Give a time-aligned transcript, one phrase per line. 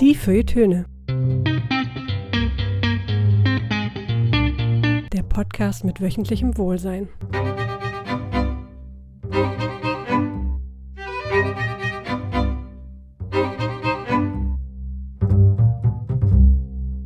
[0.00, 0.84] Die Feuilletöne.
[5.10, 7.08] Der Podcast mit wöchentlichem Wohlsein.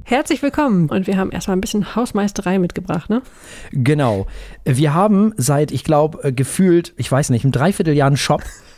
[0.05, 3.23] Herzlich willkommen und wir haben erstmal ein bisschen Hausmeisterei mitgebracht, ne?
[3.71, 4.27] Genau.
[4.65, 8.43] Wir haben seit, ich glaube, gefühlt, ich weiß nicht, einem Dreivierteljahr einen Shop,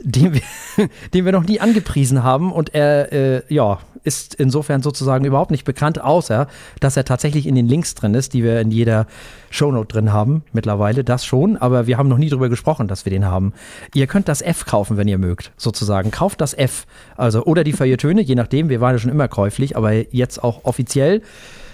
[0.00, 0.42] den wir,
[1.14, 5.64] den wir noch nie angepriesen haben und er, äh, ja, ist insofern sozusagen überhaupt nicht
[5.64, 6.46] bekannt, außer
[6.78, 9.06] dass er tatsächlich in den Links drin ist, die wir in jeder
[9.50, 11.02] Shownote drin haben mittlerweile.
[11.02, 13.52] Das schon, aber wir haben noch nie darüber gesprochen, dass wir den haben.
[13.94, 16.12] Ihr könnt das F kaufen, wenn ihr mögt, sozusagen.
[16.12, 18.68] Kauft das F, also oder die Feuilletöne, je nachdem.
[18.68, 21.22] Wir waren ja schon immer käuflich, aber jetzt auch offiziell.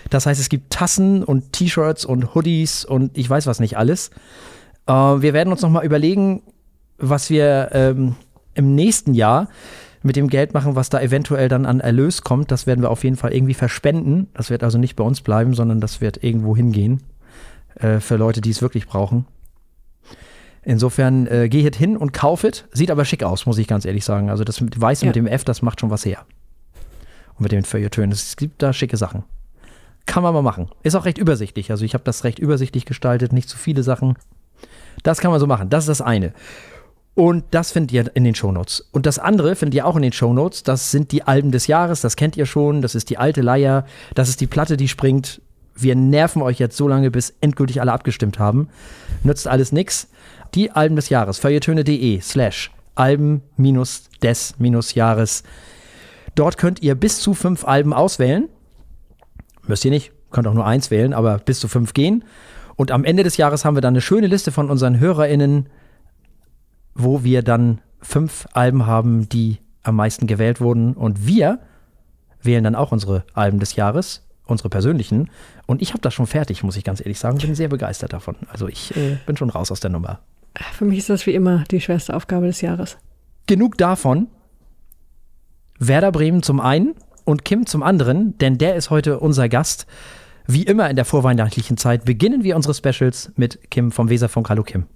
[0.08, 4.10] Das heißt, es gibt Tassen und T-Shirts und Hoodies und ich weiß was nicht alles.
[4.86, 6.42] Äh, wir werden uns noch mal überlegen,
[7.02, 8.14] was wir ähm,
[8.54, 9.48] im nächsten Jahr
[10.02, 13.04] mit dem Geld machen, was da eventuell dann an Erlös kommt, das werden wir auf
[13.04, 14.28] jeden Fall irgendwie verspenden.
[14.34, 17.02] Das wird also nicht bei uns bleiben, sondern das wird irgendwo hingehen
[17.76, 19.26] äh, für Leute, die es wirklich brauchen.
[20.64, 22.66] Insofern äh, geht hin und kaufet.
[22.72, 24.30] Sieht aber schick aus, muss ich ganz ehrlich sagen.
[24.30, 25.08] Also das Weiße ja.
[25.08, 26.24] mit dem F, das macht schon was her.
[27.34, 28.12] Und mit den Feuilletönen.
[28.12, 29.24] Es gibt da schicke Sachen.
[30.06, 30.68] Kann man mal machen.
[30.82, 31.70] Ist auch recht übersichtlich.
[31.70, 34.16] Also ich habe das recht übersichtlich gestaltet, nicht zu viele Sachen.
[35.02, 35.68] Das kann man so machen.
[35.68, 36.32] Das ist das eine.
[37.14, 38.88] Und das findet ihr in den Shownotes.
[38.90, 40.62] Und das andere findet ihr auch in den Shownotes.
[40.62, 42.80] Das sind die Alben des Jahres, das kennt ihr schon.
[42.80, 43.84] Das ist die alte Leier.
[44.14, 45.42] Das ist die Platte, die springt.
[45.74, 48.68] Wir nerven euch jetzt so lange, bis endgültig alle abgestimmt haben.
[49.24, 50.08] Nützt alles nix.
[50.54, 51.38] Die Alben des Jahres.
[51.38, 55.42] Feuilletöne.de slash Alben minus des minus Jahres.
[56.34, 58.48] Dort könnt ihr bis zu fünf Alben auswählen.
[59.66, 60.12] Müsst ihr nicht.
[60.30, 62.24] Könnt auch nur eins wählen, aber bis zu fünf gehen.
[62.76, 65.68] Und am Ende des Jahres haben wir dann eine schöne Liste von unseren HörerInnen
[66.94, 70.94] wo wir dann fünf Alben haben, die am meisten gewählt wurden.
[70.94, 71.60] Und wir
[72.42, 75.30] wählen dann auch unsere Alben des Jahres, unsere persönlichen.
[75.66, 77.38] Und ich habe das schon fertig, muss ich ganz ehrlich sagen.
[77.38, 78.36] Bin sehr begeistert davon.
[78.48, 80.20] Also ich äh, bin schon raus aus der Nummer.
[80.72, 82.98] Für mich ist das wie immer die schwerste Aufgabe des Jahres.
[83.46, 84.28] Genug davon.
[85.78, 86.94] Werder Bremen zum einen
[87.24, 89.86] und Kim zum anderen, denn der ist heute unser Gast.
[90.46, 94.48] Wie immer in der vorweihnachtlichen Zeit beginnen wir unsere Specials mit Kim vom Weserfunk.
[94.50, 94.86] Hallo Kim.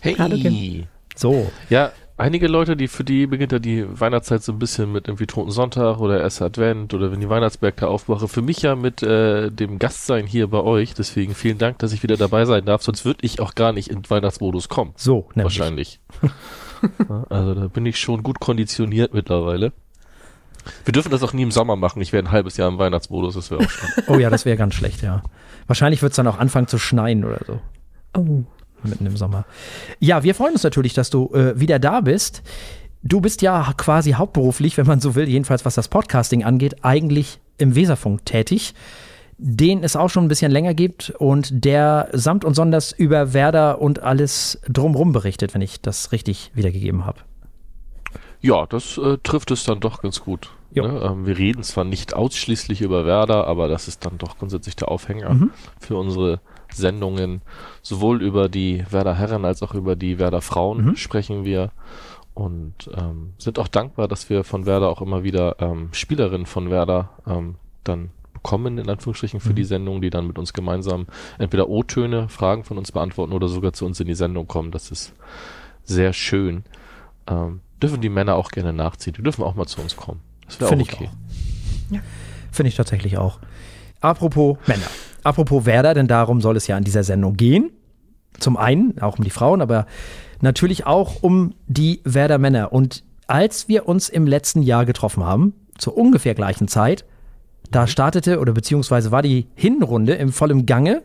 [0.00, 0.14] Hey.
[0.18, 0.86] Hallo Kim.
[1.16, 1.50] So.
[1.70, 5.26] Ja, einige Leute, die für die beginnt ja die Weihnachtszeit so ein bisschen mit irgendwie
[5.26, 8.28] Toten Sonntag oder erster Advent oder wenn die Weihnachtsberg aufmache.
[8.28, 10.94] Für mich ja mit äh, dem Gastsein hier bei euch.
[10.94, 12.82] Deswegen vielen Dank, dass ich wieder dabei sein darf.
[12.82, 14.92] Sonst würde ich auch gar nicht in Weihnachtsmodus kommen.
[14.96, 15.58] So, nämlich.
[15.58, 16.00] Wahrscheinlich.
[17.30, 19.72] also da bin ich schon gut konditioniert mittlerweile.
[20.84, 22.02] Wir dürfen das auch nie im Sommer machen.
[22.02, 23.34] Ich wäre ein halbes Jahr im Weihnachtsmodus.
[23.34, 23.88] Das wäre auch schon.
[24.08, 25.22] oh ja, das wäre ganz schlecht, ja.
[25.66, 27.60] Wahrscheinlich wird es dann auch anfangen zu schneien oder so.
[28.14, 28.44] Oh
[28.86, 29.44] mitten im Sommer.
[30.00, 32.42] Ja, wir freuen uns natürlich, dass du äh, wieder da bist.
[33.02, 37.38] Du bist ja quasi hauptberuflich, wenn man so will, jedenfalls was das Podcasting angeht, eigentlich
[37.58, 38.74] im Weserfunk tätig,
[39.38, 43.80] den es auch schon ein bisschen länger gibt und der samt und sonders über Werder
[43.80, 47.20] und alles drumrum berichtet, wenn ich das richtig wiedergegeben habe.
[48.40, 50.50] Ja, das äh, trifft es dann doch ganz gut.
[50.72, 51.00] Ne?
[51.02, 54.88] Ähm, wir reden zwar nicht ausschließlich über Werder, aber das ist dann doch grundsätzlich der
[54.88, 55.50] Aufhänger mhm.
[55.80, 56.40] für unsere
[56.76, 57.42] Sendungen.
[57.82, 60.96] Sowohl über die Werder Herren als auch über die Werder Frauen mhm.
[60.96, 61.72] sprechen wir
[62.34, 66.70] und ähm, sind auch dankbar, dass wir von Werder auch immer wieder ähm, Spielerinnen von
[66.70, 69.56] Werder ähm, dann bekommen, in Anführungsstrichen, für mhm.
[69.56, 71.06] die Sendung, die dann mit uns gemeinsam
[71.38, 74.70] entweder O-Töne, Fragen von uns beantworten oder sogar zu uns in die Sendung kommen.
[74.70, 75.14] Das ist
[75.84, 76.64] sehr schön.
[77.26, 79.14] Ähm, dürfen die Männer auch gerne nachziehen.
[79.14, 80.20] Die dürfen auch mal zu uns kommen.
[80.44, 81.08] Das wäre auch okay.
[81.90, 82.00] Ja.
[82.52, 83.38] Finde ich tatsächlich auch.
[84.00, 84.86] Apropos Männer.
[85.26, 87.72] Apropos Werder, denn darum soll es ja in dieser Sendung gehen.
[88.38, 89.86] Zum einen auch um die Frauen, aber
[90.40, 92.72] natürlich auch um die Werder Männer.
[92.72, 97.04] Und als wir uns im letzten Jahr getroffen haben, zur ungefähr gleichen Zeit,
[97.72, 101.02] da startete oder beziehungsweise war die Hinrunde im vollen Gange.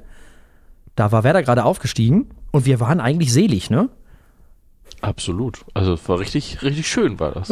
[0.96, 3.90] Da war Werder gerade aufgestiegen und wir waren eigentlich selig, ne?
[5.01, 5.66] Absolut.
[5.74, 7.50] Also es war richtig, richtig schön war das.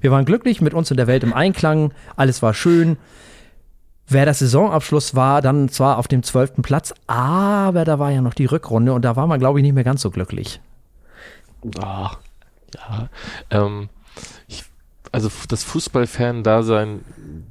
[0.00, 1.92] Wir waren glücklich mit uns in der Welt im Einklang.
[2.14, 2.98] Alles war schön.
[4.08, 8.34] Wer das Saisonabschluss war, dann zwar auf dem zwölften Platz, aber da war ja noch
[8.34, 10.60] die Rückrunde und da war man, glaube ich, nicht mehr ganz so glücklich.
[11.80, 12.18] Ach,
[12.74, 13.08] ja.
[13.50, 13.90] Ähm,
[14.46, 14.64] ich,
[15.12, 17.04] also das Fußballfan-Dasein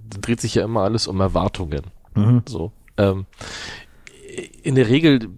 [0.09, 1.83] dreht sich ja immer alles um Erwartungen.
[2.15, 2.42] Mhm.
[2.48, 2.71] So.
[2.98, 3.27] Ähm,
[4.63, 5.30] in der Regel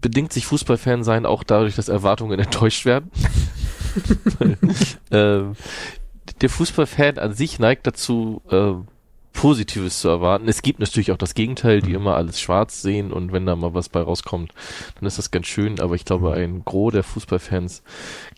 [0.00, 3.10] bedingt sich Fußballfan sein auch dadurch, dass Erwartungen enttäuscht werden.
[5.10, 5.56] ähm,
[6.40, 8.74] der Fußballfan an sich neigt dazu, äh,
[9.32, 10.48] Positives zu erwarten.
[10.48, 11.96] Es gibt natürlich auch das Gegenteil, die mhm.
[11.96, 14.52] immer alles schwarz sehen und wenn da mal was bei rauskommt,
[14.94, 15.80] dann ist das ganz schön.
[15.80, 17.82] Aber ich glaube, ein Gros der Fußballfans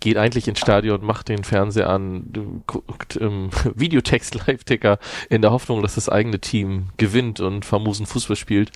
[0.00, 4.98] geht eigentlich ins Stadion, macht den Fernseher an, guckt im Videotext Live-Ticker
[5.28, 8.70] in der Hoffnung, dass das eigene Team gewinnt und famosen Fußball spielt.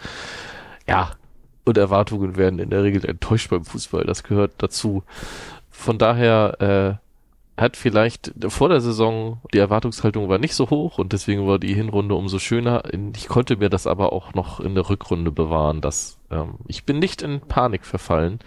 [0.86, 1.12] Ja,
[1.64, 4.04] und Erwartungen werden in der Regel enttäuscht beim Fußball.
[4.04, 5.04] Das gehört dazu.
[5.70, 7.07] Von daher äh,
[7.58, 11.74] hat vielleicht vor der Saison die Erwartungshaltung war nicht so hoch und deswegen war die
[11.74, 12.84] Hinrunde umso schöner.
[13.16, 15.80] Ich konnte mir das aber auch noch in der Rückrunde bewahren.
[15.80, 18.38] Dass, ähm, ich bin nicht in Panik verfallen,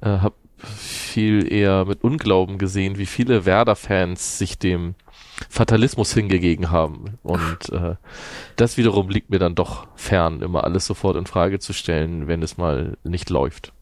[0.00, 4.96] äh, habe viel eher mit Unglauben gesehen, wie viele Werder-Fans sich dem
[5.48, 7.18] Fatalismus hingegeben haben.
[7.22, 7.94] Und äh,
[8.56, 12.42] das wiederum liegt mir dann doch fern, immer alles sofort in Frage zu stellen, wenn
[12.42, 13.72] es mal nicht läuft.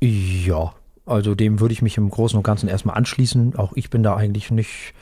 [0.00, 0.74] Ja,
[1.06, 3.56] also dem würde ich mich im Großen und Ganzen erstmal anschließen.
[3.56, 4.94] Auch ich bin da eigentlich nicht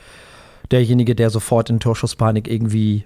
[0.71, 3.05] derjenige, der sofort in Torschusspanik irgendwie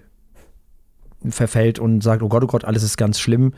[1.29, 3.53] verfällt und sagt, oh Gott, oh Gott, alles ist ganz schlimm.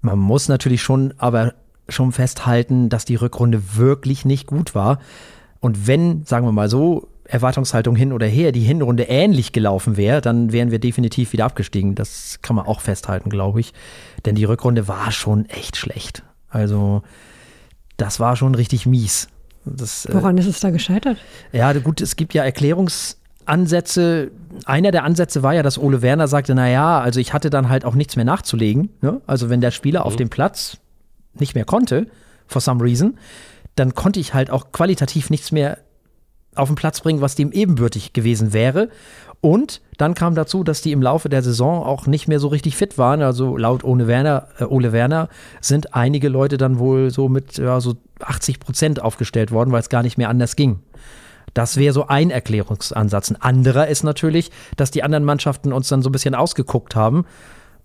[0.00, 1.54] Man muss natürlich schon aber
[1.88, 4.98] schon festhalten, dass die Rückrunde wirklich nicht gut war.
[5.60, 10.20] Und wenn, sagen wir mal so, Erwartungshaltung hin oder her, die Hinrunde ähnlich gelaufen wäre,
[10.20, 11.94] dann wären wir definitiv wieder abgestiegen.
[11.94, 13.72] Das kann man auch festhalten, glaube ich.
[14.24, 16.24] Denn die Rückrunde war schon echt schlecht.
[16.48, 17.02] Also,
[18.02, 19.28] das war schon richtig mies.
[19.64, 21.18] Das, äh, Woran äh, ist es da gescheitert?
[21.52, 24.32] Ja, gut, es gibt ja Erklärungsansätze.
[24.64, 27.84] Einer der Ansätze war ja, dass Ole Werner sagte, naja, also ich hatte dann halt
[27.84, 28.90] auch nichts mehr nachzulegen.
[29.00, 29.20] Ne?
[29.26, 30.06] Also wenn der Spieler mhm.
[30.06, 30.78] auf dem Platz
[31.34, 32.08] nicht mehr konnte,
[32.48, 33.16] for some reason,
[33.76, 35.78] dann konnte ich halt auch qualitativ nichts mehr
[36.56, 38.88] auf den Platz bringen, was dem ebenbürtig gewesen wäre.
[39.42, 42.76] Und dann kam dazu, dass die im Laufe der Saison auch nicht mehr so richtig
[42.76, 43.22] fit waren.
[43.22, 45.28] Also laut Ole Werner, äh, Ole Werner
[45.60, 49.88] sind einige Leute dann wohl so mit ja, so 80 Prozent aufgestellt worden, weil es
[49.88, 50.78] gar nicht mehr anders ging.
[51.54, 53.32] Das wäre so ein Erklärungsansatz.
[53.32, 57.26] Ein anderer ist natürlich, dass die anderen Mannschaften uns dann so ein bisschen ausgeguckt haben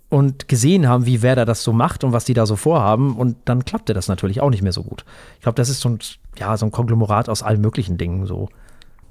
[0.09, 3.17] und gesehen haben, wie Werder das so macht und was die da so vorhaben.
[3.17, 5.05] Und dann klappte das natürlich auch nicht mehr so gut.
[5.37, 5.99] Ich glaube, das ist so ein,
[6.37, 8.47] ja, so ein Konglomerat aus allen möglichen Dingen so.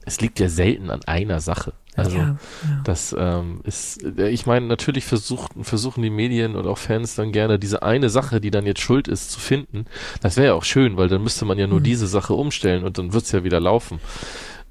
[0.06, 1.74] Es liegt ja selten an einer Sache.
[1.96, 2.38] Also ja, ja.
[2.84, 7.32] das ähm, ist, äh, ich meine, natürlich versuchen, versuchen die Medien und auch Fans dann
[7.32, 9.86] gerne diese eine Sache, die dann jetzt schuld ist, zu finden.
[10.20, 11.84] Das wäre ja auch schön, weil dann müsste man ja nur mhm.
[11.84, 13.98] diese Sache umstellen und dann wird's ja wieder laufen.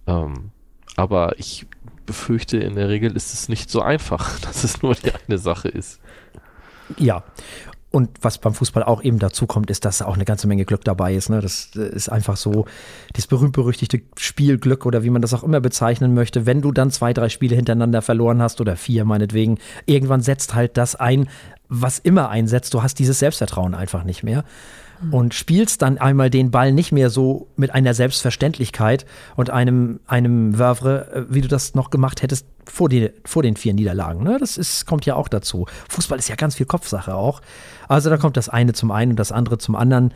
[0.08, 0.52] Ähm,
[0.96, 1.66] aber ich
[2.06, 5.68] befürchte, in der Regel ist es nicht so einfach, dass es nur die eine Sache
[5.68, 6.00] ist.
[6.98, 7.24] Ja.
[7.96, 10.84] Und was beim Fußball auch eben dazu kommt, ist, dass auch eine ganze Menge Glück
[10.84, 11.30] dabei ist.
[11.30, 11.40] Ne?
[11.40, 12.66] Das ist einfach so,
[13.16, 16.46] dieses berühmt-berüchtigte Spielglück oder wie man das auch immer bezeichnen möchte.
[16.46, 20.76] Wenn du dann zwei, drei Spiele hintereinander verloren hast oder vier meinetwegen, irgendwann setzt halt
[20.76, 21.30] das ein,
[21.70, 22.74] was immer einsetzt.
[22.74, 24.44] Du hast dieses Selbstvertrauen einfach nicht mehr
[25.12, 29.06] und spielst dann einmal den Ball nicht mehr so mit einer Selbstverständlichkeit
[29.38, 33.56] und einem, einem Wörfre, äh, wie du das noch gemacht hättest vor, die, vor den
[33.56, 34.24] vier Niederlagen.
[34.24, 34.38] Ne?
[34.40, 35.66] Das ist, kommt ja auch dazu.
[35.90, 37.42] Fußball ist ja ganz viel Kopfsache auch.
[37.88, 40.14] Also da kommt das eine zum einen und das andere zum anderen.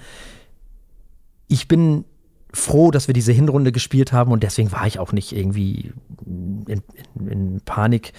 [1.47, 2.05] Ich bin
[2.51, 5.93] froh, dass wir diese Hinrunde gespielt haben und deswegen war ich auch nicht irgendwie
[6.25, 8.13] in, in, in Panik,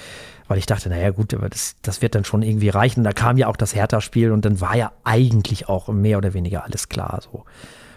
[0.47, 3.03] weil ich dachte, naja gut, aber das, das wird dann schon irgendwie reichen.
[3.03, 6.65] Da kam ja auch das Hertha-Spiel und dann war ja eigentlich auch mehr oder weniger
[6.65, 7.45] alles klar so.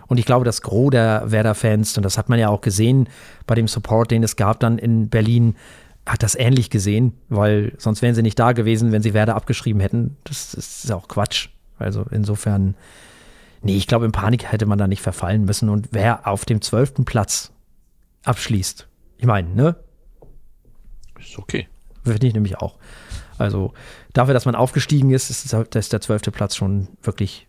[0.08, 3.10] Und ich glaube, das Gros der Werder-Fans, und das hat man ja auch gesehen
[3.48, 5.56] bei dem Support, den es gab dann in Berlin,
[6.06, 9.80] hat das ähnlich gesehen, weil sonst wären sie nicht da gewesen, wenn sie Werder abgeschrieben
[9.80, 10.18] hätten.
[10.26, 11.50] Das, ist auch Quatsch.
[11.78, 12.76] Also insofern
[13.64, 15.70] Nee, ich glaube, in Panik hätte man da nicht verfallen müssen.
[15.70, 17.54] Und wer auf dem zwölften Platz
[18.26, 19.78] abschließt, ich meine, ne?
[21.18, 21.70] Ist okay.
[22.04, 22.78] Finde ich nämlich auch.
[23.38, 23.74] Also
[24.12, 27.48] dafür, dass man aufgestiegen ist, ist, ist der zwölfte Platz schon wirklich,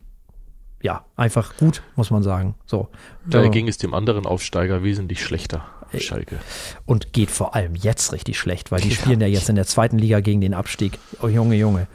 [0.82, 2.54] ja, einfach gut, muss man sagen.
[2.64, 2.88] So.
[3.26, 5.66] Da ging es dem anderen Aufsteiger wesentlich schlechter.
[6.00, 6.38] Schalke.
[6.86, 8.94] Und geht vor allem jetzt richtig schlecht, weil die ja.
[8.94, 10.98] spielen ja jetzt in der zweiten Liga gegen den Abstieg.
[11.22, 11.86] Oh Junge, Junge.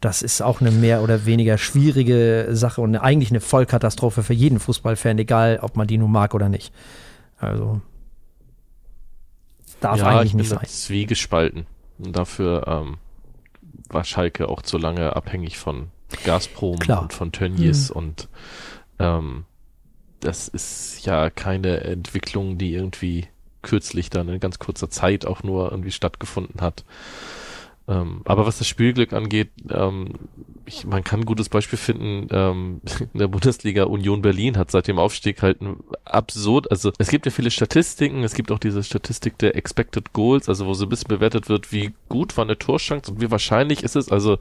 [0.00, 4.58] Das ist auch eine mehr oder weniger schwierige Sache und eigentlich eine Vollkatastrophe für jeden
[4.58, 6.74] Fußballfan, egal ob man die nun mag oder nicht.
[7.38, 7.80] Also
[9.80, 10.66] darf ja, eigentlich nicht sein.
[10.66, 11.66] Zwiegespalten.
[11.98, 12.96] Und dafür ähm,
[13.88, 15.88] war Schalke auch zu lange abhängig von
[16.24, 17.02] Gazprom Klar.
[17.02, 17.96] und von Tönnies mhm.
[17.96, 18.28] und
[18.98, 19.44] ähm,
[20.24, 23.28] das ist ja keine Entwicklung, die irgendwie
[23.62, 26.84] kürzlich dann in ganz kurzer Zeit auch nur irgendwie stattgefunden hat.
[27.86, 30.14] Ähm, aber was das Spielglück angeht, ähm,
[30.66, 32.80] ich, man kann ein gutes Beispiel finden, ähm,
[33.12, 37.26] in der Bundesliga Union Berlin hat seit dem Aufstieg halt ein absurd, also es gibt
[37.26, 40.88] ja viele Statistiken, es gibt auch diese Statistik der Expected Goals, also wo so ein
[40.88, 44.38] bisschen bewertet wird, wie gut war eine Torschance und wie wahrscheinlich ist es, also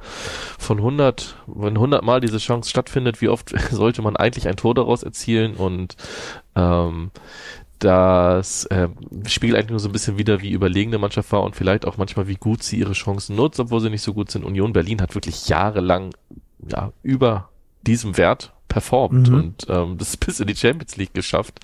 [0.57, 4.73] von 100, wenn 100 Mal diese Chance stattfindet, wie oft sollte man eigentlich ein Tor
[4.73, 5.97] daraus erzielen und
[6.55, 7.11] ähm,
[7.83, 8.87] das äh,
[9.27, 11.97] spiegelt eigentlich nur so ein bisschen wieder, wie überlegen eine Mannschaft war und vielleicht auch
[11.97, 14.45] manchmal, wie gut sie ihre Chancen nutzt, obwohl sie nicht so gut sind.
[14.45, 16.15] Union Berlin hat wirklich jahrelang
[16.65, 17.49] ja, über
[17.85, 19.35] diesem Wert performt mhm.
[19.35, 21.59] und ähm, das bis in die Champions League geschafft.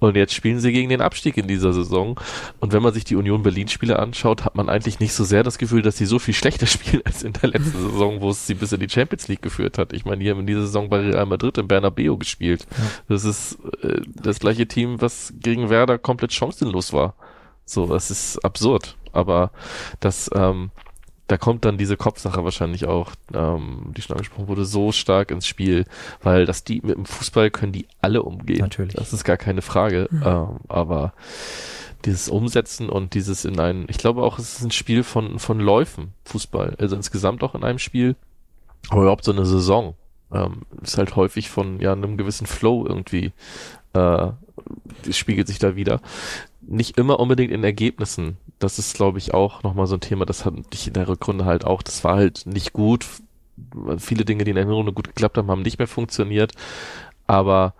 [0.00, 2.18] Und jetzt spielen sie gegen den Abstieg in dieser Saison.
[2.58, 5.58] Und wenn man sich die Union Berlin-Spiele anschaut, hat man eigentlich nicht so sehr das
[5.58, 8.54] Gefühl, dass sie so viel schlechter spielen als in der letzten Saison, wo es sie
[8.54, 9.92] bis in die Champions League geführt hat.
[9.92, 12.66] Ich meine, die haben in dieser Saison bei Real Madrid im Bernabeu gespielt.
[12.68, 12.84] Ja.
[13.08, 17.14] Das ist äh, das gleiche Team, was gegen Werder komplett chancenlos war.
[17.64, 18.96] So, das ist absurd.
[19.12, 19.52] Aber
[20.00, 20.72] das ähm,
[21.30, 25.46] da kommt dann diese Kopfsache wahrscheinlich auch, ähm, die schon angesprochen wurde, so stark ins
[25.46, 25.84] Spiel,
[26.24, 28.58] weil das die mit dem Fußball können die alle umgehen.
[28.58, 28.94] Natürlich.
[28.94, 30.08] Das ist gar keine Frage.
[30.10, 30.22] Mhm.
[30.24, 31.12] Ähm, aber
[32.04, 35.60] dieses Umsetzen und dieses in ein, ich glaube auch, es ist ein Spiel von, von
[35.60, 36.74] Läufen, Fußball.
[36.80, 38.16] Also insgesamt auch in einem Spiel,
[38.88, 39.94] aber überhaupt so eine Saison.
[40.32, 43.32] Ähm, ist halt häufig von ja einem gewissen Flow irgendwie
[43.92, 44.28] äh,
[45.12, 46.00] spiegelt sich da wieder.
[46.60, 50.44] Nicht immer unbedingt in Ergebnissen das ist, glaube ich, auch nochmal so ein Thema, das
[50.44, 53.06] hatte ich in der Rückrunde halt auch, das war halt nicht gut.
[53.98, 56.52] Viele Dinge, die in der Runde gut geklappt haben, haben nicht mehr funktioniert.
[57.26, 57.74] Aber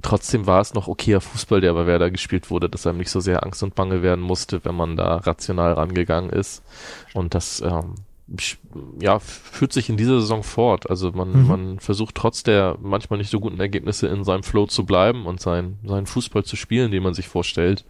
[0.00, 3.20] trotzdem war es noch okayer Fußball, der bei Werder gespielt wurde, dass einem nicht so
[3.20, 6.62] sehr Angst und Bange werden musste, wenn man da rational rangegangen ist.
[7.14, 7.94] Und das ähm,
[9.00, 10.88] ja, führt sich in dieser Saison fort.
[10.88, 11.48] Also man, mhm.
[11.48, 15.40] man versucht trotz der manchmal nicht so guten Ergebnisse in seinem Flow zu bleiben und
[15.40, 17.84] sein, seinen Fußball zu spielen, den man sich vorstellt.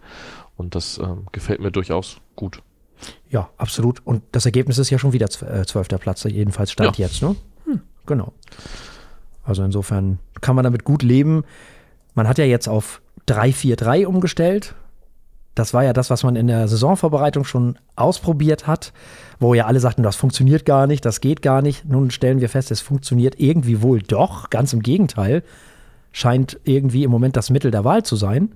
[0.56, 2.62] Und das ähm, gefällt mir durchaus gut.
[3.30, 4.00] Ja, absolut.
[4.04, 7.06] Und das Ergebnis ist ja schon wieder äh, zwölfter Platz, jedenfalls stand ja.
[7.06, 7.34] jetzt, ne?
[7.64, 8.32] Hm, genau.
[9.44, 11.44] Also insofern kann man damit gut leben.
[12.14, 14.74] Man hat ja jetzt auf 3-4-3 umgestellt.
[15.54, 18.92] Das war ja das, was man in der Saisonvorbereitung schon ausprobiert hat,
[19.38, 21.84] wo ja alle sagten, das funktioniert gar nicht, das geht gar nicht.
[21.84, 24.48] Nun stellen wir fest, es funktioniert irgendwie wohl doch.
[24.48, 25.42] Ganz im Gegenteil.
[26.10, 28.52] Scheint irgendwie im Moment das Mittel der Wahl zu sein.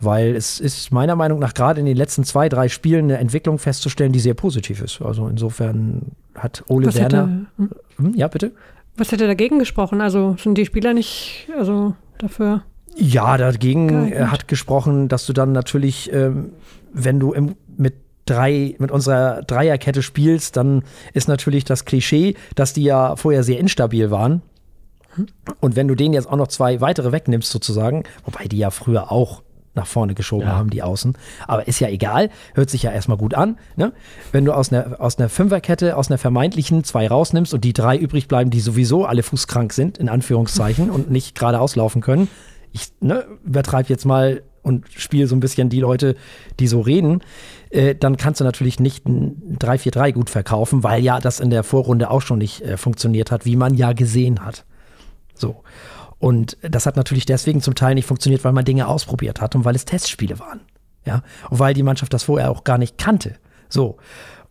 [0.00, 3.58] Weil es ist meiner Meinung nach gerade in den letzten zwei, drei Spielen eine Entwicklung
[3.58, 5.02] festzustellen, die sehr positiv ist.
[5.02, 7.22] Also insofern hat Ole Was Werner.
[7.22, 7.70] Hätte, hm?
[7.96, 8.14] hm?
[8.14, 8.52] Ja, bitte?
[8.96, 10.00] Was hätte dagegen gesprochen?
[10.00, 12.62] Also sind die Spieler nicht also dafür?
[12.96, 14.30] Ja, dagegen geeignet.
[14.30, 16.50] hat gesprochen, dass du dann natürlich, ähm,
[16.92, 22.72] wenn du im, mit drei, mit unserer Dreierkette spielst, dann ist natürlich das Klischee, dass
[22.72, 24.42] die ja vorher sehr instabil waren.
[25.14, 25.26] Hm?
[25.60, 29.10] Und wenn du denen jetzt auch noch zwei weitere wegnimmst, sozusagen, wobei die ja früher
[29.12, 29.42] auch
[29.78, 30.56] nach vorne geschoben ja.
[30.56, 31.16] haben, die Außen.
[31.46, 33.56] Aber ist ja egal, hört sich ja erstmal gut an.
[33.76, 33.92] Ne?
[34.32, 37.96] Wenn du aus einer, aus einer Fünferkette, aus einer vermeintlichen zwei rausnimmst und die drei
[37.96, 42.28] übrig bleiben, die sowieso alle fußkrank sind, in Anführungszeichen, und nicht gerade auslaufen können.
[42.72, 46.16] Ich ne, übertreibe jetzt mal und spiele so ein bisschen die Leute,
[46.60, 47.22] die so reden,
[47.70, 51.62] äh, dann kannst du natürlich nicht ein 3-4-3 gut verkaufen, weil ja das in der
[51.62, 54.64] Vorrunde auch schon nicht äh, funktioniert hat, wie man ja gesehen hat.
[55.34, 55.62] So.
[56.18, 59.64] Und das hat natürlich deswegen zum Teil nicht funktioniert, weil man Dinge ausprobiert hat und
[59.64, 60.60] weil es Testspiele waren.
[61.04, 63.36] Ja, und weil die Mannschaft das vorher auch gar nicht kannte.
[63.68, 63.98] So.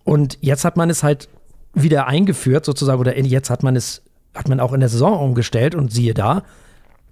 [0.04, 1.28] Und jetzt hat man es halt
[1.74, 5.76] wieder eingeführt, sozusagen, oder jetzt hat man es, hat man auch in der Saison umgestellt
[5.76, 6.44] und siehe da,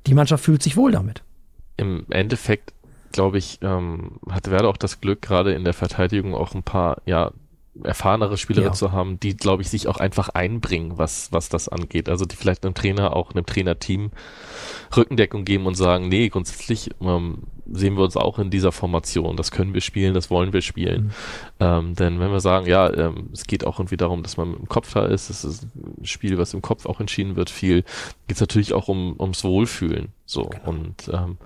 [0.07, 1.21] die Mannschaft fühlt sich wohl damit.
[1.77, 2.74] Im Endeffekt,
[3.12, 7.01] glaube ich, ähm, hatte Werder auch das Glück, gerade in der Verteidigung auch ein paar,
[7.05, 7.31] ja,
[7.84, 8.72] erfahrenere Spieler ja.
[8.72, 12.10] zu haben, die, glaube ich, sich auch einfach einbringen, was, was das angeht.
[12.10, 14.12] Also die vielleicht einem Trainer, auch einem Trainerteam
[14.96, 19.36] Rückendeckung geben und sagen, nee, grundsätzlich ähm, sehen wir uns auch in dieser Formation.
[19.36, 21.05] Das können wir spielen, das wollen wir spielen.
[21.05, 21.12] Mhm.
[21.60, 24.70] Ähm, denn wenn wir sagen, ja, ähm, es geht auch irgendwie darum, dass man im
[24.70, 27.84] Kopf da ist, es ist ein Spiel, was im Kopf auch entschieden wird, viel,
[28.27, 30.13] geht es natürlich auch um, ums Wohlfühlen.
[30.27, 30.46] So.
[30.46, 30.70] Genau.
[30.70, 31.38] Und ähm,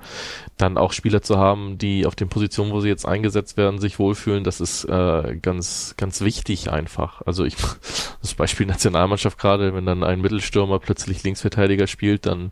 [0.58, 4.00] dann auch Spieler zu haben, die auf den Positionen, wo sie jetzt eingesetzt werden, sich
[4.00, 7.22] wohlfühlen, das ist äh, ganz, ganz wichtig einfach.
[7.26, 7.58] Also ich,
[8.22, 12.52] das Beispiel Nationalmannschaft gerade, wenn dann ein Mittelstürmer plötzlich Linksverteidiger spielt, dann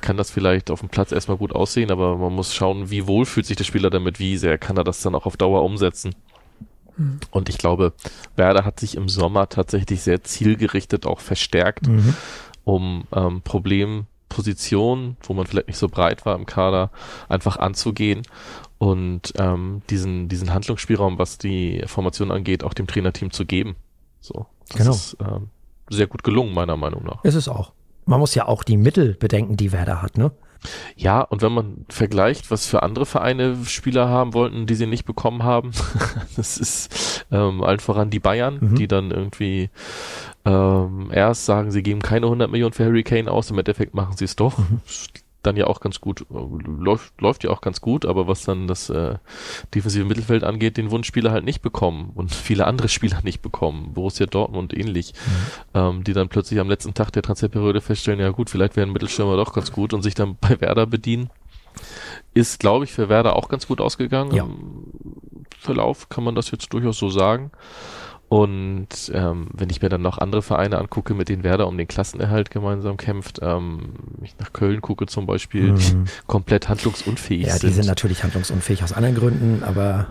[0.00, 3.24] kann das vielleicht auf dem Platz erstmal gut aussehen, aber man muss schauen, wie wohl
[3.24, 6.16] fühlt sich der Spieler damit, wie sehr kann er das dann auch auf Dauer umsetzen.
[6.96, 7.20] Mhm.
[7.30, 7.92] Und ich glaube,
[8.34, 12.14] Werder hat sich im Sommer tatsächlich sehr zielgerichtet auch verstärkt, mhm.
[12.64, 13.40] um ähm,
[14.30, 16.90] Problempositionen, wo man vielleicht nicht so breit war im Kader,
[17.28, 18.22] einfach anzugehen
[18.78, 23.76] und ähm, diesen, diesen Handlungsspielraum, was die Formation angeht, auch dem Trainerteam zu geben.
[24.20, 24.90] So, das genau.
[24.92, 25.48] ist ähm,
[25.90, 27.22] sehr gut gelungen, meiner Meinung nach.
[27.24, 27.72] Ist es auch.
[28.06, 30.30] Man muss ja auch die Mittel bedenken, die Werder hat, ne?
[30.96, 35.04] Ja, und wenn man vergleicht, was für andere Vereine Spieler haben wollten, die sie nicht
[35.04, 35.72] bekommen haben,
[36.36, 38.74] das ist ähm, allen voran die Bayern, mhm.
[38.74, 39.70] die dann irgendwie
[40.44, 44.16] ähm, erst sagen, sie geben keine 100 Millionen für Harry Kane aus, im Endeffekt machen
[44.16, 44.58] sie es doch.
[44.58, 44.80] Mhm
[45.42, 48.90] dann ja auch ganz gut, läuft, läuft ja auch ganz gut, aber was dann das
[48.90, 49.16] äh,
[49.74, 54.26] defensive Mittelfeld angeht, den Wunschspieler halt nicht bekommen und viele andere Spieler nicht bekommen, Borussia
[54.26, 55.80] Dortmund ähnlich, mhm.
[55.80, 59.36] ähm, die dann plötzlich am letzten Tag der Transferperiode feststellen, ja gut, vielleicht wären Mittelstürmer
[59.36, 61.30] doch ganz gut und sich dann bei Werder bedienen.
[62.34, 64.34] ist, glaube ich, für Werder auch ganz gut ausgegangen.
[64.34, 64.44] Ja.
[64.44, 64.84] Im
[65.58, 67.50] Verlauf kann man das jetzt durchaus so sagen.
[68.30, 71.88] Und ähm, wenn ich mir dann noch andere Vereine angucke, mit denen Werder um den
[71.88, 73.90] Klassenerhalt gemeinsam kämpft, ähm,
[74.22, 76.04] ich nach Köln gucke zum Beispiel, die Mhm.
[76.28, 77.64] komplett handlungsunfähig Ja, sind.
[77.70, 80.06] die sind natürlich handlungsunfähig aus anderen Gründen, aber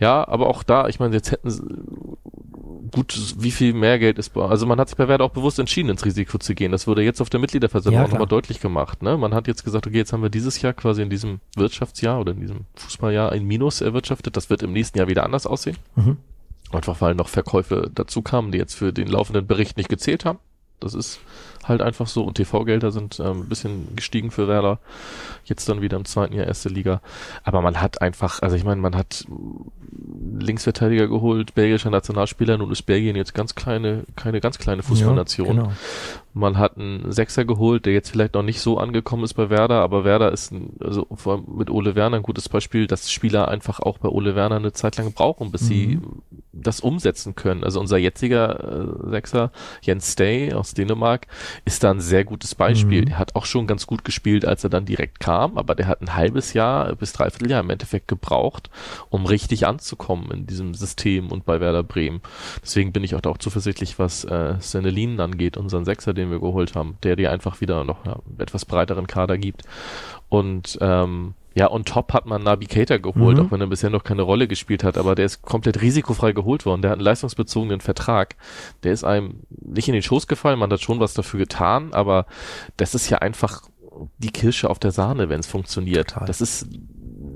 [0.00, 1.62] Ja, aber auch da, ich meine, jetzt hätten sie
[2.90, 5.88] gut, wie viel mehr Geld ist also man hat sich bei Werder auch bewusst entschieden,
[5.88, 6.72] ins Risiko zu gehen.
[6.72, 9.02] Das wurde jetzt auf der Mitgliederversammlung Ja, auch nochmal deutlich gemacht.
[9.04, 9.16] Ne?
[9.16, 12.32] Man hat jetzt gesagt, okay, jetzt haben wir dieses Jahr quasi in diesem Wirtschaftsjahr oder
[12.32, 14.36] in diesem Fußballjahr ein Minus erwirtschaftet.
[14.36, 15.76] Das wird im nächsten Jahr wieder anders aussehen.
[15.94, 16.16] Mhm.
[16.74, 20.38] Einfach weil noch Verkäufe dazu kamen, die jetzt für den laufenden Bericht nicht gezählt haben.
[20.80, 21.20] Das ist
[21.64, 22.24] halt einfach so.
[22.24, 24.80] Und TV-Gelder sind ähm, ein bisschen gestiegen für Werder.
[25.44, 27.00] Jetzt dann wieder im zweiten Jahr erste Liga.
[27.44, 29.24] Aber man hat einfach, also ich meine, man hat
[30.38, 32.58] Linksverteidiger geholt, belgischer Nationalspieler.
[32.58, 35.46] Nun ist Belgien jetzt ganz kleine, keine ganz kleine Fußballnation.
[35.46, 35.72] Ja, genau.
[36.34, 39.80] Man hat einen Sechser geholt, der jetzt vielleicht noch nicht so angekommen ist bei Werder,
[39.80, 43.48] aber Werder ist ein, also vor allem mit Ole Werner ein gutes Beispiel, dass Spieler
[43.48, 46.00] einfach auch bei Ole Werner eine Zeit lang brauchen, bis sie
[46.52, 47.64] das umsetzen können.
[47.64, 51.26] Also unser jetziger äh, Sechser, Jens Stay aus Dänemark,
[51.64, 53.02] ist da ein sehr gutes Beispiel.
[53.02, 53.06] Mhm.
[53.06, 56.02] Der hat auch schon ganz gut gespielt, als er dann direkt kam, aber der hat
[56.02, 58.70] ein halbes Jahr bis dreiviertel Jahr im Endeffekt gebraucht,
[59.08, 62.20] um richtig anzukommen in diesem System und bei Werder Bremen.
[62.62, 66.40] Deswegen bin ich auch da auch zuversichtlich, was äh, Senelinen angeht, unseren Sechser, den wir
[66.40, 69.62] geholt haben, der dir einfach wieder noch einen etwas breiteren Kader gibt.
[70.28, 73.46] Und ähm, ja, on top hat man Nabi Keita geholt, Mhm.
[73.46, 76.64] auch wenn er bisher noch keine Rolle gespielt hat, aber der ist komplett risikofrei geholt
[76.64, 76.80] worden.
[76.80, 78.36] Der hat einen leistungsbezogenen Vertrag.
[78.84, 82.24] Der ist einem nicht in den Schoß gefallen, man hat schon was dafür getan, aber
[82.78, 83.62] das ist ja einfach
[84.16, 86.10] die Kirsche auf der Sahne, wenn es funktioniert.
[86.10, 86.26] Total.
[86.26, 86.66] Das ist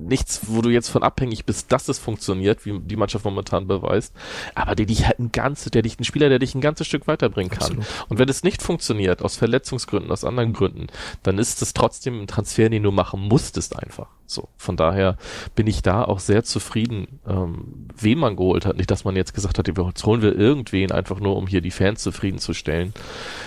[0.06, 4.14] nichts, wo du jetzt von abhängig bist, dass es funktioniert, wie die Mannschaft momentan beweist,
[4.54, 7.06] aber der dich halt ein ganzes, der dich ein Spieler, der dich ein ganzes Stück
[7.06, 7.62] weiterbringen kann.
[7.62, 7.86] Absolut.
[8.08, 10.86] Und wenn es nicht funktioniert, aus Verletzungsgründen, aus anderen Gründen,
[11.22, 14.08] dann ist es trotzdem ein Transfer, den du machen musstest einfach.
[14.26, 15.16] So, von daher
[15.54, 18.76] bin ich da auch sehr zufrieden, ähm, wen man geholt hat.
[18.76, 21.70] Nicht, dass man jetzt gesagt hat, jetzt holen wir irgendwen einfach nur, um hier die
[21.70, 22.92] Fans zufriedenzustellen.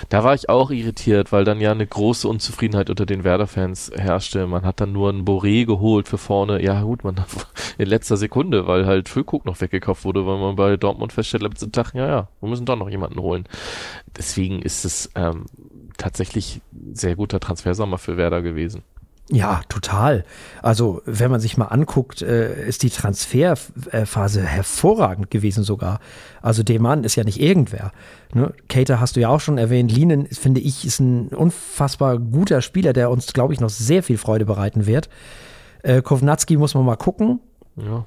[0.07, 4.47] Da war ich auch irritiert, weil dann ja eine große Unzufriedenheit unter den Werder-Fans herrschte.
[4.47, 6.63] Man hat dann nur einen Boré geholt für vorne.
[6.63, 7.15] Ja gut, man
[7.77, 11.73] in letzter Sekunde, weil halt Füllkrug noch weggekauft wurde, weil man bei Dortmund feststellt, letzten
[11.73, 13.45] Tag, ja, ja, wir müssen doch noch jemanden holen.
[14.17, 15.45] Deswegen ist es ähm,
[15.97, 16.62] tatsächlich
[16.93, 18.84] sehr guter Transfersommer für Werder gewesen.
[19.31, 20.23] Ja, total.
[20.63, 25.99] Also, wenn man sich mal anguckt, äh, ist die Transferphase hervorragend gewesen sogar.
[26.41, 27.91] Also, der Mann ist ja nicht irgendwer.
[28.33, 28.53] Ne?
[28.69, 29.91] Cater hast du ja auch schon erwähnt.
[29.91, 34.01] Lienen, ist, finde ich, ist ein unfassbar guter Spieler, der uns, glaube ich, noch sehr
[34.01, 35.09] viel Freude bereiten wird.
[35.83, 37.39] Äh, Kovnatski muss man mal gucken.
[37.75, 38.05] Ja,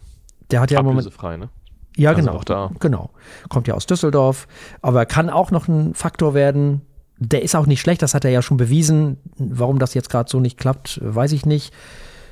[0.50, 1.06] Der hat ja im Moment.
[1.06, 1.48] ablösefrei, ne?
[1.96, 2.36] Ja, Also genau.
[2.36, 2.70] auch da.
[2.80, 3.10] Genau.
[3.48, 4.48] Kommt ja aus Düsseldorf,
[4.80, 6.82] aber kann auch noch ein Faktor werden.
[7.24, 9.18] Der ist auch nicht schlecht, das hat er ja schon bewiesen.
[9.36, 11.72] Warum das jetzt gerade so nicht klappt, weiß ich nicht.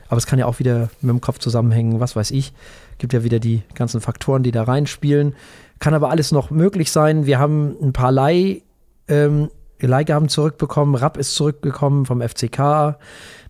[0.09, 2.53] Aber es kann ja auch wieder mit dem Kopf zusammenhängen, was weiß ich.
[2.98, 5.37] Gibt ja wieder die ganzen Faktoren, die da reinspielen.
[5.79, 7.26] Kann aber alles noch möglich sein.
[7.26, 8.62] Wir haben ein paar Leih,
[9.07, 10.96] ähm, Leihgaben zurückbekommen.
[10.96, 12.96] Rapp ist zurückgekommen vom FCK.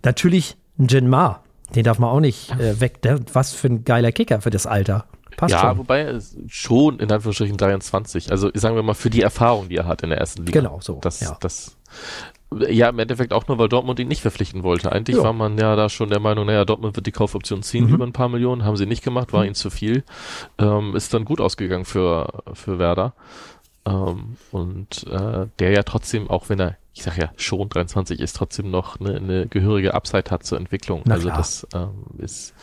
[0.05, 1.42] Natürlich ein Jin Ma.
[1.74, 3.00] Den darf man auch nicht äh, weg.
[3.03, 5.07] Der, was für ein geiler Kicker für das Alter.
[5.40, 5.79] Passt ja, schon.
[5.79, 8.31] wobei es schon in Anführungsstrichen 23.
[8.31, 10.61] Also sagen wir mal für die Erfahrung, die er hat in der ersten Liga.
[10.61, 11.37] Genau, so, Das, ja.
[11.40, 11.76] das,
[12.68, 14.92] ja, im Endeffekt auch nur, weil Dortmund ihn nicht verpflichten wollte.
[14.92, 15.22] Eigentlich Ja.
[15.24, 17.94] war man ja da schon der Meinung, naja, Dortmund wird die Kaufoption ziehen Mhm.
[17.94, 18.64] über ein paar Millionen.
[18.64, 20.05] Haben sie nicht gemacht, war ihnen zu viel.
[20.59, 23.14] Ähm, ist dann gut ausgegangen für, für Werder.
[23.90, 28.37] Ähm, und äh, der ja trotzdem, auch wenn er, ich sag ja, schon 23 ist,
[28.37, 31.03] trotzdem noch eine, eine gehörige Upside hat zur Entwicklung.
[31.05, 31.38] Na also klar.
[31.38, 32.55] das ähm, ist,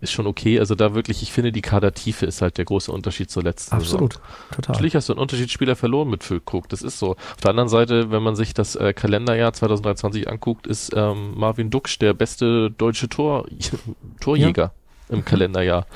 [0.00, 0.58] ist schon okay.
[0.58, 4.04] Also da wirklich, ich finde, die Kadertiefe ist halt der große Unterschied zur letzten Saison.
[4.04, 4.20] Absolut,
[4.54, 4.74] total.
[4.74, 7.12] Natürlich hast du einen Unterschiedsspieler verloren mit Füllkrug, das ist so.
[7.12, 11.70] Auf der anderen Seite, wenn man sich das äh, Kalenderjahr 2023 anguckt, ist ähm, Marvin
[11.70, 13.46] Duksch der beste deutsche Tor,
[14.20, 14.72] Torjäger
[15.08, 15.86] im Kalenderjahr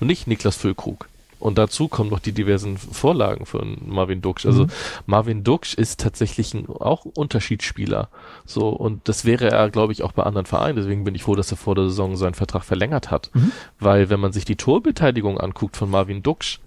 [0.00, 1.08] und nicht Niklas Füllkrug.
[1.44, 4.46] Und dazu kommen noch die diversen Vorlagen von Marvin Duksch.
[4.46, 4.70] Also Mhm.
[5.04, 8.08] Marvin Duksch ist tatsächlich ein, auch ein Unterschiedsspieler.
[8.46, 10.76] So, und das wäre er, glaube ich, auch bei anderen Vereinen.
[10.76, 13.30] Deswegen bin ich froh, dass er vor der Saison seinen Vertrag verlängert hat.
[13.34, 13.52] Mhm.
[13.78, 16.60] Weil wenn man sich die Torbeteiligung anguckt von Marvin Duksch,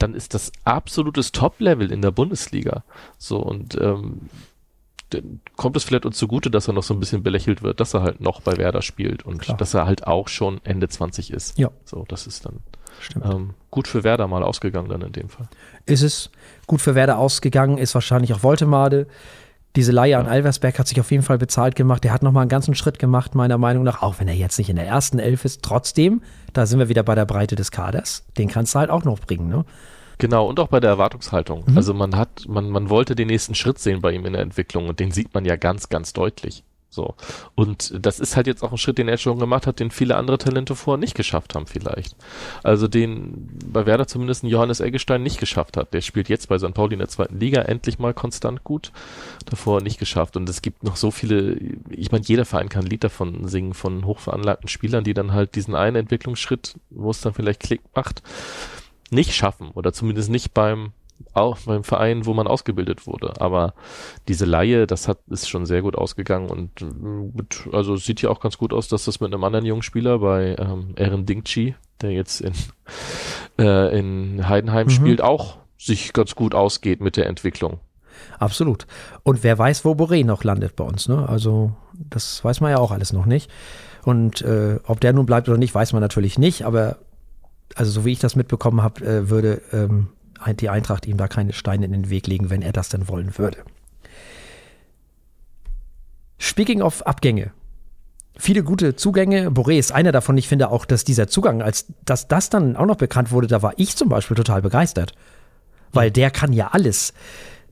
[0.00, 2.82] dann ist das absolutes Top-Level in der Bundesliga.
[3.16, 4.22] So, und ähm,
[5.10, 7.94] dann kommt es vielleicht uns zugute, dass er noch so ein bisschen belächelt wird, dass
[7.94, 9.56] er halt noch bei Werder spielt und Klar.
[9.56, 11.58] dass er halt auch schon Ende 20 ist.
[11.58, 11.70] Ja.
[11.84, 12.58] So, das ist dann
[13.00, 13.24] Stimmt.
[13.24, 15.48] ähm, gut für Werder mal ausgegangen dann in dem Fall.
[15.86, 16.30] Ist es
[16.66, 19.06] gut für Werder ausgegangen, ist wahrscheinlich auch Woltemade.
[19.76, 22.02] Diese Leihe an Alversberg hat sich auf jeden Fall bezahlt gemacht.
[22.02, 24.68] Der hat nochmal einen ganzen Schritt gemacht, meiner Meinung nach, auch wenn er jetzt nicht
[24.68, 25.62] in der ersten Elf ist.
[25.62, 28.24] Trotzdem, da sind wir wieder bei der Breite des Kaders.
[28.36, 29.64] Den kannst du halt auch noch bringen, ne?
[30.18, 31.64] Genau, und auch bei der Erwartungshaltung.
[31.66, 31.76] Mhm.
[31.76, 34.88] Also man hat, man, man wollte den nächsten Schritt sehen bei ihm in der Entwicklung
[34.88, 36.62] und den sieht man ja ganz, ganz deutlich.
[36.90, 37.14] So.
[37.54, 40.16] Und das ist halt jetzt auch ein Schritt, den er schon gemacht hat, den viele
[40.16, 42.16] andere Talente vorher nicht geschafft haben, vielleicht.
[42.64, 45.94] Also den bei Werder zumindest ein Johannes Eggestein nicht geschafft hat.
[45.94, 46.74] Der spielt jetzt bei St.
[46.74, 48.90] Pauli in der zweiten Liga endlich mal konstant gut.
[49.46, 50.36] Davor nicht geschafft.
[50.36, 51.56] Und es gibt noch so viele,
[51.90, 55.54] ich meine, jeder Verein kann ein Lied davon singen, von hochveranlagten Spielern, die dann halt
[55.54, 58.22] diesen einen Entwicklungsschritt, wo es dann vielleicht Klick macht,
[59.12, 59.70] nicht schaffen.
[59.74, 60.92] Oder zumindest nicht beim
[61.32, 63.40] auch beim Verein, wo man ausgebildet wurde.
[63.40, 63.74] Aber
[64.28, 66.80] diese Laie, das hat, ist schon sehr gut ausgegangen und
[67.34, 70.18] mit, also sieht ja auch ganz gut aus, dass das mit einem anderen jungen Spieler
[70.18, 72.52] bei ähm, Eren Dingchi, der jetzt in,
[73.58, 74.90] äh, in Heidenheim mhm.
[74.90, 77.80] spielt, auch sich ganz gut ausgeht mit der Entwicklung.
[78.38, 78.86] Absolut.
[79.22, 81.26] Und wer weiß, wo Boré noch landet bei uns, ne?
[81.26, 83.50] Also, das weiß man ja auch alles noch nicht.
[84.04, 86.98] Und äh, ob der nun bleibt oder nicht, weiß man natürlich nicht, aber
[87.74, 90.08] also so wie ich das mitbekommen habe, äh, würde ähm,
[90.60, 93.36] die Eintracht ihm da keine Steine in den Weg legen, wenn er das denn wollen
[93.38, 93.58] würde.
[96.38, 97.52] Speaking of Abgänge.
[98.36, 99.50] Viele gute Zugänge.
[99.50, 100.38] Boré ist einer davon.
[100.38, 103.60] Ich finde auch, dass dieser Zugang, als dass das dann auch noch bekannt wurde, da
[103.60, 105.12] war ich zum Beispiel total begeistert.
[105.92, 107.12] Weil der kann ja alles.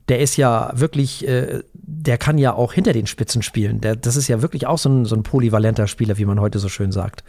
[0.09, 3.81] Der ist ja wirklich, äh, der kann ja auch hinter den Spitzen spielen.
[3.81, 6.59] Der, das ist ja wirklich auch so ein, so ein polyvalenter Spieler, wie man heute
[6.59, 7.23] so schön sagt.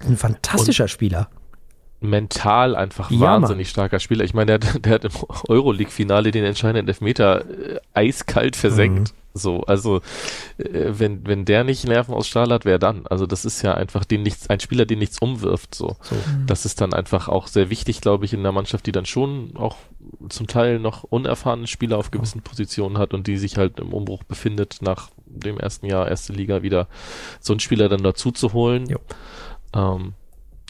[0.00, 1.28] Ein fantastischer Und Spieler
[2.00, 3.70] mental einfach ja, wahnsinnig Mann.
[3.70, 4.24] starker Spieler.
[4.24, 5.12] Ich meine, der, der hat im
[5.48, 9.12] Euroleague-Finale den entscheidenden Elfmeter äh, eiskalt versenkt.
[9.12, 9.18] Mhm.
[9.34, 10.00] So, also
[10.58, 13.06] äh, wenn, wenn der nicht Nerven aus Stahl hat, wer dann?
[13.06, 15.74] Also das ist ja einfach den nichts, ein Spieler, den nichts umwirft.
[15.74, 15.96] So.
[16.02, 16.14] so.
[16.14, 16.46] Mhm.
[16.46, 19.52] Das ist dann einfach auch sehr wichtig, glaube ich, in einer Mannschaft, die dann schon
[19.56, 19.76] auch
[20.28, 24.24] zum Teil noch unerfahrene Spieler auf gewissen Positionen hat und die sich halt im Umbruch
[24.24, 26.88] befindet, nach dem ersten Jahr, erste Liga wieder
[27.40, 28.86] so einen Spieler dann dazu zu holen.
[29.74, 30.14] Ähm,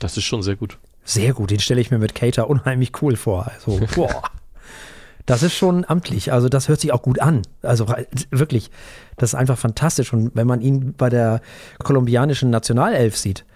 [0.00, 0.78] das ist schon sehr gut.
[1.08, 3.50] Sehr gut, den stelle ich mir mit Cater unheimlich cool vor.
[3.50, 4.24] Also, boah.
[5.24, 6.34] Das ist schon amtlich.
[6.34, 7.40] Also, das hört sich auch gut an.
[7.62, 7.86] Also,
[8.30, 8.70] wirklich,
[9.16, 10.12] das ist einfach fantastisch.
[10.12, 11.40] Und wenn man ihn bei der
[11.82, 13.46] kolumbianischen Nationalelf sieht,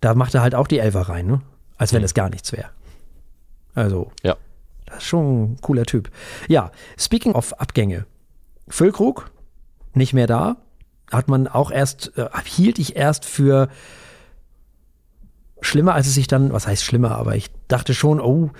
[0.00, 1.42] da macht er halt auch die Elfer rein, ne?
[1.76, 2.06] Als wenn mhm.
[2.06, 2.70] es gar nichts wäre.
[3.74, 4.36] Also, ja.
[4.86, 6.10] das ist schon ein cooler Typ.
[6.48, 8.06] Ja, speaking of Abgänge.
[8.66, 9.30] Füllkrug,
[9.92, 10.56] nicht mehr da.
[11.12, 13.68] Hat man auch erst, äh, hielt ich erst für
[15.60, 18.50] schlimmer, als es sich dann, was heißt schlimmer, aber ich dachte schon, oh,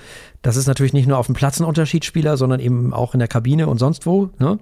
[0.42, 3.28] das ist natürlich nicht nur auf dem Platz ein Unterschiedsspieler, sondern eben auch in der
[3.28, 4.30] Kabine und sonst wo.
[4.38, 4.58] Ne?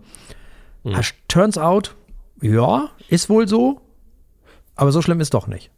[0.85, 1.01] Mhm.
[1.29, 1.95] Turns out,
[2.41, 3.81] ja, ist wohl so,
[4.75, 5.71] aber so schlimm ist doch nicht.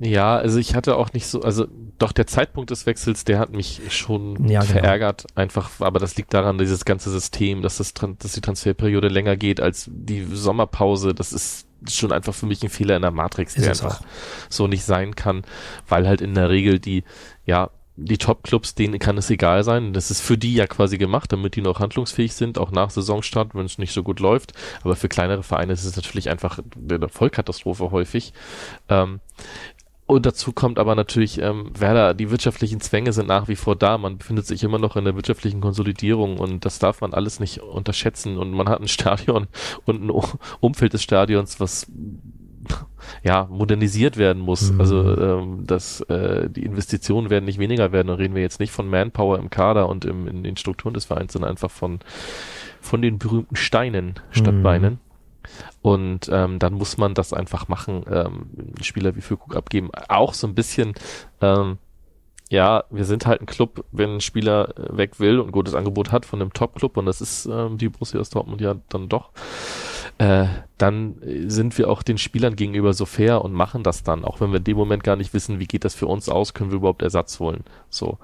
[0.00, 1.66] Ja, also ich hatte auch nicht so, also
[1.98, 4.72] doch der Zeitpunkt des Wechsels, der hat mich schon ja, genau.
[4.72, 9.36] verärgert, einfach, aber das liegt daran, dieses ganze System, dass das, dass die Transferperiode länger
[9.36, 13.54] geht als die Sommerpause, das ist schon einfach für mich ein Fehler in der Matrix,
[13.54, 14.06] der einfach auch.
[14.48, 15.42] so nicht sein kann,
[15.88, 17.04] weil halt in der Regel die,
[17.44, 19.92] ja, die Top-Clubs, denen kann es egal sein.
[19.92, 23.54] Das ist für die ja quasi gemacht, damit die noch handlungsfähig sind, auch nach Saisonstart,
[23.54, 24.52] wenn es nicht so gut läuft.
[24.82, 28.32] Aber für kleinere Vereine ist es natürlich einfach eine Vollkatastrophe häufig.
[28.88, 29.20] Ähm,
[30.06, 33.96] und dazu kommt aber natürlich, ähm, Werder, die wirtschaftlichen Zwänge sind nach wie vor da.
[33.96, 37.60] Man befindet sich immer noch in der wirtschaftlichen Konsolidierung und das darf man alles nicht
[37.60, 38.36] unterschätzen.
[38.36, 39.46] Und man hat ein Stadion
[39.86, 40.10] und ein
[40.60, 41.86] Umfeld des Stadions, was
[43.22, 44.72] ja modernisiert werden muss.
[44.72, 44.80] Mhm.
[44.80, 48.08] Also ähm, dass äh, die Investitionen werden nicht weniger werden.
[48.08, 51.06] Da reden wir jetzt nicht von Manpower im Kader und im, in den Strukturen des
[51.06, 52.00] Vereins, sondern einfach von
[52.80, 54.62] von den berühmten Steinen statt mhm.
[54.62, 54.98] Beinen.
[55.82, 58.46] Und ähm, dann muss man das einfach machen, ähm,
[58.80, 59.90] Spieler wie Füllkrug abgeben.
[60.08, 60.94] Auch so ein bisschen,
[61.40, 61.78] ähm,
[62.50, 65.74] ja, wir sind halt ein Club, wenn ein Spieler äh, weg will und ein gutes
[65.74, 69.30] Angebot hat von einem Top-Club, und das ist ähm, die Borussia Dortmund ja dann doch,
[70.18, 70.46] äh,
[70.78, 71.16] dann
[71.48, 74.24] sind wir auch den Spielern gegenüber so fair und machen das dann.
[74.24, 76.54] Auch wenn wir in dem Moment gar nicht wissen, wie geht das für uns aus,
[76.54, 77.64] können wir überhaupt Ersatz holen.
[77.88, 78.18] So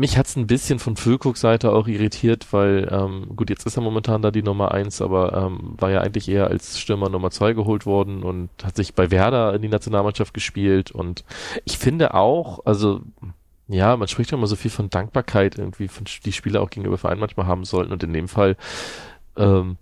[0.00, 3.82] mich hat's ein bisschen von Füllkrug's Seite auch irritiert, weil, ähm, gut, jetzt ist er
[3.82, 7.52] momentan da die Nummer eins, aber ähm, war ja eigentlich eher als Stürmer Nummer zwei
[7.52, 11.24] geholt worden und hat sich bei Werder in die Nationalmannschaft gespielt und
[11.64, 13.02] ich finde auch, also
[13.68, 16.98] ja, man spricht ja immer so viel von Dankbarkeit irgendwie, von die Spieler auch gegenüber
[16.98, 18.56] Verein manchmal haben sollten und in dem Fall,
[19.36, 19.76] ähm,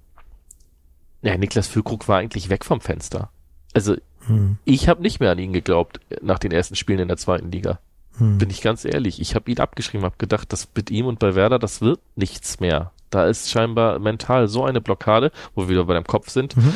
[1.22, 3.30] ja, Niklas Füllkrug war eigentlich weg vom Fenster.
[3.72, 4.58] Also hm.
[4.64, 7.78] ich habe nicht mehr an ihn geglaubt nach den ersten Spielen in der zweiten Liga.
[8.18, 8.38] Hm.
[8.38, 9.20] Bin ich ganz ehrlich.
[9.20, 12.60] Ich habe ihn abgeschrieben, habe gedacht, das mit ihm und bei Werder, das wird nichts
[12.60, 12.92] mehr.
[13.10, 16.56] Da ist scheinbar mental so eine Blockade, wo wir wieder bei deinem Kopf sind.
[16.56, 16.74] Mhm.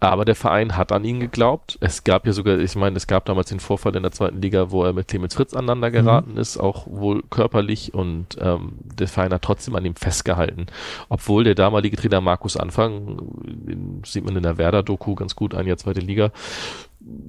[0.00, 1.78] Aber der Verein hat an ihn geglaubt.
[1.80, 4.72] Es gab ja sogar, ich meine, es gab damals den Vorfall in der zweiten Liga,
[4.72, 5.92] wo er mit Clemens Fritz aneinander mhm.
[5.92, 6.38] geraten mhm.
[6.38, 10.66] ist, auch wohl körperlich und ähm, der Verein hat trotzdem an ihm festgehalten.
[11.08, 15.76] Obwohl der damalige Trainer Markus Anfang, sieht man in der Werder-Doku ganz gut, ein Jahr
[15.76, 16.32] zweite Liga,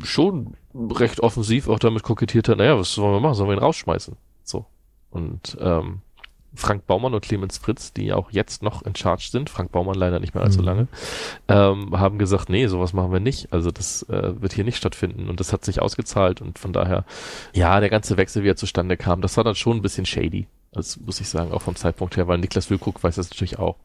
[0.04, 3.36] schon recht offensiv auch damit kokettiert hat, naja, was sollen wir machen?
[3.36, 4.16] Sollen wir ihn rausschmeißen?
[4.44, 4.66] So.
[5.12, 6.02] Und ähm,
[6.56, 10.20] Frank Baumann und Clemens Fritz, die auch jetzt noch in Charge sind, Frank Baumann leider
[10.20, 10.66] nicht mehr allzu Mhm.
[10.66, 10.88] lange,
[11.48, 13.52] ähm, haben gesagt, nee, sowas machen wir nicht.
[13.52, 17.06] Also das äh, wird hier nicht stattfinden und das hat sich ausgezahlt und von daher,
[17.54, 20.48] ja, der ganze Wechsel, wie er zustande kam, das war dann schon ein bisschen shady.
[20.72, 23.76] Das muss ich sagen, auch vom Zeitpunkt her, weil Niklas Füllkrug weiß das natürlich auch.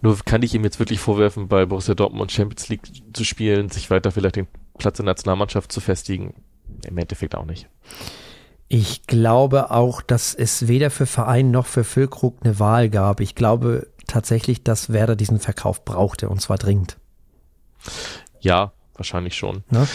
[0.00, 3.90] Nur kann ich ihm jetzt wirklich vorwerfen, bei Borussia Dortmund Champions League zu spielen, sich
[3.90, 4.46] weiter vielleicht den
[4.80, 6.34] Platz in der Nationalmannschaft zu festigen.
[6.84, 7.68] Im Endeffekt auch nicht.
[8.68, 13.20] Ich glaube auch, dass es weder für Verein noch für Füllkrug eine Wahl gab.
[13.20, 16.96] Ich glaube tatsächlich, dass Werder diesen Verkauf brauchte und zwar dringend.
[18.40, 19.64] Ja, wahrscheinlich schon.
[19.70, 19.88] Ne?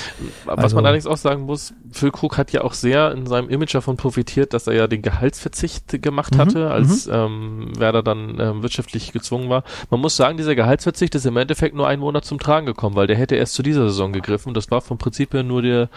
[0.46, 3.74] Was Also- man allerdings auch sagen muss, Füllkrug hat ja auch sehr in seinem Image
[3.76, 8.64] davon profitiert, dass er ja den Gehaltsverzicht gemacht Mhm, hatte, als ähm, Werder dann ähm,
[8.64, 9.64] wirtschaftlich gezwungen war.
[9.90, 13.08] Man muss sagen, dieser Gehaltsverzicht ist im Endeffekt nur einen Monat zum Tragen gekommen, weil
[13.08, 14.54] der hätte erst zu dieser Saison gegriffen.
[14.54, 15.90] Das war vom Prinzip her nur der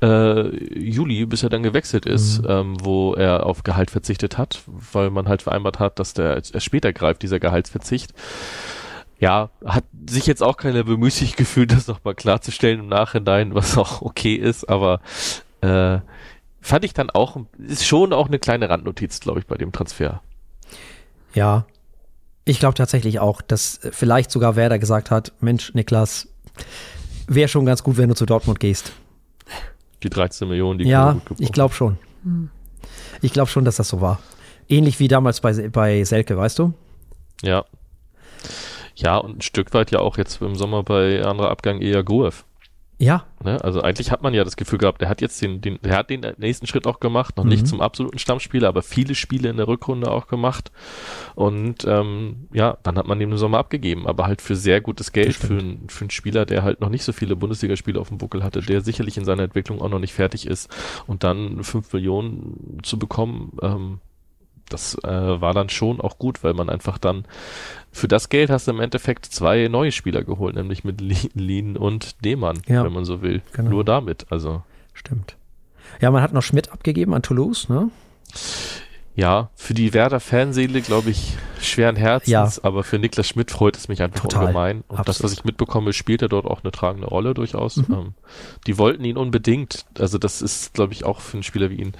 [0.00, 0.48] äh,
[0.78, 2.46] Juli, bis er dann gewechselt ist, Mhm.
[2.48, 6.62] ähm, wo er auf Gehalt verzichtet hat, weil man halt vereinbart hat, dass der erst
[6.62, 8.12] später greift, dieser Gehaltsverzicht
[9.22, 14.02] ja, hat sich jetzt auch keiner bemüßigt gefühlt, das nochmal klarzustellen im Nachhinein, was auch
[14.02, 15.00] okay ist, aber
[15.60, 16.00] äh,
[16.60, 20.20] fand ich dann auch, ist schon auch eine kleine Randnotiz, glaube ich, bei dem Transfer.
[21.34, 21.66] Ja.
[22.44, 26.26] Ich glaube tatsächlich auch, dass vielleicht sogar Werder gesagt hat, Mensch, Niklas,
[27.28, 28.92] wäre schon ganz gut, wenn du zu Dortmund gehst.
[30.02, 31.96] Die 13 Millionen, die ja, ich glaube schon.
[33.20, 34.18] Ich glaube schon, dass das so war.
[34.68, 36.74] Ähnlich wie damals bei, bei Selke, weißt du?
[37.42, 37.64] Ja.
[39.02, 42.44] Ja, und ein Stück weit ja auch jetzt im Sommer bei anderer Abgang eher Gruev.
[42.98, 43.58] Ja, Ne?
[43.64, 46.08] Also eigentlich hat man ja das Gefühl gehabt, der hat jetzt den, den, der hat
[46.10, 47.50] den nächsten Schritt auch gemacht, noch Mhm.
[47.50, 50.70] nicht zum absoluten Stammspieler, aber viele Spiele in der Rückrunde auch gemacht.
[51.34, 55.10] Und ähm, ja, dann hat man ihm im Sommer abgegeben, aber halt für sehr gutes
[55.10, 58.18] Geld für, einen- für einen Spieler, der halt noch nicht so viele Bundesligaspiele auf dem
[58.18, 60.70] Buckel hatte, der sicherlich in seiner Entwicklung auch noch nicht fertig ist.
[61.08, 63.98] Und dann fünf Millionen zu bekommen, ähm,
[64.68, 67.24] das äh, war dann schon auch gut, weil man einfach dann
[67.92, 71.76] für das Geld hast du im Endeffekt zwei neue Spieler geholt, nämlich mit Li- Lien
[71.76, 72.84] und Demann, Ja.
[72.84, 73.42] wenn man so will.
[73.52, 73.70] Genau.
[73.70, 74.62] Nur damit, also
[74.94, 75.36] stimmt.
[76.00, 77.90] Ja, man hat noch Schmidt abgegeben an Toulouse, ne?
[79.14, 82.48] Ja, für die Werder Fanseele, glaube ich, schweren Herzens, Ja.
[82.62, 84.42] aber für Niklas Schmidt freut es mich einfach Total.
[84.46, 84.84] ungemein.
[84.88, 85.32] Und das, Absolut.
[85.32, 87.76] was ich mitbekomme, spielt er dort auch eine tragende Rolle durchaus.
[87.76, 87.86] Mhm.
[87.92, 88.14] Ähm,
[88.66, 89.84] die wollten ihn unbedingt.
[89.98, 91.92] Also das ist, glaube ich, auch für einen Spieler wie ihn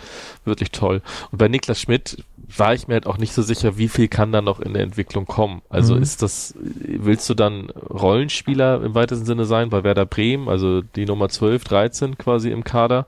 [0.44, 1.02] wirklich toll.
[1.30, 2.24] Und bei Niklas Schmidt
[2.56, 4.82] war ich mir halt auch nicht so sicher, wie viel kann da noch in der
[4.82, 5.62] Entwicklung kommen.
[5.68, 6.02] Also Mhm.
[6.02, 11.06] ist das, willst du dann Rollenspieler im weitesten Sinne sein bei Werder Bremen, also die
[11.06, 13.06] Nummer 12, 13 quasi im Kader?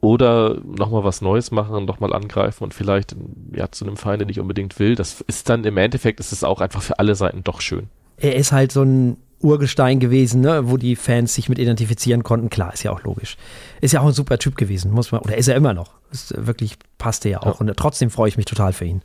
[0.00, 3.16] Oder nochmal was Neues machen, nochmal angreifen und vielleicht
[3.52, 4.94] ja, zu einem Verein, den ich unbedingt will.
[4.94, 7.88] Das ist dann im Endeffekt ist es auch einfach für alle Seiten doch schön.
[8.16, 12.50] Er ist halt so ein Urgestein gewesen, ne, wo die Fans sich mit identifizieren konnten.
[12.50, 13.36] Klar, ist ja auch logisch.
[13.80, 15.94] Ist ja auch ein super Typ gewesen, muss man, oder ist er immer noch.
[16.10, 17.60] Ist äh, wirklich, passte ja auch.
[17.60, 19.02] Und trotzdem freue ich mich total für ihn.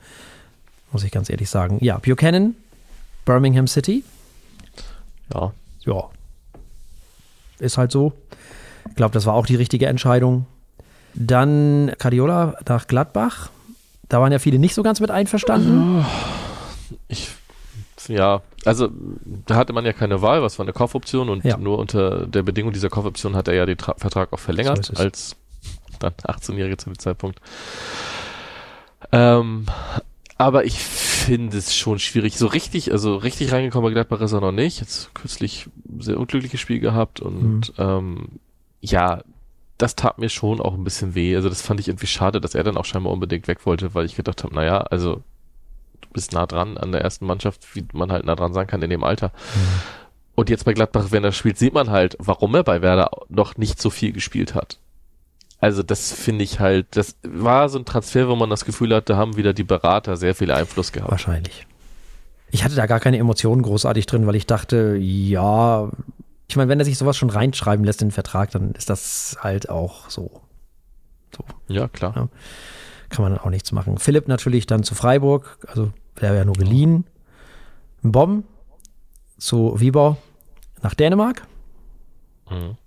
[0.91, 1.77] Muss ich ganz ehrlich sagen.
[1.81, 2.55] Ja, Buchanan,
[3.25, 4.03] Birmingham City.
[5.33, 5.53] Ja,
[5.85, 6.09] Ja.
[7.59, 8.13] Ist halt so.
[8.89, 10.45] Ich glaube, das war auch die richtige Entscheidung.
[11.13, 13.49] Dann Cardiola nach Gladbach.
[14.09, 16.05] Da waren ja viele nicht so ganz mit einverstanden.
[17.07, 17.29] ich
[18.09, 18.89] ja, also
[19.45, 21.55] da hatte man ja keine Wahl, was war eine Kaufoption und Ja.
[21.57, 24.89] nur unter der Bedingung dieser Kaufoption hat er ja den Tra Vertrag auch So verlängert
[24.89, 24.95] es.
[24.99, 25.35] als
[25.99, 27.39] dann 18-Jährige zu dem Zeitpunkt.
[29.13, 29.67] Ähm,
[30.37, 32.37] aber ich finde es schon schwierig.
[32.37, 34.81] So richtig, also richtig reingekommen bei Gladbach ist er noch nicht.
[34.81, 38.27] Jetzt kürzlich sehr unglückliches Spiel gehabt und ähm,
[38.81, 39.21] ja,
[39.77, 41.35] das tat mir schon auch ein bisschen weh.
[41.35, 44.05] Also das fand ich irgendwie schade, dass er dann auch scheinbar unbedingt weg wollte, weil
[44.05, 45.23] ich gedacht habe, naja, also
[46.01, 48.81] du bist nah dran an der ersten Mannschaft, wie man halt nah dran sein kann
[48.81, 49.31] in dem Alter.
[50.35, 53.57] Und jetzt bei Gladbach, wenn er spielt, sieht man halt, warum er bei Werder noch
[53.57, 54.79] nicht so viel gespielt hat.
[55.59, 59.09] Also das finde ich halt, das war so ein Transfer, wo man das Gefühl hat,
[59.09, 61.11] da haben wieder die Berater sehr viel Einfluss gehabt.
[61.11, 61.65] Wahrscheinlich.
[62.51, 65.89] Ich hatte da gar keine Emotionen großartig drin, weil ich dachte, ja,
[66.53, 69.37] ich meine, wenn er sich sowas schon reinschreiben lässt in den Vertrag, dann ist das
[69.41, 70.41] halt auch so.
[71.67, 72.13] Ja, klar.
[72.15, 72.27] Ja.
[73.09, 73.97] Kann man dann auch nichts machen.
[73.97, 77.05] Philipp natürlich dann zu Freiburg, also der wäre ja nur geliehen.
[78.03, 78.45] Bomb
[79.39, 80.17] zu Wieber
[80.83, 81.41] nach Dänemark.
[82.51, 82.77] Mhm.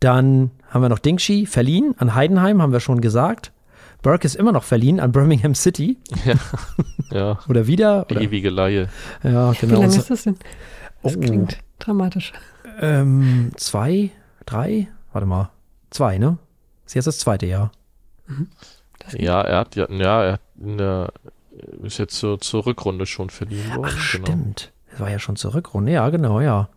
[0.00, 3.52] Dann haben wir noch Dingshi, verliehen an Heidenheim, haben wir schon gesagt.
[4.02, 5.98] Burke ist immer noch verliehen an Birmingham City.
[7.10, 8.06] Ja, Oder wieder.
[8.10, 8.88] die Oder, ewige Laie.
[9.22, 9.80] ja, Wie genau.
[9.82, 10.36] lange ist das denn?
[11.02, 11.20] Das Oh.
[11.20, 12.32] klingt dramatisch.
[12.78, 14.10] Ähm, zwei,
[14.44, 15.50] drei, warte mal,
[15.90, 16.38] zwei, ne?
[16.84, 17.72] Ist jetzt das zweite Jahr.
[18.98, 21.12] Das Ja, er hat ja, ja, er hat in der,
[21.82, 23.90] ist jetzt zur, zur Rückrunde schon verliehen worden.
[23.96, 24.26] Ach, genau.
[24.26, 24.72] stimmt.
[24.90, 25.92] Das war ja schon zur Rückrunde.
[25.92, 26.68] Ja, genau, ja.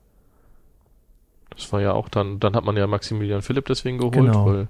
[1.56, 4.46] Das war ja auch dann, dann hat man ja Maximilian Philipp deswegen geholt, Genau.
[4.46, 4.68] weil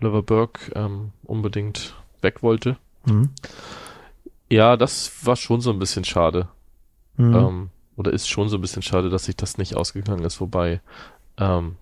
[0.00, 2.76] Oliver Burke ähm, unbedingt weg wollte.
[3.04, 3.30] Mhm.
[4.48, 6.48] Ja, das war schon so ein bisschen schade.
[7.16, 7.34] Mhm.
[7.34, 10.80] Ähm, oder ist schon so ein bisschen schade, dass sich das nicht ausgegangen ist, wobei
[11.36, 11.76] ähm,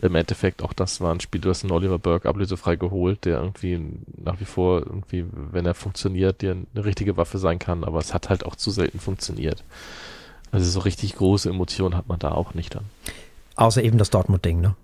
[0.00, 3.40] im Endeffekt auch das war ein Spiel, du hast einen Oliver Burke ablösefrei geholt, der
[3.40, 3.80] irgendwie
[4.16, 8.14] nach wie vor irgendwie, wenn er funktioniert, dir eine richtige Waffe sein kann, aber es
[8.14, 9.64] hat halt auch zu selten funktioniert.
[10.52, 12.84] Also so richtig große Emotionen hat man da auch nicht dann.
[13.56, 14.76] Außer eben das Dortmund-Ding, ne?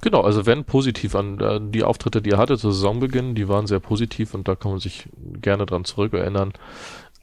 [0.00, 3.66] Genau, also wenn positiv an äh, die Auftritte, die er hatte zu Saisonbeginn, die waren
[3.66, 5.08] sehr positiv und da kann man sich
[5.42, 6.52] gerne dran zurückerinnern.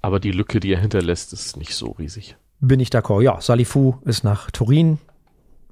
[0.01, 2.35] Aber die Lücke, die er hinterlässt, ist nicht so riesig.
[2.61, 3.21] Bin ich d'accord.
[3.21, 4.99] Ja, Salifu ist nach Turin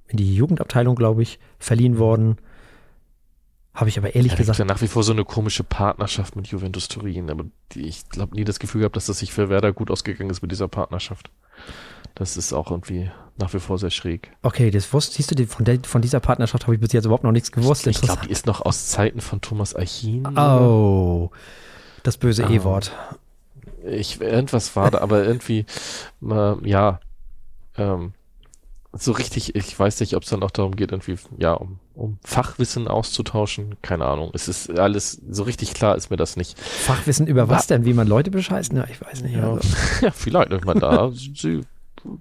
[0.08, 2.38] in die Jugendabteilung, glaube ich, verliehen worden.
[3.76, 4.60] Habe ich aber ehrlich ja, gesagt.
[4.60, 8.36] Ja nach wie vor so eine komische Partnerschaft mit Juventus Turin, aber die, ich glaube
[8.36, 11.30] nie das Gefühl gehabt, dass das sich für Werder gut ausgegangen ist mit dieser Partnerschaft.
[12.16, 14.32] Das ist auch irgendwie nach wie vor sehr schräg.
[14.42, 17.24] Okay, das wusst, siehst du, von, der, von dieser Partnerschaft habe ich bis jetzt überhaupt
[17.24, 17.86] noch nichts gewusst.
[17.88, 20.28] Ich glaube, die ist noch aus Zeiten von Thomas Achin.
[20.38, 21.30] Oh,
[22.04, 22.52] das böse oh.
[22.52, 22.92] E-Wort.
[23.86, 25.66] Ich, irgendwas war da, aber irgendwie,
[26.22, 27.00] äh, ja,
[27.78, 28.14] ähm,
[28.92, 32.18] so richtig, ich weiß nicht, ob es dann auch darum geht, irgendwie, ja, um, um
[32.24, 33.76] Fachwissen auszutauschen.
[33.82, 34.32] Keine Ahnung.
[34.34, 36.58] Es ist alles, so richtig klar ist mir das nicht.
[36.58, 37.86] Fachwissen über was denn?
[37.86, 38.76] Wie man Leute bescheißen?
[38.76, 39.36] Ja, ich weiß nicht.
[39.36, 39.68] Ja, also.
[40.02, 41.62] ja vielleicht, ich meine, da sind sie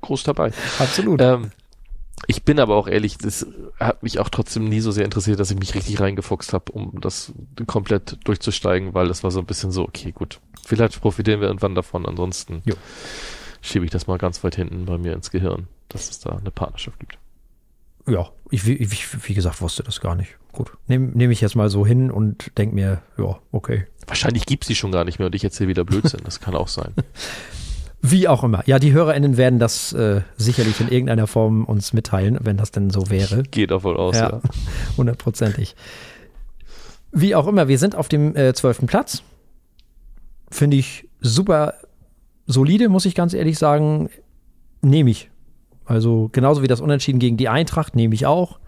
[0.02, 0.52] groß dabei.
[0.78, 1.22] Absolut.
[1.22, 1.52] Ähm,
[2.26, 3.46] ich bin aber auch ehrlich, das
[3.78, 7.00] hat mich auch trotzdem nie so sehr interessiert, dass ich mich richtig reingefuchst habe, um
[7.00, 7.32] das
[7.66, 11.74] komplett durchzusteigen, weil das war so ein bisschen so, okay, gut, vielleicht profitieren wir irgendwann
[11.74, 12.74] davon, ansonsten jo.
[13.60, 16.50] schiebe ich das mal ganz weit hinten bei mir ins Gehirn dass es da eine
[16.50, 17.18] Partnerschaft gibt.
[18.06, 20.36] Ja, ich, ich wie gesagt, wusste das gar nicht.
[20.52, 23.86] Gut, nehme nehm ich jetzt mal so hin und denke mir, ja, okay.
[24.06, 26.20] Wahrscheinlich gibt es die schon gar nicht mehr und ich erzähle wieder Blödsinn.
[26.24, 26.94] Das kann auch sein.
[28.00, 28.62] Wie auch immer.
[28.66, 32.90] Ja, die HörerInnen werden das äh, sicherlich in irgendeiner Form uns mitteilen, wenn das denn
[32.90, 33.42] so wäre.
[33.42, 34.40] Geht auch wohl aus, ja.
[34.96, 35.74] Hundertprozentig.
[37.10, 39.22] Wie auch immer, wir sind auf dem äh, zwölften äh, Platz.
[40.50, 41.74] Finde ich super
[42.46, 44.10] solide, muss ich ganz ehrlich sagen.
[44.80, 45.30] Nehme ich.
[45.84, 48.60] Also genauso wie das Unentschieden gegen die Eintracht nehme ich auch.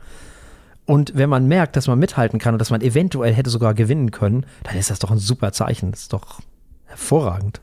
[0.87, 4.11] Und wenn man merkt, dass man mithalten kann und dass man eventuell hätte sogar gewinnen
[4.11, 5.93] können, dann ist das doch ein super Zeichen.
[5.93, 6.41] Das ist doch
[6.87, 7.61] hervorragend.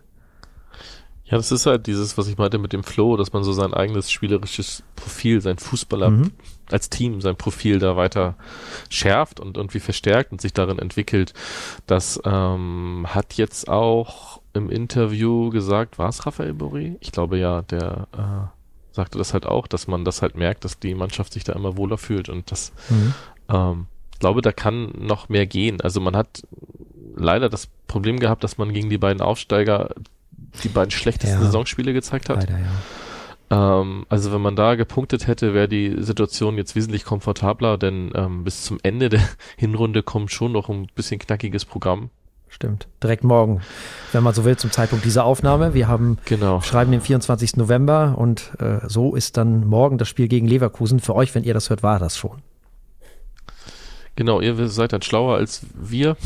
[1.29, 3.73] Ja, das ist halt dieses, was ich meinte mit dem Flow, dass man so sein
[3.73, 6.31] eigenes spielerisches Profil, sein Fußballer mhm.
[6.71, 8.35] als Team, sein Profil da weiter
[8.89, 11.33] schärft und irgendwie verstärkt und sich darin entwickelt.
[11.85, 16.95] Das ähm, hat jetzt auch im Interview gesagt, war es Raphael Boré?
[17.01, 20.79] Ich glaube ja, der äh, sagte das halt auch, dass man das halt merkt, dass
[20.79, 23.13] die Mannschaft sich da immer wohler fühlt und das, mhm.
[23.49, 23.87] ähm,
[24.19, 25.81] glaube, da kann noch mehr gehen.
[25.81, 26.43] Also man hat
[27.15, 29.89] leider das Problem gehabt, dass man gegen die beiden Aufsteiger
[30.63, 31.45] die beiden schlechtesten ja.
[31.45, 32.37] Saisonspiele gezeigt hat.
[32.37, 33.81] Leider, ja.
[33.81, 38.43] ähm, also wenn man da gepunktet hätte, wäre die Situation jetzt wesentlich komfortabler, denn ähm,
[38.43, 39.21] bis zum Ende der
[39.57, 42.09] Hinrunde kommt schon noch ein bisschen knackiges Programm.
[42.49, 42.87] Stimmt.
[43.03, 43.61] Direkt morgen,
[44.13, 45.73] wenn man so will, zum Zeitpunkt dieser Aufnahme.
[45.73, 46.61] Wir haben genau.
[46.61, 47.57] schreiben den 24.
[47.57, 50.99] November und äh, so ist dann morgen das Spiel gegen Leverkusen.
[50.99, 52.41] Für euch, wenn ihr das hört, war das schon.
[54.15, 56.17] Genau, ihr seid dann schlauer als wir.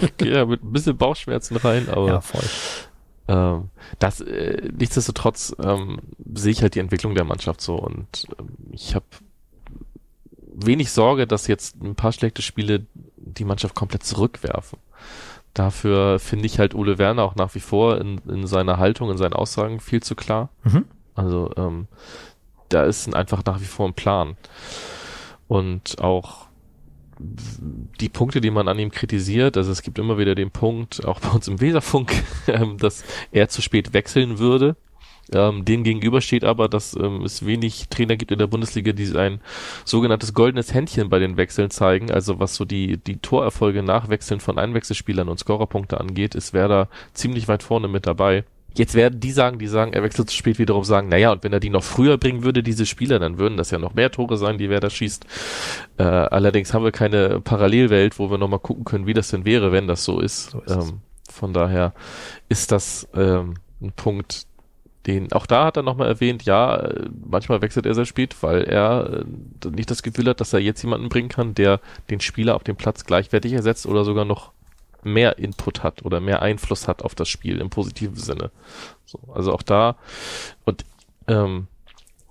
[0.00, 2.42] ich gehe ja mit ein bisschen Bauchschmerzen rein, aber ja, voll.
[3.32, 6.00] Ähm, das, äh, nichtsdestotrotz ähm,
[6.34, 9.06] sehe ich halt die Entwicklung der Mannschaft so und ähm, ich habe
[10.54, 12.84] wenig Sorge, dass jetzt ein paar schlechte Spiele
[13.16, 14.78] die Mannschaft komplett zurückwerfen.
[15.54, 19.16] Dafür finde ich halt Ole Werner auch nach wie vor in, in seiner Haltung, in
[19.16, 20.50] seinen Aussagen viel zu klar.
[20.64, 20.84] Mhm.
[21.14, 21.88] Also ähm,
[22.68, 24.36] da ist einfach nach wie vor ein Plan.
[25.48, 26.48] Und auch
[28.00, 31.20] die Punkte, die man an ihm kritisiert, also es gibt immer wieder den Punkt, auch
[31.20, 32.12] bei uns im Weserfunk,
[32.46, 34.76] ähm, dass er zu spät wechseln würde.
[35.32, 39.16] Ähm, dem gegenüber steht aber, dass ähm, es wenig Trainer gibt in der Bundesliga, die
[39.16, 39.40] ein
[39.84, 42.10] sogenanntes goldenes Händchen bei den Wechseln zeigen.
[42.10, 46.88] Also was so die, die Torerfolge nach Wechseln von Einwechselspielern und Scorerpunkte angeht, ist Werder
[47.14, 48.44] ziemlich weit vorne mit dabei.
[48.74, 51.52] Jetzt werden die sagen, die sagen, er wechselt zu spät wiederum sagen, naja, und wenn
[51.52, 54.36] er die noch früher bringen würde, diese Spieler, dann würden das ja noch mehr Tore
[54.36, 55.26] sein, die Werder schießt.
[55.98, 59.72] Äh, allerdings haben wir keine Parallelwelt, wo wir nochmal gucken können, wie das denn wäre,
[59.72, 60.50] wenn das so ist.
[60.50, 61.92] So ist ähm, von daher
[62.48, 64.46] ist das ähm, ein Punkt,
[65.06, 66.90] den, auch da hat er nochmal erwähnt, ja,
[67.28, 69.24] manchmal wechselt er sehr spät, weil er
[69.64, 71.80] äh, nicht das Gefühl hat, dass er jetzt jemanden bringen kann, der
[72.10, 74.52] den Spieler auf dem Platz gleichwertig ersetzt oder sogar noch
[75.04, 78.50] mehr Input hat oder mehr Einfluss hat auf das Spiel im positiven Sinne.
[79.04, 79.96] So, also auch da
[80.64, 80.84] und
[81.28, 81.66] ähm,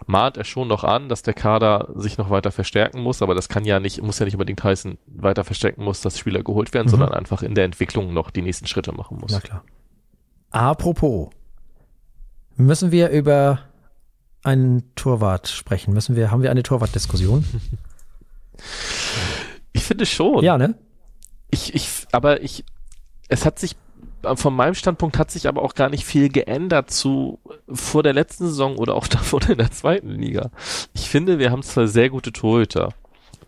[0.07, 3.49] mahnt er schon noch an, dass der Kader sich noch weiter verstärken muss, aber das
[3.49, 6.87] kann ja nicht, muss ja nicht unbedingt heißen, weiter verstärken muss, dass Spieler geholt werden,
[6.87, 6.91] mhm.
[6.91, 9.31] sondern einfach in der Entwicklung noch die nächsten Schritte machen muss.
[9.31, 9.63] Na klar.
[10.49, 11.29] Apropos,
[12.57, 13.59] Müssen wir über
[14.43, 15.93] einen Torwart sprechen?
[15.93, 17.45] Müssen wir, haben wir eine Torwartdiskussion?
[19.73, 20.43] Ich finde schon.
[20.43, 20.75] Ja, ne?
[21.51, 22.63] Ich, ich, aber ich,
[23.27, 23.75] es hat sich
[24.35, 27.39] von meinem Standpunkt hat sich aber auch gar nicht viel geändert zu
[27.71, 30.51] vor der letzten Saison oder auch davor in der zweiten Liga.
[30.93, 32.93] Ich finde, wir haben zwar sehr gute Torhüter,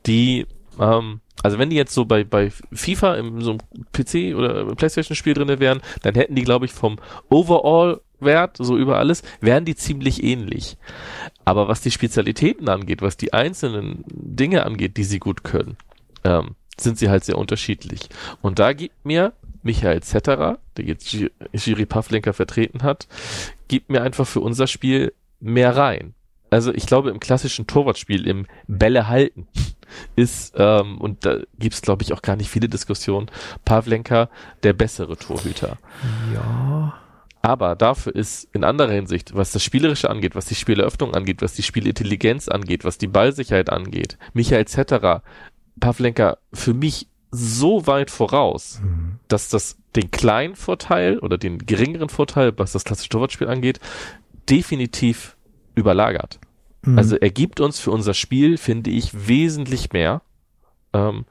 [0.06, 0.48] die,
[0.80, 3.60] ähm, also wenn die jetzt so bei, bei FIFA in so einem
[3.92, 6.98] PC oder Playstation-Spiel drinne wären, dann hätten die, glaube ich, vom
[7.30, 10.78] Overall-Wert, so über alles, wären die ziemlich ähnlich.
[11.46, 15.78] Aber was die Spezialitäten angeht, was die einzelnen Dinge angeht, die sie gut können,
[16.24, 18.10] ähm, sind sie halt sehr unterschiedlich.
[18.42, 21.16] Und da gibt mir Michael Zetterer, der jetzt
[21.54, 23.08] Giri Pavlenka vertreten hat,
[23.68, 26.14] gibt mir einfach für unser Spiel mehr rein.
[26.50, 29.48] Also ich glaube, im klassischen Torwartspiel, im Bälle halten,
[30.16, 33.30] ist, ähm, und da gibt's glaube ich, auch gar nicht viele Diskussionen,
[33.66, 34.30] Pavlenka
[34.64, 35.78] der bessere Torhüter.
[36.34, 36.94] Ja.
[37.42, 41.54] Aber dafür ist in anderer Hinsicht, was das Spielerische angeht, was die Spieleröffnung angeht, was
[41.54, 45.24] die Spielintelligenz angeht, was die Ballsicherheit angeht, Michael Zetterer,
[45.80, 49.20] Pavlenka für mich so weit voraus, mhm.
[49.28, 53.80] dass das den kleinen Vorteil oder den geringeren Vorteil, was das klassische Torwartspiel angeht,
[54.50, 55.36] definitiv
[55.76, 56.40] überlagert.
[56.84, 56.98] Mhm.
[56.98, 60.22] Also er gibt uns für unser Spiel, finde ich, wesentlich mehr.
[60.94, 61.26] Ähm,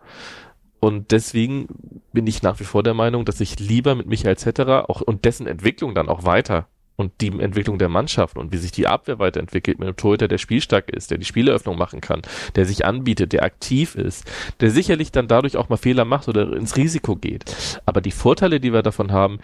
[0.81, 1.69] und deswegen
[2.13, 5.25] bin ich nach wie vor der Meinung, dass ich lieber mit Michael Zetterer auch und
[5.25, 6.67] dessen Entwicklung dann auch weiter
[7.03, 10.39] und die Entwicklung der Mannschaft und wie sich die Abwehr weiterentwickelt mit einem Torhüter, der
[10.39, 12.23] spielstark ist, der die Spieleröffnung machen kann,
[12.55, 14.25] der sich anbietet, der aktiv ist,
[14.61, 17.81] der sicherlich dann dadurch auch mal Fehler macht oder ins Risiko geht.
[17.85, 19.41] Aber die Vorteile, die wir davon haben,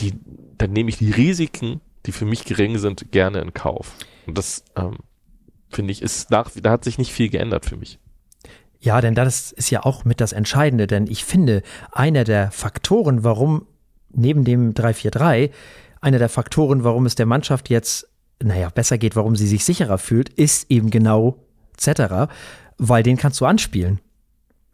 [0.00, 0.14] die,
[0.58, 3.94] dann nehme ich die Risiken, die für mich gering sind, gerne in Kauf.
[4.26, 4.96] Und das, ähm,
[5.70, 7.98] finde ich, ist nach, da hat sich nicht viel geändert für mich.
[8.80, 11.62] Ja, denn das ist ja auch mit das Entscheidende, denn ich finde,
[11.92, 13.66] einer der Faktoren, warum
[14.12, 15.50] neben dem 343
[16.00, 18.08] einer der Faktoren, warum es der Mannschaft jetzt,
[18.42, 21.36] naja, besser geht, warum sie sich sicherer fühlt, ist eben genau
[21.76, 22.28] Zetterer,
[22.78, 24.00] weil den kannst du anspielen.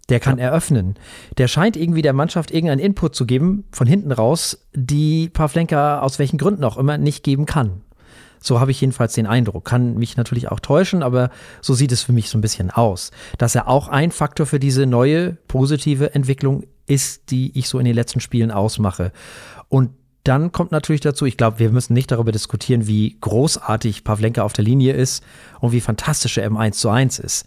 [0.08, 0.44] Der kann ja.
[0.44, 0.94] eröffnen.
[1.36, 6.18] Der scheint irgendwie der Mannschaft irgendeinen Input zu geben, von hinten raus, die Pavlenka aus
[6.18, 7.82] welchen Gründen auch immer nicht geben kann.
[8.40, 9.64] So habe ich jedenfalls den Eindruck.
[9.64, 13.10] Kann mich natürlich auch täuschen, aber so sieht es für mich so ein bisschen aus.
[13.38, 17.84] Dass er auch ein Faktor für diese neue positive Entwicklung ist, die ich so in
[17.84, 19.10] den letzten Spielen ausmache.
[19.68, 19.90] Und
[20.26, 24.52] dann kommt natürlich dazu, ich glaube, wir müssen nicht darüber diskutieren, wie großartig Pavlenka auf
[24.52, 25.24] der Linie ist
[25.60, 27.46] und wie fantastisch er im 1 zu 1 ist.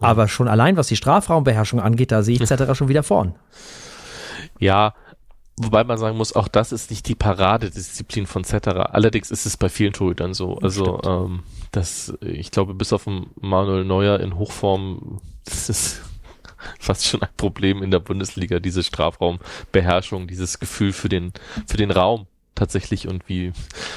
[0.00, 3.34] Aber schon allein, was die Strafraumbeherrschung angeht, da sehe ich Zetterer schon wieder vorn.
[4.58, 4.94] Ja,
[5.56, 8.94] wobei man sagen muss, auch das ist nicht die Paradedisziplin von Zetterer.
[8.94, 10.58] Allerdings ist es bei vielen Torhütern so.
[10.58, 13.06] Also, ähm, das, ich glaube, bis auf
[13.40, 16.02] Manuel Neuer in Hochform, das ist
[16.78, 21.32] fast schon ein Problem in der Bundesliga, diese Strafraumbeherrschung, dieses Gefühl für den,
[21.66, 23.52] für den Raum tatsächlich und wie,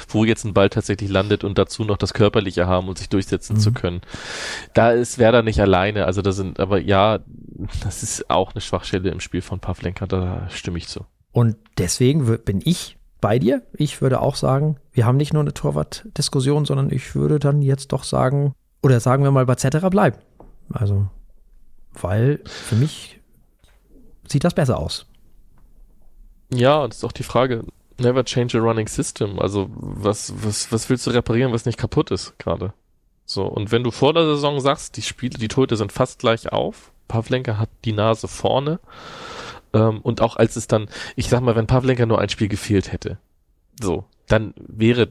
[0.08, 3.54] wo jetzt ein Ball tatsächlich landet und dazu noch das Körperliche haben und sich durchsetzen
[3.54, 3.60] mhm.
[3.60, 4.00] zu können.
[4.74, 7.20] Da ist Werder nicht alleine, also da sind, aber ja,
[7.82, 11.06] das ist auch eine Schwachstelle im Spiel von Pavlenka, da stimme ich zu.
[11.32, 13.62] Und deswegen bin ich bei dir.
[13.74, 17.92] Ich würde auch sagen, wir haben nicht nur eine Torwart-Diskussion, sondern ich würde dann jetzt
[17.92, 20.18] doch sagen, oder sagen wir mal bei Zetterer bleiben.
[20.72, 21.08] Also
[22.02, 23.20] weil für mich
[24.26, 25.06] sieht das besser aus.
[26.52, 27.64] Ja, das ist auch die Frage.
[27.98, 29.38] Never change a running system.
[29.38, 32.72] Also was, was, was willst du reparieren, was nicht kaputt ist gerade?
[33.24, 36.50] So, und wenn du vor der Saison sagst, die Spiele, die Tote sind fast gleich
[36.50, 38.80] auf, Pavlenka hat die Nase vorne,
[39.74, 42.90] ähm, und auch als es dann, ich sag mal, wenn Pavlenka nur ein Spiel gefehlt
[42.90, 43.18] hätte,
[43.80, 45.08] so, dann wäre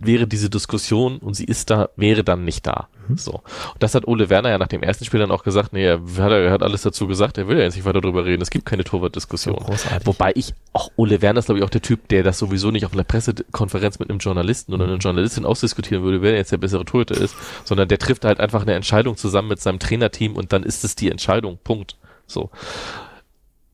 [0.00, 2.88] wäre diese Diskussion und sie ist da, wäre dann nicht da.
[3.08, 3.18] Mhm.
[3.18, 3.32] So.
[3.32, 6.00] Und das hat Ole Werner ja nach dem ersten Spiel dann auch gesagt, nee, er
[6.18, 8.50] hat, er hat alles dazu gesagt, er will ja jetzt nicht weiter darüber reden, es
[8.50, 9.58] gibt keine Torwartdiskussion.
[9.76, 12.70] So Wobei ich, auch Ole Werner ist glaube ich auch der Typ, der das sowieso
[12.70, 15.00] nicht auf einer Pressekonferenz mit einem Journalisten oder einer mhm.
[15.00, 17.34] Journalistin ausdiskutieren würde, wer jetzt der bessere Torhüter ist,
[17.64, 20.96] sondern der trifft halt einfach eine Entscheidung zusammen mit seinem Trainerteam und dann ist es
[20.96, 21.58] die Entscheidung.
[21.62, 21.96] Punkt.
[22.26, 22.50] So.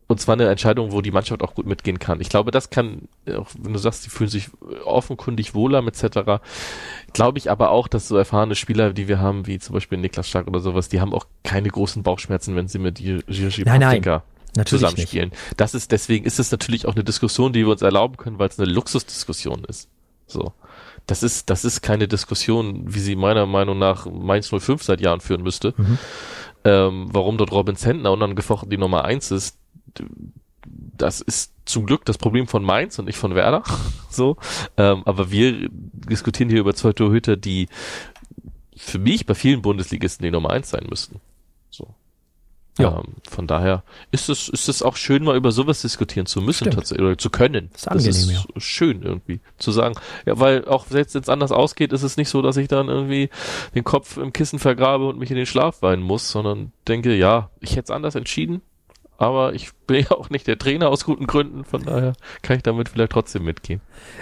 [0.08, 2.20] Und zwar eine Entscheidung, wo die Mannschaft auch gut mitgehen kann.
[2.20, 4.50] Ich glaube, das kann, auch wenn du sagst, die fühlen sich
[4.84, 6.42] offenkundig wohler etc.,
[7.12, 10.28] glaube ich aber auch, dass so erfahrene Spieler, die wir haben, wie zum Beispiel Niklas
[10.28, 14.22] Stark oder sowas, die haben auch keine großen Bauchschmerzen, wenn sie mit Jiří Pavlenka
[14.64, 15.30] zusammenspielen.
[15.30, 15.40] Nicht.
[15.56, 18.48] Das ist, deswegen ist es natürlich auch eine Diskussion, die wir uns erlauben können, weil
[18.48, 19.88] es eine Luxusdiskussion ist.
[20.26, 20.52] So.
[21.06, 25.20] Das ist, das ist keine Diskussion, wie sie meiner Meinung nach Mainz 05 seit Jahren
[25.20, 25.74] führen müsste.
[25.76, 25.98] Mhm.
[26.64, 29.56] Ähm, warum dort Robin Zentner unangefochten die Nummer eins ist,
[30.66, 33.62] das ist zum Glück das Problem von Mainz und nicht von Werder.
[34.10, 34.36] so.
[34.76, 37.68] Ähm, aber wir diskutieren hier über zwei Torhüter, die
[38.76, 41.20] für mich bei vielen Bundesligisten die Nummer eins sein müssten.
[41.70, 41.94] So.
[42.78, 42.98] Ja.
[42.98, 46.70] Ähm, von daher ist es, ist es auch schön, mal über sowas diskutieren zu müssen
[46.70, 47.70] tatsächlich oder zu können.
[47.72, 48.60] Das ist, angenehm, das ist ja.
[48.60, 49.94] schön irgendwie zu sagen.
[50.26, 52.88] Ja, weil auch selbst wenn es anders ausgeht, ist es nicht so, dass ich dann
[52.88, 53.30] irgendwie
[53.74, 57.50] den Kopf im Kissen vergrabe und mich in den Schlaf weinen muss, sondern denke, ja,
[57.60, 58.60] ich hätte es anders entschieden,
[59.18, 62.12] aber ich bin ja auch nicht der Trainer aus guten Gründen, von daher
[62.42, 63.80] kann ich damit vielleicht trotzdem mitgehen.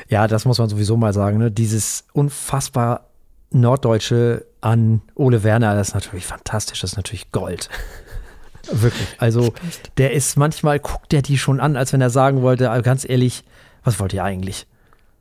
[0.08, 1.38] Ja, das muss man sowieso mal sagen.
[1.38, 1.50] Ne?
[1.50, 3.08] Dieses unfassbar
[3.50, 7.68] Norddeutsche an Ole Werner, das ist natürlich fantastisch, das ist natürlich Gold.
[8.72, 9.08] Wirklich.
[9.18, 9.52] Also,
[9.98, 13.44] der ist manchmal, guckt der die schon an, als wenn er sagen wollte, ganz ehrlich,
[13.82, 14.66] was wollt ihr eigentlich?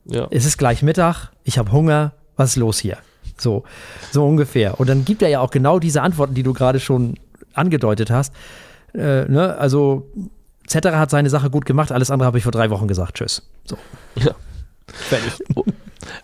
[0.05, 0.27] Ja.
[0.31, 2.97] Es ist gleich Mittag, ich habe Hunger, was ist los hier?
[3.37, 3.63] So,
[4.11, 4.79] so ungefähr.
[4.79, 7.15] Und dann gibt er ja auch genau diese Antworten, die du gerade schon
[7.53, 8.33] angedeutet hast.
[8.93, 9.55] Äh, ne?
[9.57, 10.07] Also,
[10.67, 13.15] Zetterer hat seine Sache gut gemacht, alles andere habe ich vor drei Wochen gesagt.
[13.15, 13.49] Tschüss.
[13.65, 13.77] So.
[14.15, 14.35] Ja.
[14.87, 15.33] Fertig.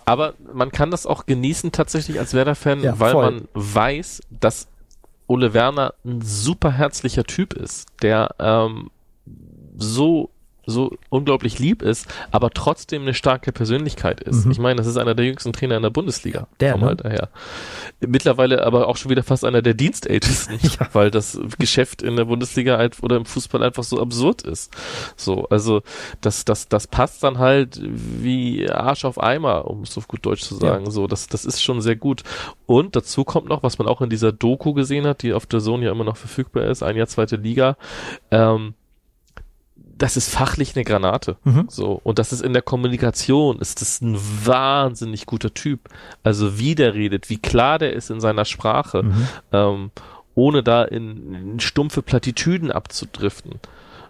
[0.06, 3.24] Aber man kann das auch genießen tatsächlich als Werder-Fan, ja, weil voll.
[3.24, 4.68] man weiß, dass
[5.28, 8.90] Ole Werner ein super herzlicher Typ ist, der ähm,
[9.78, 10.32] so
[10.70, 14.46] so unglaublich lieb ist, aber trotzdem eine starke Persönlichkeit ist.
[14.46, 14.52] Mhm.
[14.52, 16.48] Ich meine, das ist einer der jüngsten Trainer in der Bundesliga.
[16.60, 16.86] Der, ne?
[16.86, 17.30] halt daher.
[18.00, 20.88] Mittlerweile aber auch schon wieder fast einer der Dienstältesten, ja.
[20.94, 24.72] weil das Geschäft in der Bundesliga halt oder im Fußball einfach so absurd ist.
[25.16, 25.82] So, also
[26.22, 30.44] das, das, das passt dann halt wie Arsch auf Eimer, um es auf gut Deutsch
[30.44, 30.86] zu sagen.
[30.86, 30.92] Ja.
[30.92, 32.24] So, das, das ist schon sehr gut.
[32.66, 35.60] Und dazu kommt noch, was man auch in dieser Doku gesehen hat, die auf der
[35.60, 37.78] Zone ja immer noch verfügbar ist, ein Jahr zweite Liga.
[38.32, 38.74] Ähm,
[40.00, 41.38] das ist fachlich eine Granate.
[41.44, 41.66] Mhm.
[41.70, 42.00] So.
[42.04, 45.90] Und das ist in der Kommunikation, ist das ein wahnsinnig guter Typ.
[46.24, 49.28] Also wie der redet, wie klar der ist in seiner Sprache, mhm.
[49.52, 49.92] ähm,
[50.36, 53.60] ohne da in, in, stumpfe Plattitüden abzudriften.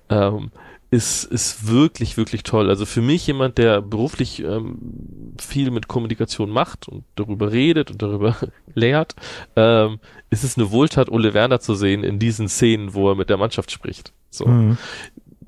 [0.10, 0.52] Ähm,
[0.92, 2.68] ist, ist wirklich, wirklich toll.
[2.70, 8.02] Also für mich jemand, der beruflich ähm, viel mit Kommunikation macht und darüber redet und
[8.02, 8.36] darüber
[8.74, 9.16] lehrt,
[9.56, 10.00] ähm,
[10.32, 13.38] ist es eine Wohltat, Ole Werner zu sehen in diesen Szenen, wo er mit der
[13.38, 14.14] Mannschaft spricht.
[14.32, 14.48] So.
[14.48, 14.78] Mhm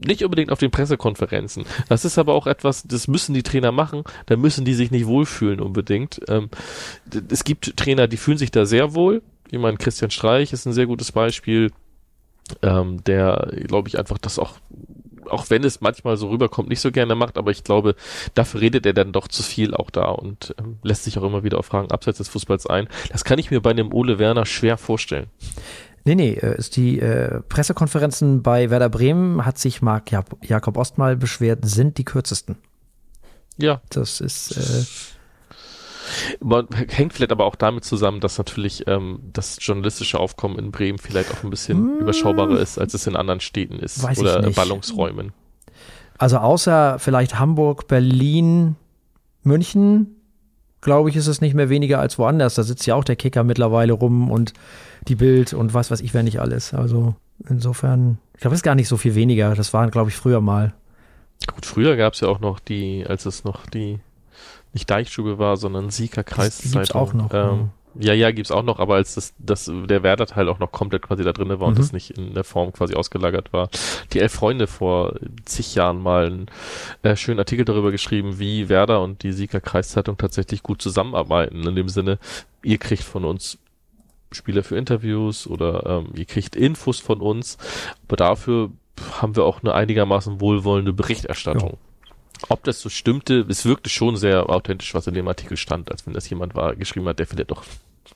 [0.06, 1.66] nicht unbedingt auf den Pressekonferenzen.
[1.90, 5.06] Das ist aber auch etwas, das müssen die Trainer machen, da müssen die sich nicht
[5.06, 6.22] wohlfühlen unbedingt.
[6.28, 6.50] Ähm,
[7.30, 9.22] es gibt Trainer, die fühlen sich da sehr wohl.
[9.50, 11.72] Ich meine, Christian Streich ist ein sehr gutes Beispiel,
[12.62, 14.56] ähm, der, glaube ich, einfach das auch
[15.30, 17.96] auch wenn es manchmal so rüberkommt, nicht so gerne macht, aber ich glaube,
[18.34, 21.44] dafür redet er dann doch zu viel auch da und ähm, lässt sich auch immer
[21.44, 22.88] wieder auf Fragen abseits des Fußballs ein.
[23.12, 25.28] Das kann ich mir bei einem Ole Werner schwer vorstellen.
[26.04, 31.16] Nee, nee, äh, ist die äh, Pressekonferenzen bei Werder Bremen hat sich Marc Jakob Ostmal
[31.16, 32.58] beschwert, sind die kürzesten.
[33.58, 33.82] Ja.
[33.90, 34.86] Das ist äh,
[36.40, 40.98] man hängt vielleicht aber auch damit zusammen, dass natürlich ähm, das journalistische Aufkommen in Bremen
[40.98, 44.50] vielleicht auch ein bisschen hm, überschaubarer ist, als es in anderen Städten ist weiß oder
[44.52, 45.34] Ballungsräumen.
[46.18, 48.76] Also außer vielleicht Hamburg, Berlin,
[49.44, 50.21] München,
[50.82, 52.56] glaube ich, ist es nicht mehr weniger als woanders.
[52.56, 54.54] Da sitzt ja auch der Kicker mittlerweile rum und
[55.08, 56.74] die Bild und was weiß ich, wer nicht alles.
[56.74, 57.16] Also
[57.48, 59.56] insofern, ich glaube, es ist gar nicht so viel weniger.
[59.56, 60.74] Das waren, glaube ich, früher mal.
[61.54, 64.00] Gut, früher gab es ja auch noch die, als es noch die,
[64.74, 66.82] nicht Deichstube war, sondern Sieger Kreiszeitung.
[66.82, 67.34] Gibt's auch noch.
[67.34, 67.70] Ähm,
[68.00, 71.24] ja, ja, gibt's auch noch, aber als das, das der Werder-Teil auch noch komplett quasi
[71.24, 71.64] da drin war mhm.
[71.64, 73.70] und das nicht in der Form quasi ausgelagert war.
[74.14, 75.16] Die Elf Freunde vor
[75.46, 76.46] zig Jahren mal einen
[77.04, 81.68] äh, schönen Artikel darüber geschrieben, wie Werder und die Sieger Kreiszeitung tatsächlich gut zusammenarbeiten.
[81.68, 82.18] In dem Sinne,
[82.64, 83.58] ihr kriegt von uns
[84.32, 87.58] Spieler für Interviews oder ähm, ihr kriegt Infos von uns,
[88.08, 88.72] aber dafür
[89.20, 91.72] haben wir auch eine einigermaßen wohlwollende Berichterstattung.
[91.72, 91.91] Ja.
[92.50, 96.06] Ob das so stimmte, es wirkte schon sehr authentisch, was in dem Artikel stand, als
[96.06, 97.64] wenn das jemand war, geschrieben hat, der vielleicht doch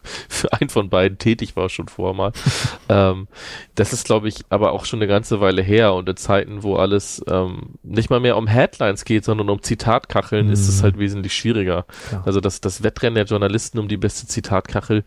[0.30, 2.32] für einen von beiden tätig war schon vorher mal.
[2.90, 3.28] ähm,
[3.76, 6.76] das ist, glaube ich, aber auch schon eine ganze Weile her und in Zeiten, wo
[6.76, 10.54] alles ähm, nicht mal mehr um Headlines geht, sondern um Zitatkacheln, mhm.
[10.54, 11.86] ist es halt wesentlich schwieriger.
[12.12, 12.24] Ja.
[12.26, 15.04] Also das, das Wettrennen der Journalisten um die beste Zitatkachel,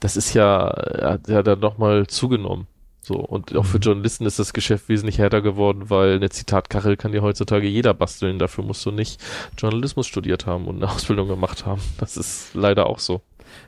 [0.00, 2.66] das ist ja, hat ja dann nochmal zugenommen.
[3.04, 3.82] So, und auch für mhm.
[3.82, 8.38] Journalisten ist das Geschäft wesentlich härter geworden, weil eine Zitatkachel kann dir heutzutage jeder basteln.
[8.38, 9.20] Dafür musst du nicht
[9.58, 11.82] Journalismus studiert haben und eine Ausbildung gemacht haben.
[11.98, 13.20] Das ist leider auch so.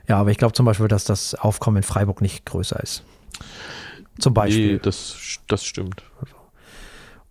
[0.06, 3.02] Ja, aber ich glaube zum Beispiel, dass das Aufkommen in Freiburg nicht größer ist.
[4.20, 4.74] Zum Beispiel.
[4.74, 6.04] Nee, das, das stimmt.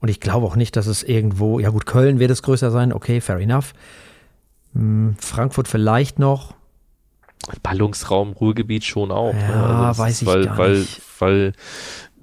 [0.02, 2.92] Und ich glaube auch nicht, dass es irgendwo, ja gut, Köln wird es größer sein,
[2.92, 3.74] okay, fair enough.
[4.74, 6.54] Hm, Frankfurt vielleicht noch.
[7.62, 9.34] Ballungsraum, Ruhrgebiet schon auch.
[9.34, 9.42] Ne?
[9.42, 9.88] Ja, ne?
[9.88, 11.02] also weiß ich weil, gar weil, nicht.
[11.20, 11.54] Weil,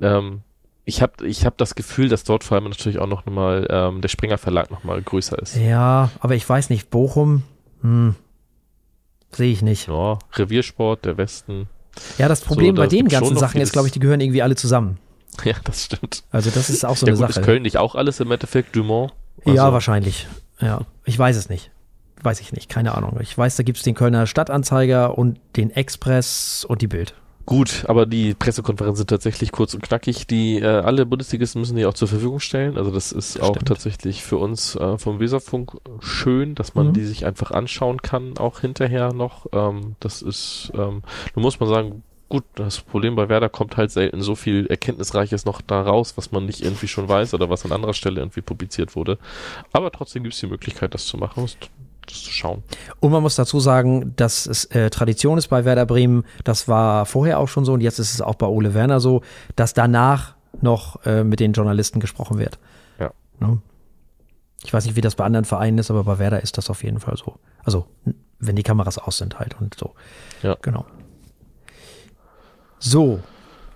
[0.00, 0.40] ähm,
[0.84, 4.00] ich habe ich hab das Gefühl, dass dort vor allem natürlich auch noch mal ähm,
[4.00, 5.56] der Springer Verlag noch mal größer ist.
[5.56, 7.42] Ja, aber ich weiß nicht, Bochum,
[7.82, 8.16] hm,
[9.32, 9.88] Sehe ich nicht.
[9.88, 11.68] Ja, Reviersport, der Westen.
[12.18, 14.56] Ja, das Problem so, bei den ganzen Sachen ist, glaube ich, die gehören irgendwie alle
[14.56, 14.98] zusammen.
[15.44, 16.24] Ja, das stimmt.
[16.32, 17.40] Also das ist auch so ja, eine gut, Sache.
[17.40, 19.12] Ist Köln nicht auch alles im Endeffekt Dumont?
[19.44, 20.26] Also ja, wahrscheinlich.
[20.60, 21.70] Ja, ich weiß es nicht.
[22.22, 23.18] Weiß ich nicht, keine Ahnung.
[23.20, 27.14] Ich weiß, da gibt es den Kölner Stadtanzeiger und den Express und die Bild.
[27.46, 30.26] Gut, aber die Pressekonferenzen sind tatsächlich kurz und knackig.
[30.26, 32.76] Die äh, alle Bundesligisten müssen die auch zur Verfügung stellen.
[32.76, 33.66] Also das ist das auch stimmt.
[33.66, 36.92] tatsächlich für uns äh, vom Weserfunk schön, dass man mhm.
[36.92, 39.46] die sich einfach anschauen kann, auch hinterher noch.
[39.52, 41.02] Ähm, das ist, ähm,
[41.34, 45.44] nun muss man sagen, gut, das Problem bei Werder kommt halt selten so viel Erkenntnisreiches
[45.44, 48.42] noch da raus, was man nicht irgendwie schon weiß oder was an anderer Stelle irgendwie
[48.42, 49.18] publiziert wurde.
[49.72, 51.56] Aber trotzdem gibt es die Möglichkeit, das zu machen, das
[52.06, 52.62] zu schauen.
[53.00, 57.06] Und man muss dazu sagen, dass es äh, Tradition ist bei Werder Bremen, das war
[57.06, 59.22] vorher auch schon so und jetzt ist es auch bei Ole Werner so,
[59.56, 62.58] dass danach noch äh, mit den Journalisten gesprochen wird.
[62.98, 63.12] Ja.
[63.38, 63.58] Ne?
[64.62, 66.84] Ich weiß nicht, wie das bei anderen Vereinen ist, aber bei Werder ist das auf
[66.84, 67.36] jeden Fall so.
[67.64, 67.86] Also,
[68.38, 69.94] wenn die Kameras aus sind halt und so.
[70.42, 70.56] Ja.
[70.60, 70.84] Genau.
[72.78, 73.20] So,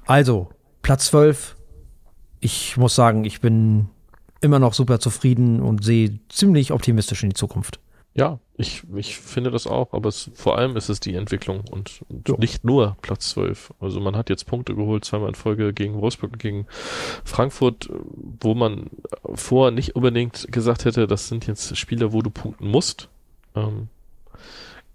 [0.07, 0.49] also
[0.83, 1.57] Platz 12.
[2.41, 3.89] Ich muss sagen, ich bin
[4.41, 7.81] immer noch super zufrieden und sehe ziemlich optimistisch in die Zukunft.
[8.17, 12.03] Ja, ich, ich finde das auch, aber es, vor allem ist es die Entwicklung und,
[12.09, 12.37] und ja.
[12.39, 13.75] nicht nur Platz 12.
[13.81, 16.67] Also man hat jetzt Punkte geholt, zweimal in Folge gegen Wolfsburg und gegen
[17.25, 17.89] Frankfurt,
[18.41, 18.91] wo man
[19.35, 23.09] vorher nicht unbedingt gesagt hätte, das sind jetzt Spiele, wo du punkten musst.
[23.57, 23.89] Ähm,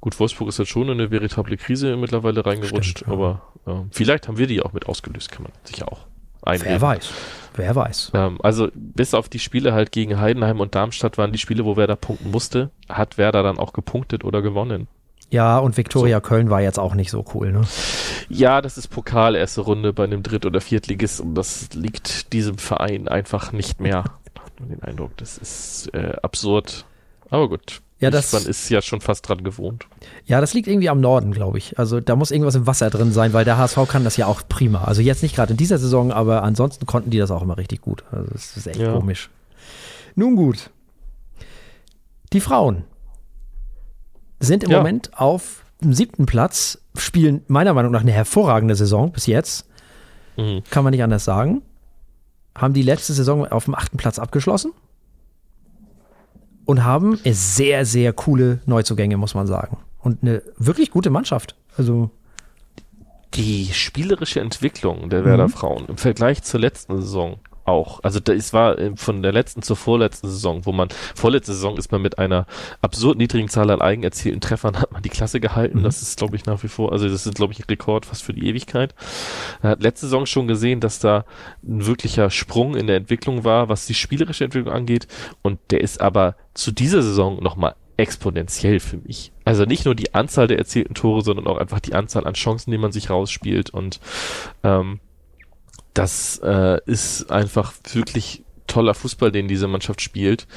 [0.01, 3.13] Gut, Wolfsburg ist jetzt schon in eine veritable Krise mittlerweile reingerutscht, Stimmt, ja.
[3.13, 6.08] aber äh, vielleicht haben wir die auch mit ausgelöst, kann man sicher auch
[6.43, 6.73] einreden.
[6.73, 7.09] Wer weiß.
[7.55, 8.11] Wer weiß.
[8.13, 11.77] Ähm, also bis auf die Spiele halt gegen Heidenheim und Darmstadt waren die Spiele, wo
[11.77, 14.87] Werder punkten musste, hat Werder dann auch gepunktet oder gewonnen.
[15.31, 16.21] Ja, und Viktoria so.
[16.21, 17.61] Köln war jetzt auch nicht so cool, ne?
[18.29, 22.57] Ja, das ist Pokal, erste Runde bei einem Dritt- oder Viertligist und das liegt diesem
[22.57, 24.05] Verein einfach nicht mehr.
[24.59, 26.85] Den Eindruck, das ist äh, absurd.
[27.29, 27.81] Aber gut.
[27.99, 29.85] Ja, das, man ist ja schon fast dran gewohnt.
[30.25, 31.77] Ja, das liegt irgendwie am Norden, glaube ich.
[31.77, 34.41] Also da muss irgendwas im Wasser drin sein, weil der HSV kann das ja auch
[34.47, 34.85] prima.
[34.85, 37.81] Also jetzt nicht gerade in dieser Saison, aber ansonsten konnten die das auch immer richtig
[37.81, 38.05] gut.
[38.11, 38.93] Also das ist echt ja.
[38.93, 39.29] komisch.
[40.15, 40.69] Nun gut.
[42.31, 42.83] Die Frauen
[44.39, 44.77] sind im ja.
[44.77, 49.67] Moment auf dem siebten Platz, spielen meiner Meinung nach eine hervorragende Saison bis jetzt.
[50.37, 50.63] Mhm.
[50.69, 51.63] Kann man nicht anders sagen.
[52.55, 54.71] Haben die letzte Saison auf dem achten Platz abgeschlossen
[56.69, 59.77] und haben sehr, sehr coole Neuzugänge, muss man sagen.
[59.97, 61.55] Und eine wirklich gute Mannschaft.
[61.77, 62.11] Also.
[63.33, 65.51] Die spielerische Entwicklung der Werder mhm.
[65.51, 67.39] Frauen im Vergleich zur letzten Saison
[67.69, 67.99] auch.
[68.03, 71.77] Also da es war äh, von der letzten zur vorletzten Saison, wo man vorletzte Saison
[71.77, 72.45] ist man mit einer
[72.81, 75.79] absurd niedrigen Zahl an eigen erzielten Treffern hat man die Klasse gehalten.
[75.79, 75.83] Mhm.
[75.83, 78.23] Das ist glaube ich nach wie vor, also das ist glaube ich ein Rekord fast
[78.23, 78.93] für die Ewigkeit.
[79.61, 81.25] Man hat letzte Saison schon gesehen, dass da
[81.63, 85.07] ein wirklicher Sprung in der Entwicklung war, was die spielerische Entwicklung angeht
[85.41, 89.33] und der ist aber zu dieser Saison nochmal exponentiell für mich.
[89.43, 92.71] Also nicht nur die Anzahl der erzielten Tore, sondern auch einfach die Anzahl an Chancen,
[92.71, 93.99] die man sich rausspielt und
[94.63, 95.01] ähm,
[95.93, 100.47] das äh, ist einfach wirklich toller Fußball, den diese Mannschaft spielt.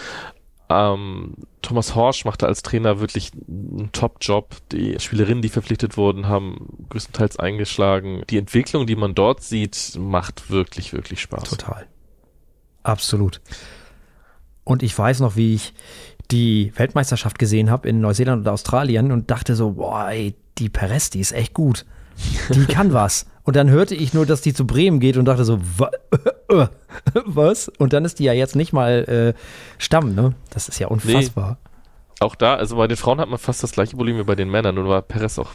[0.68, 4.56] Ähm, Thomas Horsch machte als Trainer wirklich einen Top-Job.
[4.72, 8.22] Die Spielerinnen, die verpflichtet wurden, haben größtenteils eingeschlagen.
[8.30, 11.44] Die Entwicklung, die man dort sieht, macht wirklich, wirklich Spaß.
[11.50, 11.86] Total.
[12.82, 13.40] Absolut.
[14.64, 15.74] Und ich weiß noch, wie ich
[16.30, 21.10] die Weltmeisterschaft gesehen habe in Neuseeland und Australien und dachte so, boah, ey, die Perez,
[21.10, 21.84] die ist echt gut.
[22.54, 23.26] Die kann was.
[23.44, 25.58] Und dann hörte ich nur, dass die zu Bremen geht und dachte so,
[27.24, 27.68] was?
[27.68, 29.40] Und dann ist die ja jetzt nicht mal äh,
[29.78, 30.34] Stamm, ne?
[30.50, 31.58] Das ist ja unfassbar.
[31.62, 31.68] Nee.
[32.22, 34.48] Auch da, also bei den Frauen hat man fast das gleiche Problem wie bei den
[34.48, 34.76] Männern.
[34.76, 35.54] Nun war Perez auch,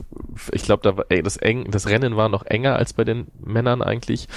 [0.51, 3.27] ich glaube, da war, ey, das eng, das Rennen war noch enger als bei den
[3.39, 4.27] Männern eigentlich.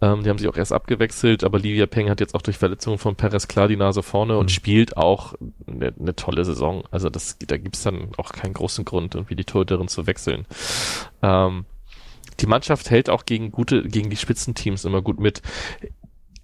[0.00, 2.98] Ähm, die haben sich auch erst abgewechselt, aber Livia Peng hat jetzt auch durch Verletzungen
[2.98, 4.38] von Perez klar die Nase vorne mhm.
[4.38, 5.34] und spielt auch
[5.66, 6.84] eine, eine tolle Saison.
[6.92, 10.46] Also das, da gibt's dann auch keinen großen Grund, irgendwie die Torhüterin zu wechseln.
[11.20, 11.64] Ähm,
[12.40, 15.42] die Mannschaft hält auch gegen gute, gegen die Spitzenteams immer gut mit.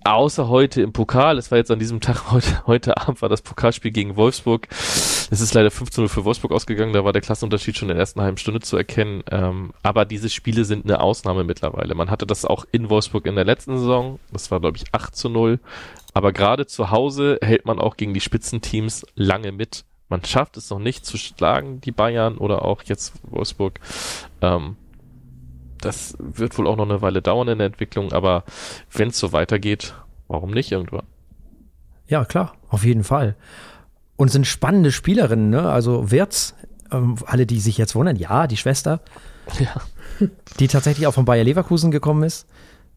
[0.04, 1.38] Außer heute im Pokal.
[1.38, 4.68] Es war jetzt an diesem Tag, heute, heute Abend war das Pokalspiel gegen Wolfsburg.
[4.70, 6.92] Es ist leider 15-0 für Wolfsburg ausgegangen.
[6.92, 9.22] Da war der Klassenunterschied schon in der ersten halben Stunde zu erkennen.
[9.30, 11.94] Ähm, aber diese Spiele sind eine Ausnahme mittlerweile.
[11.94, 14.18] Man hatte das auch in Wolfsburg in der letzten Saison.
[14.32, 15.60] Das war, glaube ich, 8 zu 0.
[16.14, 19.84] Aber gerade zu Hause hält man auch gegen die Spitzenteams lange mit.
[20.08, 23.78] Man schafft es noch nicht zu schlagen, die Bayern oder auch jetzt Wolfsburg.
[24.40, 24.76] Ähm,
[25.80, 28.44] das wird wohl auch noch eine Weile dauern in der Entwicklung, aber
[28.92, 29.94] wenn es so weitergeht,
[30.28, 31.06] warum nicht irgendwann?
[32.06, 33.36] Ja, klar, auf jeden Fall.
[34.16, 35.70] Und sind spannende Spielerinnen, ne?
[35.70, 36.54] Also Wirtz,
[36.90, 39.00] ähm, alle, die sich jetzt wundern, ja, die Schwester.
[39.58, 39.80] Ja.
[40.58, 42.48] Die tatsächlich auch von Bayer Leverkusen gekommen ist.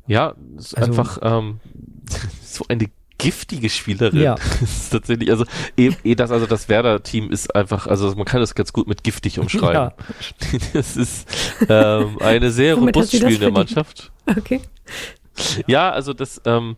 [0.07, 1.59] Ja, ist also, einfach ähm,
[2.43, 2.89] so eine
[3.22, 4.19] giftige Spielerin.
[4.19, 4.36] Ja.
[4.61, 5.45] Das ist tatsächlich, also
[5.78, 9.03] eh, eh das, also das Werder-Team ist einfach, also man kann das ganz gut mit
[9.03, 9.74] giftig umschreiben.
[9.74, 9.93] Ja.
[10.74, 11.28] Das ist
[11.69, 14.11] ähm, eine sehr robust spielende Mannschaft.
[14.28, 14.61] Okay.
[15.65, 16.76] Ja, also das, ähm,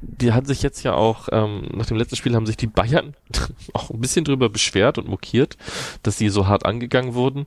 [0.00, 3.14] die hat sich jetzt ja auch, ähm, nach dem letzten Spiel haben sich die Bayern
[3.72, 5.56] auch ein bisschen drüber beschwert und mokiert,
[6.02, 7.46] dass sie so hart angegangen wurden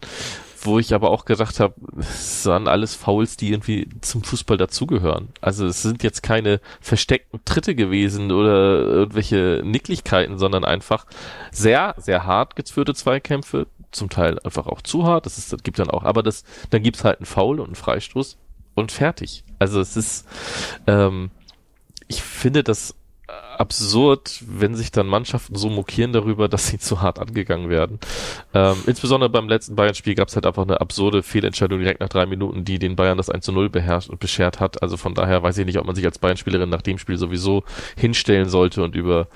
[0.66, 5.30] wo ich aber auch gedacht habe, es waren alles Fouls, die irgendwie zum Fußball dazugehören.
[5.41, 11.05] Also es sind jetzt keine versteckten Tritte gewesen oder irgendwelche Nicklichkeiten, sondern einfach
[11.51, 15.26] sehr, sehr hart geführte Zweikämpfe, zum Teil einfach auch zu hart.
[15.26, 17.76] Das, ist, das gibt dann auch, aber das, dann gibt's halt einen Foul und einen
[17.76, 18.38] Freistoß
[18.76, 19.43] und fertig.
[19.59, 20.28] Also es ist,
[20.88, 21.32] ähm,
[22.07, 22.95] ich finde das
[23.57, 27.99] absurd, wenn sich dann Mannschaften so mokieren darüber, dass sie zu hart angegangen werden.
[28.53, 32.26] Ähm, insbesondere beim letzten Bayern-Spiel gab es halt einfach eine absurde Fehlentscheidung direkt nach drei
[32.26, 34.82] Minuten, die den Bayern das 1 zu 0 beherrscht und beschert hat.
[34.82, 37.63] Also von daher weiß ich nicht, ob man sich als Bayern-Spielerin nach dem Spiel sowieso
[37.97, 39.28] hinstellen sollte und über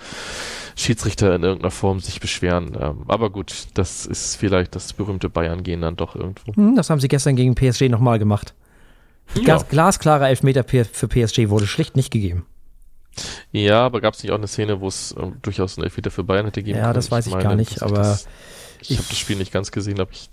[0.76, 2.78] Schiedsrichter in irgendeiner Form sich beschweren.
[2.80, 6.54] Ähm, aber gut, das ist vielleicht das berühmte Bayern-Gehen dann doch irgendwo.
[6.56, 8.54] Hm, das haben sie gestern gegen PSG nochmal gemacht.
[9.36, 9.58] Ja.
[9.58, 12.46] Glasklarer Elfmeter für PSG wurde schlicht nicht gegeben.
[13.52, 16.24] Ja, aber gab es nicht auch eine Szene, wo es ähm, durchaus einen Elfmeter für
[16.24, 18.28] Bayern hätte geben Ja, das weiß ich, meine, gar nicht, aber das,
[18.82, 20.30] ich, ich habe das Spiel nicht ganz gesehen, aber ich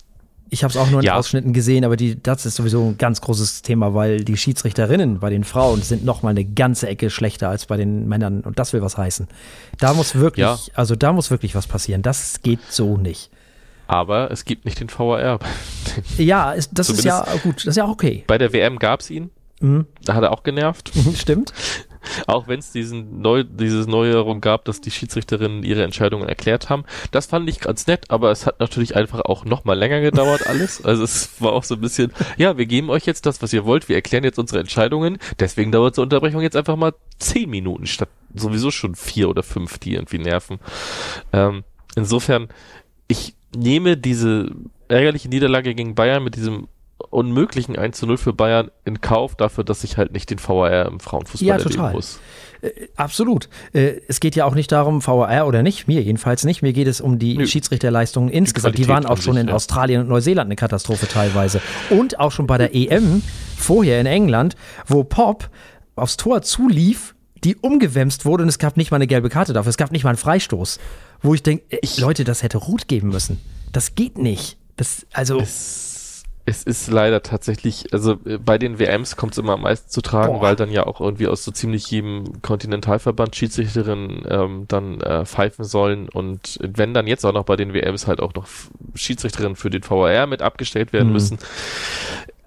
[0.48, 1.16] ich habe es auch nur in ja.
[1.16, 5.30] Ausschnitten gesehen, aber die, das ist sowieso ein ganz großes Thema, weil die Schiedsrichterinnen bei
[5.30, 8.72] den Frauen sind noch mal eine ganze Ecke schlechter als bei den Männern und das
[8.72, 9.26] will was heißen.
[9.80, 10.58] Da muss wirklich, ja.
[10.74, 12.02] also da muss wirklich was passieren.
[12.02, 13.30] Das geht so nicht.
[13.88, 15.40] Aber es gibt nicht den VAR.
[16.18, 18.24] ja, ist, das ist ja gut, das ist ja auch okay.
[18.26, 19.30] Bei der WM gab es ihn.
[19.60, 19.86] Mhm.
[20.04, 20.92] Da hat er auch genervt.
[21.16, 21.52] Stimmt.
[22.26, 26.84] Auch wenn es diesen neu, dieses Neuerung gab, dass die Schiedsrichterinnen ihre Entscheidungen erklärt haben.
[27.10, 30.46] Das fand ich ganz nett, aber es hat natürlich einfach auch noch mal länger gedauert
[30.46, 30.82] alles.
[30.86, 33.64] Also es war auch so ein bisschen, ja, wir geben euch jetzt das, was ihr
[33.64, 33.88] wollt.
[33.88, 35.18] Wir erklären jetzt unsere Entscheidungen.
[35.40, 39.78] Deswegen dauert die Unterbrechung jetzt einfach mal zehn Minuten statt sowieso schon vier oder fünf,
[39.78, 40.58] die irgendwie nerven.
[41.32, 41.64] Ähm,
[41.96, 42.48] insofern,
[43.08, 44.50] ich nehme diese
[44.88, 46.68] ärgerliche Niederlage gegen Bayern mit diesem
[47.16, 50.84] unmöglichen 1 zu 0 für Bayern in Kauf dafür, dass ich halt nicht den VAR
[50.84, 52.20] im Frauenfußball ja, erleben muss.
[52.60, 53.48] Äh, absolut.
[53.72, 56.60] Äh, es geht ja auch nicht darum, VAR oder nicht, mir jedenfalls nicht.
[56.60, 57.46] Mir geht es um die Nö.
[57.46, 58.76] Schiedsrichterleistungen insgesamt.
[58.76, 59.54] Die, die waren auch schon sich, in ja.
[59.54, 61.62] Australien und Neuseeland eine Katastrophe teilweise.
[61.88, 63.22] Und auch schon bei der EM,
[63.56, 64.54] vorher in England,
[64.86, 65.48] wo Pop
[65.94, 67.14] aufs Tor zulief,
[67.44, 69.70] die umgewämst wurde und es gab nicht mal eine gelbe Karte dafür.
[69.70, 70.80] Es gab nicht mal einen Freistoß.
[71.22, 73.40] Wo ich denke, äh, Leute, das hätte Rot geben müssen.
[73.72, 74.58] Das geht nicht.
[74.76, 75.40] Das, also.
[75.40, 75.95] Es
[76.48, 80.00] es ist leider tatsächlich, also äh, bei den WMs kommt es immer am meisten zu
[80.00, 80.42] tragen, Boah.
[80.42, 85.64] weil dann ja auch irgendwie aus so ziemlich jedem Kontinentalverband Schiedsrichterinnen ähm, dann äh, pfeifen
[85.64, 88.46] sollen und wenn dann jetzt auch noch bei den WMs halt auch noch
[88.94, 91.14] Schiedsrichterinnen für den VAR mit abgestellt werden mhm.
[91.14, 91.38] müssen,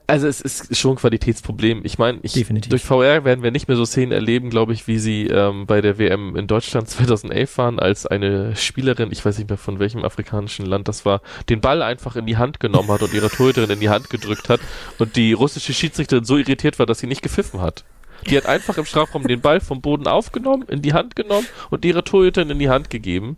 [0.10, 1.82] also es ist schon ein Qualitätsproblem.
[1.84, 2.34] Ich meine, ich,
[2.70, 5.82] durch VR werden wir nicht mehr so Szenen erleben, glaube ich, wie sie ähm, bei
[5.82, 10.04] der WM in Deutschland 2011 waren, als eine Spielerin, ich weiß nicht mehr von welchem
[10.04, 13.70] afrikanischen Land das war, den Ball einfach in die Hand genommen hat und ihre Torhüterin
[13.70, 14.60] in die Hand gedrückt hat
[14.98, 17.84] und die russische Schiedsrichterin so irritiert war, dass sie nicht gepfiffen hat.
[18.28, 21.86] Die hat einfach im Strafraum den Ball vom Boden aufgenommen, in die Hand genommen und
[21.86, 23.38] ihre Torhüterin in die Hand gegeben.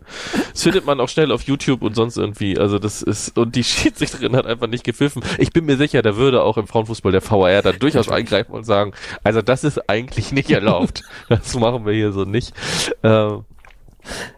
[0.52, 2.58] Das findet man auch schnell auf YouTube und sonst irgendwie.
[2.58, 5.22] Also das ist, und die Schiedsrichterin hat einfach nicht gepfiffen.
[5.38, 8.64] Ich bin mir sicher, da würde auch im Frauenfußball der VAR dann durchaus eingreifen und
[8.64, 11.02] sagen, also das ist eigentlich nicht erlaubt.
[11.28, 12.52] Das machen wir hier so nicht.
[13.02, 13.44] Ähm,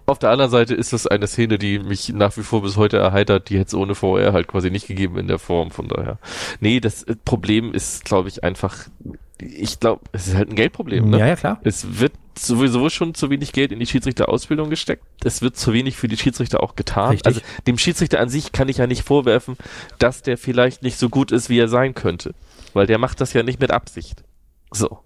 [0.06, 2.98] auf der anderen Seite ist das eine Szene, die mich nach wie vor bis heute
[2.98, 6.18] erheitert, die hätte es ohne VR halt quasi nicht gegeben in der Form, von daher.
[6.60, 8.88] Nee, das Problem ist, glaube ich, einfach
[9.40, 11.10] ich glaube, es ist halt ein Geldproblem.
[11.10, 11.18] Ne?
[11.18, 11.60] Ja, ja, klar.
[11.64, 15.04] Es wird sowieso schon zu wenig Geld in die Schiedsrichterausbildung gesteckt.
[15.24, 17.10] Es wird zu wenig für die Schiedsrichter auch getan.
[17.10, 17.26] Richtig.
[17.26, 19.56] Also dem Schiedsrichter an sich kann ich ja nicht vorwerfen,
[19.98, 22.34] dass der vielleicht nicht so gut ist, wie er sein könnte.
[22.72, 24.22] Weil der macht das ja nicht mit Absicht.
[24.72, 25.00] So.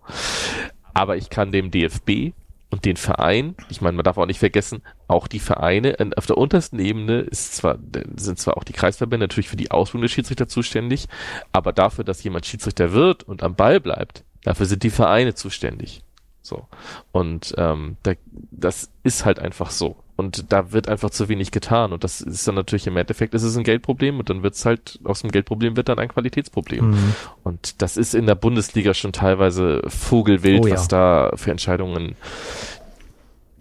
[0.95, 2.33] Aber ich kann dem DFB
[2.71, 6.37] und den Verein, ich meine, man darf auch nicht vergessen, auch die Vereine auf der
[6.37, 7.79] untersten Ebene ist zwar,
[8.17, 11.09] sind zwar auch die Kreisverbände natürlich für die Ausbildung der Schiedsrichter zuständig,
[11.53, 16.03] aber dafür, dass jemand Schiedsrichter wird und am Ball bleibt, dafür sind die Vereine zuständig.
[16.43, 16.67] So.
[17.11, 18.13] Und ähm, da,
[18.51, 19.97] das ist halt einfach so.
[20.19, 21.93] Und da wird einfach zu wenig getan.
[21.93, 24.67] Und das ist dann natürlich im Endeffekt, ist es ein Geldproblem und dann wird es
[24.67, 26.91] halt, aus dem Geldproblem wird dann ein Qualitätsproblem.
[26.91, 27.15] Mhm.
[27.45, 30.75] Und das ist in der Bundesliga schon teilweise vogelwild, oh, ja.
[30.75, 32.17] was da für Entscheidungen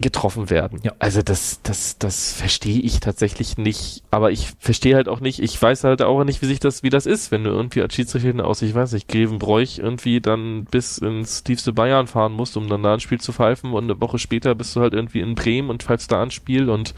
[0.00, 0.80] getroffen werden.
[0.82, 0.92] Ja.
[0.98, 4.02] Also das, das, das verstehe ich tatsächlich nicht.
[4.10, 6.90] Aber ich verstehe halt auch nicht, ich weiß halt auch nicht, wie sich das, wie
[6.90, 10.98] das ist, wenn du irgendwie als Schiedsrichter aus, ich weiß nicht, Grevenbräuch irgendwie dann bis
[10.98, 14.18] ins tiefste Bayern fahren musst, um dann da ein Spiel zu pfeifen und eine Woche
[14.18, 16.94] später bist du halt irgendwie in Bremen und pfeifst da ein Spiel und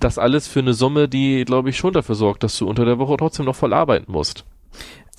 [0.00, 2.98] das alles für eine Summe, die, glaube ich, schon dafür sorgt, dass du unter der
[2.98, 4.44] Woche trotzdem noch voll arbeiten musst.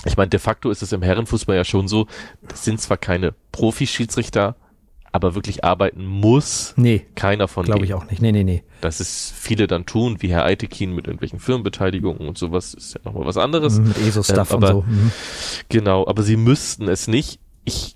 [0.06, 2.08] Ich meine, de facto ist es im Herrenfußball ja schon so,
[2.42, 4.56] das sind zwar keine Profi-Schiedsrichter,
[5.14, 8.22] aber wirklich arbeiten muss, nee, keiner von Glaube ich auch nicht.
[8.22, 8.64] Nee, nee, nee.
[8.82, 13.02] Dass es viele dann tun, wie Herr Eitekin mit irgendwelchen Firmenbeteiligungen und sowas, ist ja
[13.06, 13.78] nochmal was anderes.
[13.78, 14.82] Mhm, mit ESO-Stuff ähm, und so.
[14.82, 15.12] Mhm.
[15.70, 17.40] Genau, aber sie müssten es nicht.
[17.64, 17.96] Ich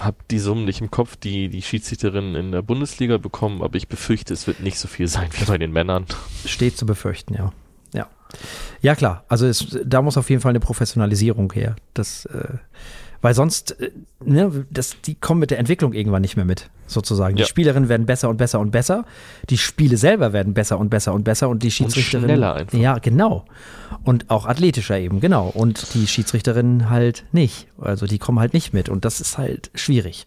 [0.00, 3.88] habe die Summen nicht im Kopf, die die Schiedsrichterinnen in der Bundesliga bekommen, aber ich
[3.88, 6.06] befürchte, es wird nicht so viel sein wie bei den Männern.
[6.46, 7.52] Steht zu befürchten, ja.
[7.92, 8.08] Ja.
[8.80, 9.24] Ja, klar.
[9.28, 11.76] Also es, da muss auf jeden Fall eine Professionalisierung her.
[11.92, 12.54] Das äh,
[13.22, 13.90] Weil sonst, äh,
[14.24, 17.36] ne, das, die kommen mit der Entwicklung irgendwann nicht mehr mit, sozusagen.
[17.36, 19.04] Die Spielerinnen werden besser und besser und besser.
[19.50, 22.30] Die Spiele selber werden besser und besser und besser und die Schiedsrichterinnen.
[22.30, 22.78] Und schneller einfach.
[22.78, 23.44] Ja, genau.
[24.04, 25.48] Und auch athletischer eben, genau.
[25.48, 27.66] Und die Schiedsrichterinnen halt nicht.
[27.78, 28.88] Also die kommen halt nicht mit.
[28.88, 30.26] Und das ist halt schwierig.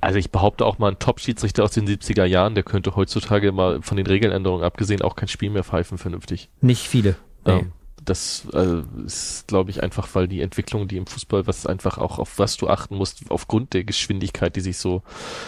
[0.00, 3.82] Also ich behaupte auch mal, ein Top-Schiedsrichter aus den 70er Jahren, der könnte heutzutage mal
[3.82, 6.48] von den Regeländerungen abgesehen auch kein Spiel mehr pfeifen vernünftig.
[6.60, 7.16] Nicht viele.
[7.44, 7.72] Ähm,
[8.04, 12.18] das äh, ist, glaube ich, einfach, weil die Entwicklung, die im Fußball, was einfach auch
[12.18, 15.02] auf was du achten musst, aufgrund der Geschwindigkeit, die sich so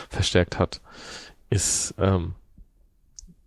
[0.08, 0.80] verstärkt hat,
[1.48, 2.34] ist, ähm,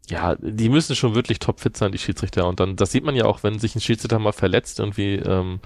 [0.09, 2.45] ja, die müssen schon wirklich topfit sein, die Schiedsrichter.
[2.45, 5.13] Und dann, das sieht man ja auch, wenn sich ein Schiedsrichter mal verletzt und wie,
[5.15, 5.61] ähm,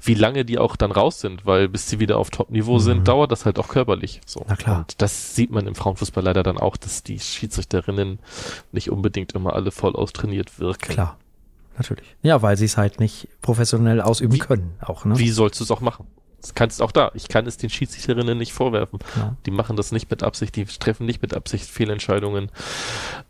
[0.00, 3.04] wie lange die auch dann raus sind, weil bis sie wieder auf Top-Niveau sind, Mhm.
[3.04, 4.22] dauert das halt auch körperlich.
[4.24, 4.46] So.
[4.48, 4.78] Na klar.
[4.78, 8.18] Und das sieht man im Frauenfußball leider dann auch, dass die Schiedsrichterinnen
[8.72, 10.92] nicht unbedingt immer alle voll austrainiert wirken.
[10.94, 11.18] Klar.
[11.76, 12.16] Natürlich.
[12.22, 15.18] Ja, weil sie es halt nicht professionell ausüben Wie- können, auch, ne?
[15.18, 16.06] Wie sollst du es auch machen?
[16.40, 17.12] Das kannst du auch da.
[17.14, 18.98] Ich kann es den Schiedsrichterinnen nicht vorwerfen.
[19.16, 19.36] Ja.
[19.46, 22.50] Die machen das nicht mit Absicht, die treffen nicht mit Absicht Fehlentscheidungen.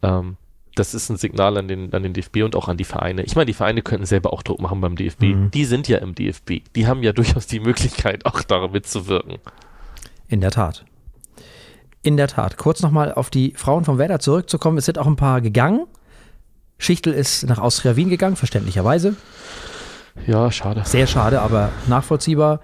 [0.00, 0.36] Ähm,
[0.74, 3.22] das ist ein Signal an den, an den DFB und auch an die Vereine.
[3.24, 5.22] Ich meine, die Vereine könnten selber auch Druck machen beim DFB.
[5.24, 5.50] Mhm.
[5.50, 6.62] Die sind ja im DFB.
[6.74, 9.36] Die haben ja durchaus die Möglichkeit, auch da mitzuwirken.
[10.28, 10.86] In der Tat.
[12.02, 12.56] In der Tat.
[12.56, 14.78] Kurz nochmal auf die Frauen vom Werder zurückzukommen.
[14.78, 15.86] Es sind auch ein paar gegangen.
[16.82, 19.14] Schichtel ist nach Austria Wien gegangen, verständlicherweise.
[20.26, 20.82] Ja, schade.
[20.84, 22.60] Sehr schade, aber nachvollziehbar.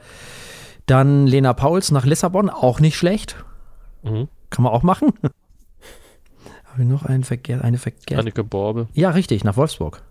[0.87, 3.37] Dann Lena Pauls nach Lissabon, auch nicht schlecht.
[4.03, 4.29] Mhm.
[4.51, 5.13] Kann man auch machen.
[5.23, 8.19] Habe ich noch einen Verkehr, eine Verkehr?
[8.19, 10.03] Annike Borbe, Ja, richtig, nach Wolfsburg.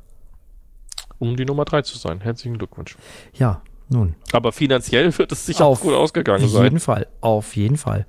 [1.19, 2.21] um die Nummer drei zu sein.
[2.21, 2.95] Herzlichen Glückwunsch.
[3.33, 4.15] Ja, nun.
[4.31, 6.63] Aber finanziell wird es sicher Auf auch gut ausgegangen Auf sein.
[6.63, 8.05] jeden Fall, auf jeden Fall.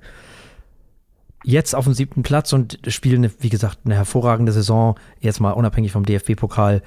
[1.43, 5.91] Jetzt auf dem siebten Platz und spielen, wie gesagt, eine hervorragende Saison, jetzt mal unabhängig
[5.91, 6.81] vom DFB-Pokal.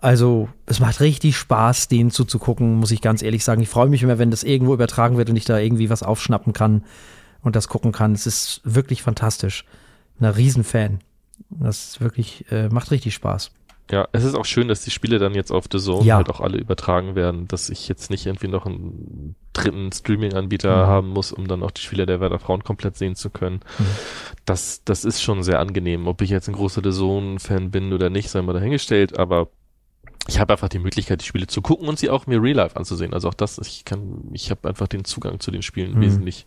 [0.00, 3.62] Also, es macht richtig Spaß, denen zuzugucken, muss ich ganz ehrlich sagen.
[3.62, 6.52] Ich freue mich immer, wenn das irgendwo übertragen wird und ich da irgendwie was aufschnappen
[6.52, 6.82] kann
[7.42, 8.12] und das gucken kann.
[8.12, 9.64] Es ist wirklich fantastisch.
[10.18, 10.98] Ein Riesenfan.
[11.50, 13.52] Das ist wirklich, äh, macht richtig Spaß.
[13.90, 16.16] Ja, es ist auch schön, dass die Spiele dann jetzt auf The Zone Ja.
[16.16, 20.88] halt auch alle übertragen werden, dass ich jetzt nicht irgendwie noch einen dritten Streaming-Anbieter Mhm.
[20.88, 23.60] haben muss, um dann auch die Spiele der Werder Frauen komplett sehen zu können.
[23.78, 23.86] Mhm.
[24.46, 26.06] Das, das ist schon sehr angenehm.
[26.06, 29.48] Ob ich jetzt ein großer The Zone-Fan bin oder nicht, sei mal dahingestellt, aber
[30.28, 32.76] ich habe einfach die Möglichkeit, die Spiele zu gucken und sie auch mir real life
[32.76, 33.12] anzusehen.
[33.12, 36.00] Also auch das, ich kann, ich habe einfach den Zugang zu den Spielen Mhm.
[36.00, 36.46] wesentlich,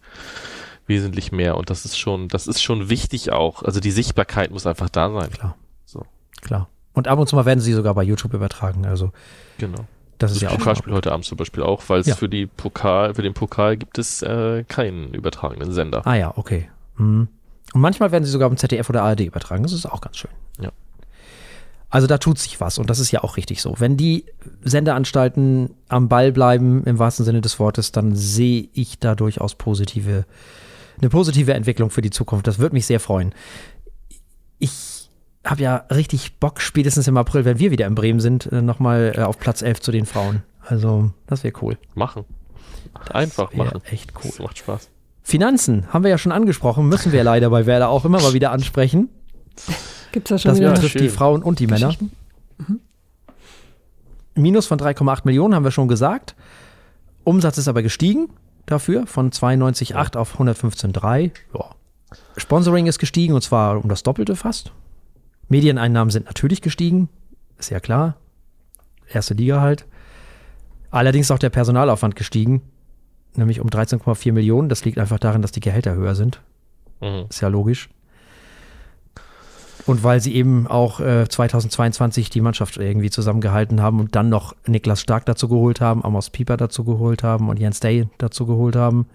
[0.87, 3.61] wesentlich mehr und das ist schon, das ist schon wichtig auch.
[3.63, 5.29] Also die Sichtbarkeit muss einfach da sein.
[5.29, 5.57] Klar.
[5.85, 6.05] So.
[6.41, 6.69] Klar.
[6.95, 8.85] Und ab und zu mal werden sie sogar bei YouTube übertragen.
[8.85, 9.11] Also,
[9.59, 9.85] Genau.
[10.17, 10.57] das ist Das ja auch.
[10.59, 12.15] Pokalspiel heute Abend zum Beispiel auch, weil es Ja.
[12.15, 16.05] für die Pokal, für den Pokal gibt es äh, keinen übertragenen Sender.
[16.07, 16.69] Ah ja, okay.
[16.97, 17.27] Mhm.
[17.73, 19.61] Und manchmal werden sie sogar im ZDF oder ARD übertragen.
[19.63, 20.31] Das ist auch ganz schön.
[20.59, 20.71] Ja.
[21.89, 23.75] Also da tut sich was und das ist ja auch richtig so.
[23.77, 24.25] Wenn die
[24.63, 30.25] Sendeanstalten am Ball bleiben, im wahrsten Sinne des Wortes, dann sehe ich da durchaus positive,
[30.99, 32.47] eine positive Entwicklung für die Zukunft.
[32.47, 33.33] Das würde mich sehr freuen.
[34.59, 34.94] Ich
[35.45, 39.13] habe ja richtig Bock, spätestens im April, wenn wir wieder in Bremen sind, äh, nochmal
[39.15, 40.43] äh, auf Platz 11 zu den Frauen.
[40.61, 41.77] Also, das wäre cool.
[41.93, 42.25] Machen.
[43.11, 43.81] Einfach wär machen.
[43.89, 44.31] echt cool.
[44.31, 44.89] Das macht Spaß.
[45.21, 48.51] Finanzen haben wir ja schon angesprochen, müssen wir leider bei Werder auch immer mal wieder
[48.51, 49.09] ansprechen.
[50.11, 51.01] Gibt es da schon Das wieder betrifft schön.
[51.01, 51.87] die Frauen und die Männer.
[51.87, 52.11] Geschichten?
[54.35, 56.35] Minus von 3,8 Millionen haben wir schon gesagt.
[57.23, 58.29] Umsatz ist aber gestiegen
[58.65, 61.31] dafür von 92,8 auf 115,3.
[61.53, 61.65] Ja.
[62.37, 64.71] Sponsoring ist gestiegen und zwar um das Doppelte fast.
[65.49, 67.09] Medieneinnahmen sind natürlich gestiegen,
[67.57, 68.15] ist ja klar.
[69.11, 69.85] Erste Liga halt.
[70.91, 72.61] Allerdings auch der Personalaufwand gestiegen,
[73.35, 74.69] nämlich um 13,4 Millionen.
[74.69, 76.41] Das liegt einfach daran, dass die Gehälter höher sind.
[77.01, 77.25] Mhm.
[77.29, 77.89] Ist ja logisch.
[79.85, 84.55] Und weil sie eben auch äh, 2022 die Mannschaft irgendwie zusammengehalten haben und dann noch
[84.65, 88.75] Niklas Stark dazu geholt haben, Amos Pieper dazu geholt haben und Jens Day dazu geholt
[88.75, 89.05] haben.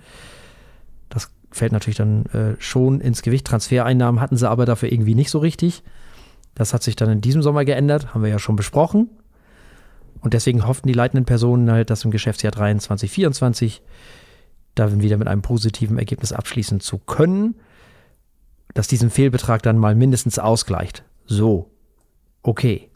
[1.09, 3.47] Das fällt natürlich dann äh, schon ins Gewicht.
[3.49, 5.83] Transfereinnahmen hatten sie aber dafür irgendwie nicht so richtig.
[6.61, 9.09] Das hat sich dann in diesem Sommer geändert, haben wir ja schon besprochen.
[10.21, 13.83] Und deswegen hofften die leitenden Personen halt, dass im Geschäftsjahr 23, 24
[14.75, 17.55] da wieder mit einem positiven Ergebnis abschließen zu können
[18.75, 21.05] dass diesen Fehlbetrag dann mal mindestens ausgleicht.
[21.27, 21.71] So.
[22.43, 22.89] Okay.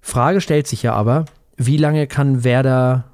[0.00, 1.24] Frage stellt sich ja aber,
[1.56, 3.04] wie lange kann Werder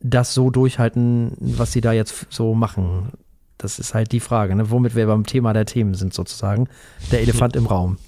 [0.00, 3.12] das so durchhalten, was sie da jetzt so machen?
[3.58, 4.70] Das ist halt die Frage, ne?
[4.70, 6.68] womit wir beim Thema der Themen sind sozusagen.
[7.12, 7.98] Der Elefant im Raum.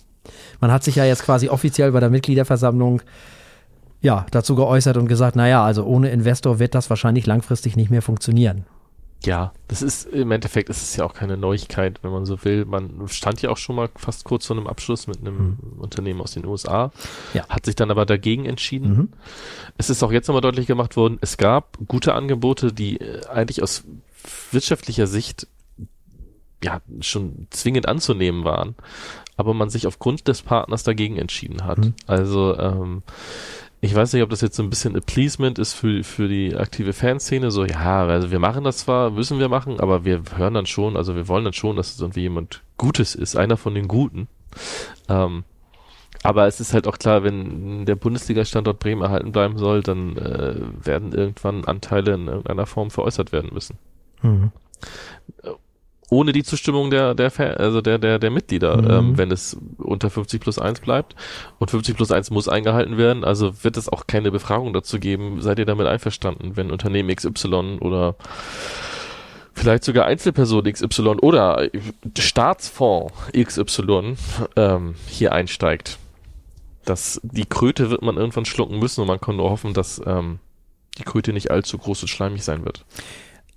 [0.61, 3.03] Man hat sich ja jetzt quasi offiziell bei der Mitgliederversammlung
[4.01, 8.03] ja, dazu geäußert und gesagt, naja, also ohne Investor wird das wahrscheinlich langfristig nicht mehr
[8.03, 8.65] funktionieren.
[9.25, 12.65] Ja, das ist im Endeffekt ist es ja auch keine Neuigkeit, wenn man so will.
[12.65, 15.81] Man stand ja auch schon mal fast kurz vor einem Abschluss mit einem mhm.
[15.81, 16.91] Unternehmen aus den USA,
[17.33, 17.47] ja.
[17.49, 18.97] hat sich dann aber dagegen entschieden.
[18.97, 19.09] Mhm.
[19.79, 23.63] Es ist auch jetzt nochmal deutlich gemacht worden, es gab gute Angebote, die äh, eigentlich
[23.63, 23.85] aus
[24.51, 25.47] wirtschaftlicher Sicht
[26.65, 28.75] ja schon zwingend anzunehmen waren,
[29.37, 31.79] aber man sich aufgrund des Partners dagegen entschieden hat.
[31.79, 31.95] Mhm.
[32.07, 33.03] Also ähm,
[33.81, 36.93] ich weiß nicht, ob das jetzt so ein bisschen Appeasement ist für, für die aktive
[36.93, 37.51] Fanszene.
[37.51, 40.97] So, ja, also wir machen das zwar, müssen wir machen, aber wir hören dann schon,
[40.97, 44.29] also wir wollen dann schon, dass es irgendwie jemand Gutes ist, einer von den Guten.
[45.09, 45.45] Ähm,
[46.23, 50.55] aber es ist halt auch klar, wenn der Bundesliga-Standort Bremen erhalten bleiben soll, dann äh,
[50.85, 53.79] werden irgendwann Anteile in irgendeiner Form veräußert werden müssen.
[54.23, 54.53] Mhm
[56.13, 58.91] ohne die Zustimmung der, der, also der, der, der Mitglieder, mhm.
[58.91, 61.17] ähm, wenn es unter 50 plus 1 bleibt.
[61.59, 65.41] Und 50 plus 1 muss eingehalten werden, also wird es auch keine Befragung dazu geben.
[65.41, 68.17] Seid ihr damit einverstanden, wenn Unternehmen XY oder
[69.55, 71.71] vielleicht sogar Einzelperson XY oder
[72.19, 74.17] Staatsfonds XY
[74.57, 75.99] ähm, hier einsteigt?
[76.85, 80.41] Das, die Kröte wird man irgendwann schlucken müssen und man kann nur hoffen, dass ähm,
[80.99, 82.85] die Kröte nicht allzu groß und schleimig sein wird.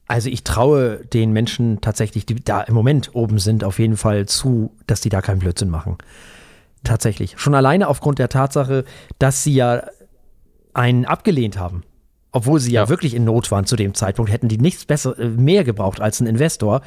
[0.08, 4.28] Also ich traue den Menschen tatsächlich, die da im Moment oben sind, auf jeden Fall
[4.28, 5.98] zu, dass die da keinen Blödsinn machen.
[6.84, 7.34] Tatsächlich.
[7.38, 8.86] Schon alleine aufgrund der Tatsache,
[9.18, 9.84] dass sie ja
[10.74, 11.84] einen abgelehnt haben.
[12.32, 15.18] Obwohl sie ja, ja, wirklich in Not waren zu dem Zeitpunkt, hätten die nichts besser,
[15.18, 16.82] äh, mehr gebraucht als ein Investor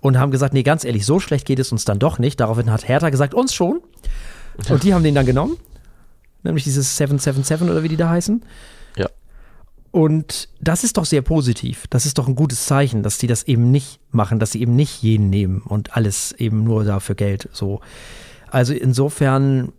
[0.00, 2.40] und haben gesagt, nee, ganz ehrlich, so schlecht geht es uns dann doch nicht.
[2.40, 3.82] Daraufhin hat Hertha gesagt, uns schon.
[4.70, 5.58] Und die haben den dann genommen.
[6.42, 8.42] Nämlich dieses 777 oder wie die da heißen.
[9.94, 11.86] Und das ist doch sehr positiv.
[11.88, 14.74] Das ist doch ein gutes Zeichen, dass die das eben nicht machen, dass sie eben
[14.74, 17.80] nicht jeden nehmen und alles eben nur dafür Geld so.
[18.50, 19.70] Also insofern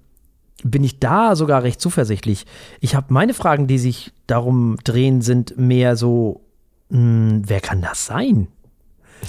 [0.63, 2.45] bin ich da sogar recht zuversichtlich.
[2.79, 6.45] Ich habe meine Fragen, die sich darum drehen, sind mehr so,
[6.91, 8.47] mh, hm, wer kann das sein?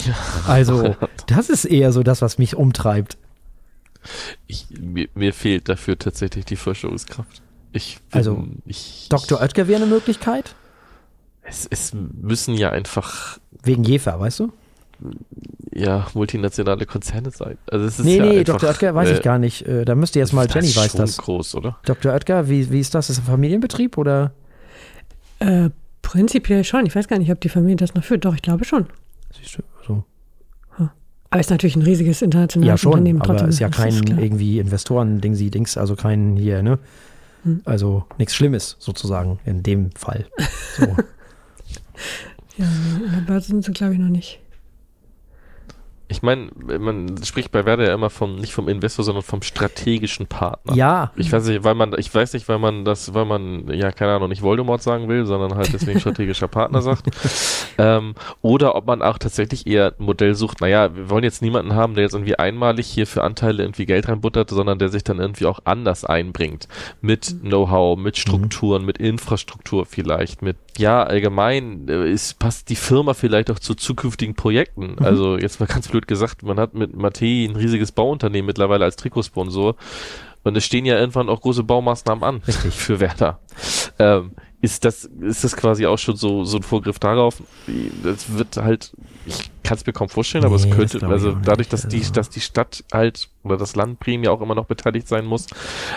[0.06, 0.14] Ja.
[0.46, 0.94] Also,
[1.26, 3.18] das ist eher so das, was mich umtreibt.
[4.46, 7.42] Ich, mir, mir fehlt dafür tatsächlich die Vorstellungskraft.
[7.72, 9.40] Ich bin, also, ich, Dr.
[9.40, 10.54] Oetker wäre eine Möglichkeit?
[11.48, 13.38] Es, es müssen ja einfach.
[13.62, 14.52] Wegen Jefer, weißt du?
[15.72, 17.58] Ja, multinationale Konzerne sein.
[17.70, 18.70] Also es ist nee, ja nee, einfach, Dr.
[18.70, 19.66] Oetker weiß äh, ich gar nicht.
[19.66, 21.18] Äh, da müsste jetzt mal Jenny weiß das.
[21.18, 21.78] groß, oder?
[21.84, 22.12] Dr.
[22.12, 23.10] Oetker, wie, wie ist das?
[23.10, 24.32] Ist das ein Familienbetrieb oder?
[25.38, 25.70] Äh,
[26.02, 26.86] prinzipiell schon.
[26.86, 28.24] Ich weiß gar nicht, ob die Familie das noch führt.
[28.24, 28.86] Doch, ich glaube schon.
[29.36, 30.04] Siehst du, so.
[31.28, 33.20] Aber ist natürlich ein riesiges internationales ja, schon, Unternehmen.
[33.20, 33.48] Aber trotzdem.
[33.48, 36.78] ist ja kein ist irgendwie Investoren-Ding, sie Dings, also kein hier, ne?
[37.42, 37.60] Hm.
[37.64, 40.26] Also nichts Schlimmes sozusagen in dem Fall.
[40.78, 40.96] So.
[42.58, 42.66] Ja,
[43.04, 44.40] in der Börse sind sie, glaube ich, noch nicht
[46.08, 50.26] ich meine, man spricht bei Werder ja immer vom, nicht vom Investor, sondern vom strategischen
[50.26, 50.74] Partner.
[50.74, 51.12] Ja.
[51.16, 54.12] Ich weiß nicht, weil man, ich weiß nicht, weil man das, weil man, ja, keine
[54.12, 57.08] Ahnung, nicht Voldemort sagen will, sondern halt deswegen strategischer Partner sagt.
[57.78, 61.74] ähm, oder ob man auch tatsächlich eher ein Modell sucht, naja, wir wollen jetzt niemanden
[61.74, 65.18] haben, der jetzt irgendwie einmalig hier für Anteile irgendwie Geld reinbuttert, sondern der sich dann
[65.18, 66.68] irgendwie auch anders einbringt.
[67.00, 68.86] Mit Know-how, mit Strukturen, mhm.
[68.86, 74.36] mit Infrastruktur vielleicht, mit, ja, allgemein, äh, ist, passt die Firma vielleicht auch zu zukünftigen
[74.36, 74.92] Projekten.
[74.92, 75.04] Mhm.
[75.04, 78.96] Also jetzt mal ganz blöd gesagt, man hat mit Matei ein riesiges Bauunternehmen mittlerweile als
[78.96, 79.76] Trikotsponsor.
[80.44, 82.74] Und es stehen ja irgendwann auch große Baumaßnahmen an Richtig.
[82.74, 83.40] für Werder.
[83.98, 87.42] Ähm, ist das, ist das quasi auch schon so, so ein Vorgriff darauf?
[88.02, 88.92] Das wird halt,
[89.26, 92.12] ich kann es mir kaum vorstellen, nee, aber es könnte, also dadurch, dass die, also
[92.12, 95.46] dass die Stadt halt oder das Land Bremen ja auch immer noch beteiligt sein muss.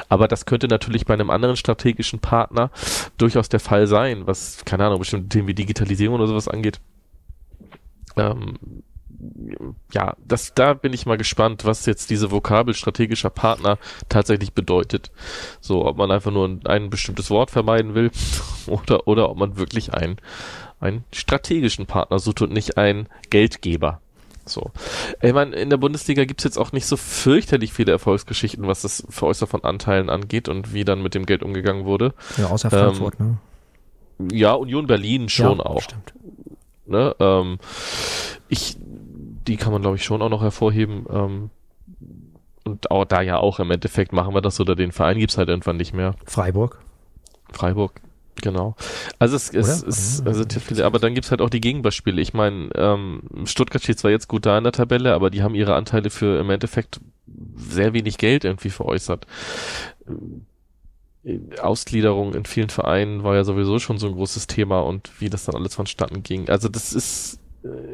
[0.10, 2.70] Aber das könnte natürlich bei einem anderen strategischen Partner
[3.18, 6.80] durchaus der Fall sein, was, keine Ahnung, bestimmte Themen wie Digitalisierung oder sowas angeht.
[8.18, 8.58] Ähm,
[9.94, 15.12] ja, das, da bin ich mal gespannt, was jetzt diese Vokabel strategischer Partner tatsächlich bedeutet.
[15.60, 18.12] So, ob man einfach nur ein, ein bestimmtes Wort vermeiden will
[18.68, 20.18] oder, oder ob man wirklich einen,
[20.80, 24.02] einen strategischen Partner sucht und nicht einen Geldgeber.
[24.46, 24.72] So.
[25.22, 29.06] Ich meine, in der Bundesliga gibt's jetzt auch nicht so fürchterlich viele Erfolgsgeschichten, was das
[29.10, 32.14] Veräußern von Anteilen angeht und wie dann mit dem Geld umgegangen wurde.
[32.38, 33.38] Ja, außer Frankfurt, ähm,
[34.20, 34.32] ne?
[34.34, 35.82] Ja, Union Berlin schon ja, auch.
[35.82, 36.14] Stimmt.
[36.86, 37.16] Ne?
[37.20, 37.60] Ähm,
[38.50, 38.78] ich
[39.48, 41.06] die kann man, glaube ich, schon auch noch hervorheben.
[41.10, 41.50] Ähm,
[42.64, 45.50] und auch da ja auch im Endeffekt machen wir das oder den Verein gibt's halt
[45.50, 46.16] irgendwann nicht mehr.
[46.26, 46.80] Freiburg.
[47.52, 48.00] Freiburg,
[48.42, 48.76] genau.
[49.18, 52.22] Also es, es, es also viele, aber dann gibt's halt auch die Gegenbeispiele.
[52.22, 55.56] Ich meine, ähm, Stuttgart steht zwar jetzt gut da in der Tabelle, aber die haben
[55.56, 57.00] ihre Anteile für im Endeffekt
[57.56, 59.26] sehr wenig Geld irgendwie veräußert.
[61.62, 65.46] Ausgliederung in vielen Vereinen war ja sowieso schon so ein großes Thema und wie das
[65.46, 66.50] dann alles vonstatten ging.
[66.50, 67.39] Also das ist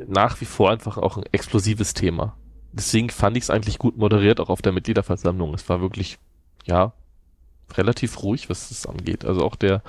[0.07, 2.35] nach wie vor einfach auch ein explosives Thema.
[2.71, 5.53] Deswegen fand ich es eigentlich gut moderiert, auch auf der Mitgliederversammlung.
[5.53, 6.17] Es war wirklich,
[6.65, 6.93] ja,
[7.73, 9.25] relativ ruhig, was das angeht.
[9.25, 9.81] Also auch der,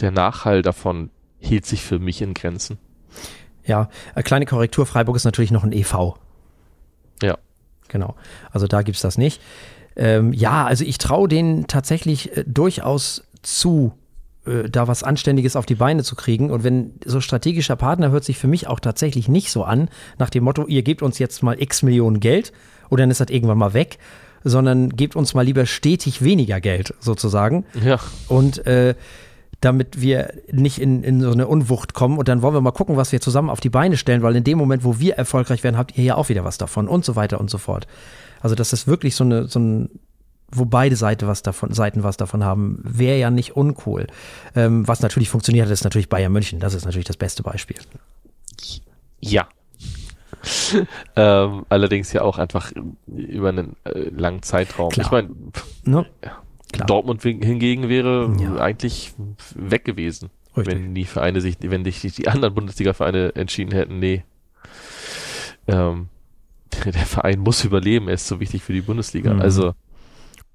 [0.00, 2.78] der Nachhall davon hielt sich für mich in Grenzen.
[3.64, 6.14] Ja, eine kleine Korrektur, Freiburg ist natürlich noch ein EV.
[7.22, 7.38] Ja.
[7.88, 8.16] Genau.
[8.50, 9.40] Also da gibt es das nicht.
[9.96, 13.92] Ähm, ja, also ich traue denen tatsächlich äh, durchaus zu,
[14.48, 16.50] äh, da was Anständiges auf die Beine zu kriegen.
[16.50, 19.88] Und wenn so strategischer Partner hört sich für mich auch tatsächlich nicht so an,
[20.18, 22.52] nach dem Motto, ihr gebt uns jetzt mal x Millionen Geld
[22.90, 23.98] oder dann ist das irgendwann mal weg,
[24.44, 27.64] sondern gebt uns mal lieber stetig weniger Geld sozusagen.
[27.84, 27.98] Ja.
[28.28, 28.94] Und äh,
[29.60, 32.96] damit wir nicht in, in so eine Unwucht kommen und dann wollen wir mal gucken,
[32.96, 35.76] was wir zusammen auf die Beine stellen, weil in dem Moment, wo wir erfolgreich werden,
[35.76, 37.86] habt ihr ja auch wieder was davon und so weiter und so fort.
[38.40, 39.90] Also, dass das wirklich so eine, so ein,
[40.50, 44.06] wo beide Seiten was davon, Seiten was davon haben, wäre ja nicht uncool.
[44.56, 46.58] Ähm, was natürlich funktioniert hat, ist natürlich Bayern München.
[46.60, 47.76] Das ist natürlich das beste Beispiel.
[49.20, 49.48] Ja.
[51.16, 52.72] ähm, allerdings ja auch einfach
[53.06, 54.90] über einen äh, langen Zeitraum.
[54.90, 55.06] Klar.
[55.06, 55.28] Ich meine,
[55.84, 56.06] Ne?
[56.24, 56.84] ja.
[56.86, 58.56] Dortmund hingegen wäre Ja.
[58.56, 59.14] eigentlich
[59.54, 60.74] weg gewesen, Richtig.
[60.74, 64.24] wenn die Vereine sich, wenn sich die anderen Bundesliga-Vereine entschieden hätten, nee.
[65.66, 66.08] Ähm,
[66.84, 69.34] der Verein muss überleben, er ist so wichtig für die Bundesliga.
[69.34, 69.40] Mhm.
[69.40, 69.74] Also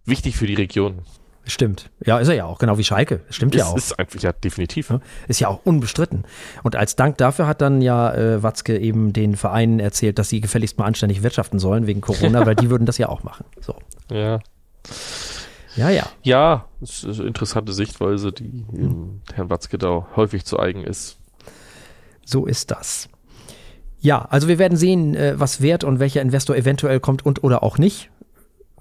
[0.06, 1.02] wichtig für die Region.
[1.46, 1.90] Stimmt.
[2.06, 3.20] Ja, ist er ja auch, genau wie Schalke.
[3.30, 3.78] Stimmt ja ist, auch.
[3.78, 4.90] ist einfach ja definitiv.
[4.90, 6.24] Ja, Ist ja auch unbestritten.
[6.64, 10.40] Und als Dank dafür hat dann ja äh, Watzke eben den Vereinen erzählt, dass sie
[10.40, 13.46] gefälligst mal anständig wirtschaften sollen wegen Corona, weil die würden das ja auch machen.
[13.60, 13.76] So.
[14.10, 14.40] Ja.
[15.76, 16.08] Ja, ja.
[16.22, 21.18] Ja, das ist eine interessante Sichtweise, die ähm, Herrn Watzke da häufig zu eigen ist.
[22.26, 23.10] So ist das.
[24.00, 27.64] Ja, also wir werden sehen, äh, was wert und welcher Investor eventuell kommt und oder
[27.64, 28.12] auch nicht.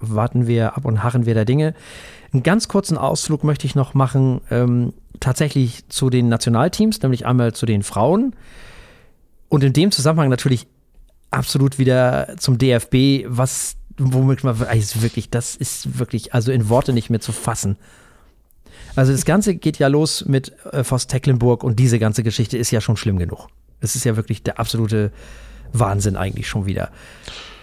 [0.09, 1.73] Warten wir ab und harren wir der Dinge.
[2.31, 7.53] Einen ganz kurzen Ausflug möchte ich noch machen, ähm, tatsächlich zu den Nationalteams, nämlich einmal
[7.53, 8.35] zu den Frauen.
[9.49, 10.67] Und in dem Zusammenhang natürlich
[11.31, 16.93] absolut wieder zum DFB, was, womit man also wirklich, das ist wirklich, also in Worte
[16.93, 17.77] nicht mehr zu fassen.
[18.95, 22.71] Also das Ganze geht ja los mit äh, Voss Tecklenburg und diese ganze Geschichte ist
[22.71, 23.47] ja schon schlimm genug.
[23.79, 25.11] Es ist ja wirklich der absolute
[25.73, 26.91] Wahnsinn eigentlich schon wieder.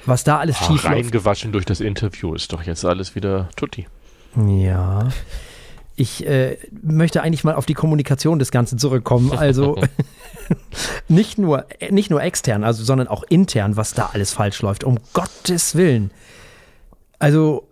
[0.07, 0.95] Was da alles Ah, schief läuft.
[0.97, 3.87] reingewaschen durch das Interview ist doch jetzt alles wieder tutti.
[4.37, 5.09] Ja.
[5.97, 9.33] Ich äh, möchte eigentlich mal auf die Kommunikation des Ganzen zurückkommen.
[9.33, 9.77] Also
[11.09, 14.85] nicht nur, nicht nur extern, also, sondern auch intern, was da alles falsch läuft.
[14.85, 16.11] Um Gottes Willen.
[17.19, 17.69] Also,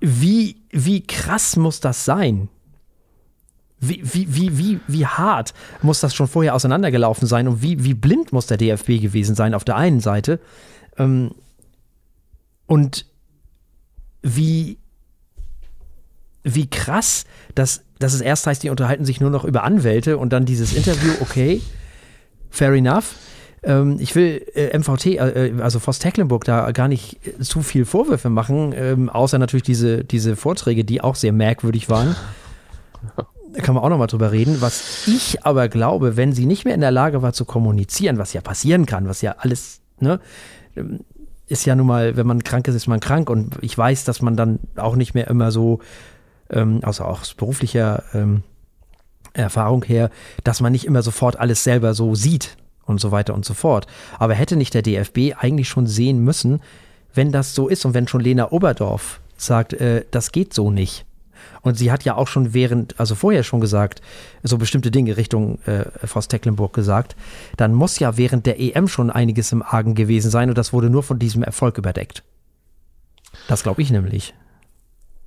[0.00, 2.48] wie, wie krass muss das sein?
[3.80, 7.94] Wie, wie, wie, wie, wie hart muss das schon vorher auseinandergelaufen sein und wie, wie
[7.94, 10.38] blind muss der DFB gewesen sein auf der einen Seite?
[10.98, 11.32] Ähm,
[12.66, 13.06] und
[14.22, 14.78] wie,
[16.42, 20.32] wie krass, dass, dass es erst heißt, die unterhalten sich nur noch über Anwälte und
[20.32, 21.60] dann dieses Interview, okay,
[22.50, 23.16] fair enough.
[23.62, 27.84] Ähm, ich will äh, MVT, äh, also Voss Tecklenburg, da gar nicht äh, zu viel
[27.84, 32.16] Vorwürfe machen, ähm, außer natürlich diese, diese Vorträge, die auch sehr merkwürdig waren.
[33.16, 34.60] Da kann man auch nochmal drüber reden.
[34.60, 38.32] Was ich aber glaube, wenn sie nicht mehr in der Lage war zu kommunizieren, was
[38.32, 40.18] ja passieren kann, was ja alles, ne,
[41.46, 43.28] ist ja nun mal, wenn man krank ist, ist man krank.
[43.30, 45.80] Und ich weiß, dass man dann auch nicht mehr immer so,
[46.50, 48.42] ähm, außer auch aus beruflicher ähm,
[49.34, 50.10] Erfahrung her,
[50.44, 53.86] dass man nicht immer sofort alles selber so sieht und so weiter und so fort.
[54.18, 56.60] Aber hätte nicht der DFB eigentlich schon sehen müssen,
[57.12, 61.04] wenn das so ist und wenn schon Lena Oberdorf sagt, äh, das geht so nicht.
[61.62, 64.02] Und sie hat ja auch schon während, also vorher schon gesagt,
[64.42, 67.16] so bestimmte Dinge Richtung äh, Faust Tecklenburg gesagt,
[67.56, 70.90] dann muss ja während der EM schon einiges im Argen gewesen sein und das wurde
[70.90, 72.22] nur von diesem Erfolg überdeckt.
[73.48, 74.34] Das glaube ich nämlich.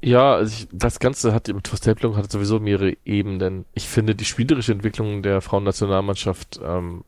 [0.02, 3.66] Ja, also ich, das Ganze hat mit Verstapelung hat sowieso mehrere Ebenen.
[3.74, 7.04] Ich finde, die spielerische Entwicklung der Frauennationalmannschaft ähm,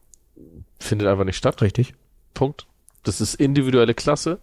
[0.79, 1.61] findet einfach nicht statt.
[1.61, 1.93] Richtig.
[2.33, 2.65] Punkt.
[3.03, 4.39] Das ist individuelle Klasse.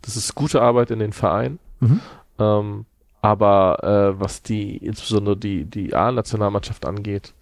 [0.00, 1.58] Das ist gute Arbeit in den Vereinen.
[1.80, 2.00] Mhm.
[2.38, 2.86] Ähm,
[3.22, 3.78] aber
[4.16, 7.32] äh, was die, insbesondere die, die A-Nationalmannschaft angeht,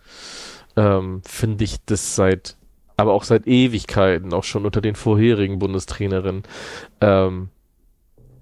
[0.77, 2.57] ähm, finde ich das seit,
[2.97, 6.43] aber auch seit Ewigkeiten, auch schon unter den vorherigen Bundestrainerinnen,
[7.01, 7.49] ähm,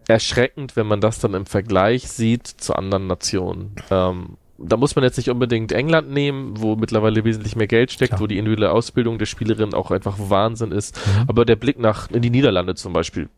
[0.08, 3.76] erschreckend, wenn man das dann im Vergleich sieht zu anderen Nationen.
[3.90, 8.10] Ähm, da muss man jetzt nicht unbedingt England nehmen, wo mittlerweile wesentlich mehr Geld steckt,
[8.10, 8.20] Klar.
[8.20, 10.96] wo die individuelle Ausbildung der Spielerin auch einfach Wahnsinn ist.
[10.96, 11.24] Mhm.
[11.28, 13.28] Aber der Blick nach in die Niederlande zum Beispiel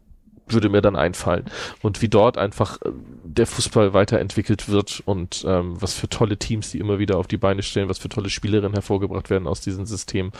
[0.47, 1.45] würde mir dann einfallen.
[1.83, 2.91] Und wie dort einfach äh,
[3.25, 7.37] der Fußball weiterentwickelt wird und ähm, was für tolle Teams die immer wieder auf die
[7.37, 10.33] Beine stellen, was für tolle Spielerinnen hervorgebracht werden aus diesem System.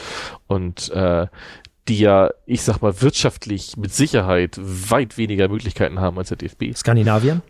[0.47, 1.27] Und äh,
[1.89, 6.77] die ja, ich sag mal, wirtschaftlich mit Sicherheit weit weniger Möglichkeiten haben als der DFB.
[6.77, 7.43] Skandinavien?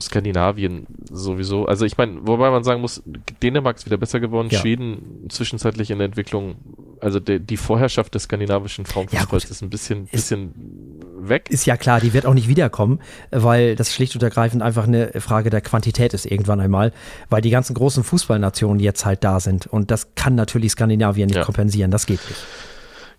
[0.00, 1.66] Skandinavien sowieso.
[1.66, 3.02] Also ich meine, wobei man sagen muss,
[3.42, 4.58] Dänemark ist wieder besser geworden, Ja.
[4.58, 6.56] Schweden zwischenzeitlich in der Entwicklung,
[7.00, 9.50] also der, die Vorherrschaft des skandinavischen Frauenfußballs gut.
[9.50, 10.52] ist ein bisschen, Ist- bisschen
[11.20, 11.48] weg.
[11.50, 13.00] Ist ja klar, die wird auch nicht wiederkommen,
[13.30, 16.92] weil das schlicht und ergreifend einfach eine Frage der Quantität ist irgendwann einmal,
[17.30, 21.36] weil die ganzen großen Fußballnationen jetzt halt da sind und das kann natürlich Skandinavien nicht
[21.36, 21.44] Ja.
[21.44, 22.40] kompensieren, das geht nicht.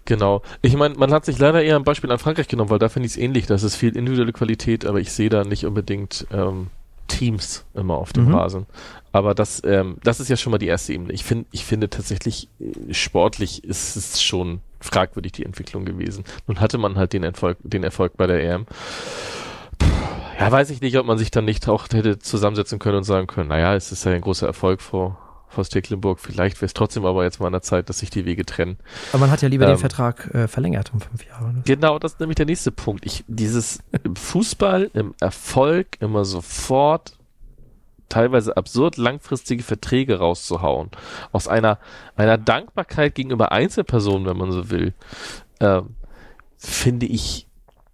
[0.06, 0.44] Genau.
[0.62, 3.08] Ich meine, man hat sich leider eher ein Beispiel an Frankreich genommen, weil da finde
[3.08, 3.48] ich es ähnlich.
[3.48, 6.68] Das ist viel individuelle Qualität, aber ich sehe da nicht unbedingt ähm,
[7.08, 8.36] Teams immer auf dem mhm.
[8.36, 8.66] Rasen.
[9.12, 11.14] Aber das, ähm, das ist ja schon mal die erste Ebene.
[11.14, 16.24] Ich finde, ich finde tatsächlich äh, sportlich ist es schon fragwürdig die Entwicklung gewesen.
[16.48, 18.66] Nun hatte man halt den Erfolg, den Erfolg bei der EM.
[19.80, 19.88] Puh,
[20.40, 23.28] ja, weiß ich nicht, ob man sich dann nicht auch hätte zusammensetzen können und sagen
[23.28, 25.18] können, naja, es ist ja ein großer Erfolg vor,
[25.56, 26.20] vor Stecklenburg.
[26.20, 28.78] Vielleicht wäre es trotzdem aber jetzt mal an der Zeit, dass sich die Wege trennen.
[29.12, 31.54] Aber man hat ja lieber ähm, den Vertrag äh, verlängert um fünf Jahre.
[31.54, 31.62] Ne?
[31.66, 33.06] Genau, das ist nämlich der nächste Punkt.
[33.06, 37.18] Ich, dieses im Fußball, im Erfolg immer sofort
[38.10, 40.92] teilweise absurd langfristige Verträge rauszuhauen.
[41.32, 41.80] Aus einer,
[42.16, 44.94] einer Dankbarkeit gegenüber Einzelpersonen, wenn man so will,
[45.60, 45.96] ähm,
[46.58, 47.48] finde ich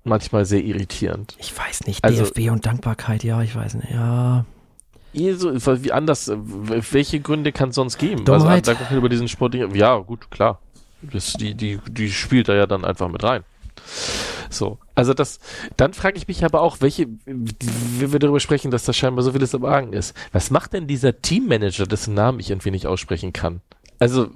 [0.04, 1.36] manchmal sehr irritierend.
[1.40, 4.46] Ich weiß nicht, also, DFB und Dankbarkeit, ja, ich weiß nicht, ja.
[5.14, 8.24] So, wie anders, welche Gründe kann es sonst geben?
[8.24, 8.42] Dummheit.
[8.42, 10.60] Also Dankbarkeit über diesen Sport, ja, gut, klar.
[11.02, 13.44] Das, die, die, die spielt da ja dann einfach mit rein.
[14.50, 15.40] So, also das,
[15.78, 19.32] dann frage ich mich aber auch, welche, wie wir darüber sprechen, dass da scheinbar so
[19.32, 20.16] vieles am Argen ist.
[20.32, 23.62] Was macht denn dieser Teammanager, dessen Namen ich irgendwie nicht aussprechen kann?
[24.00, 24.30] Also,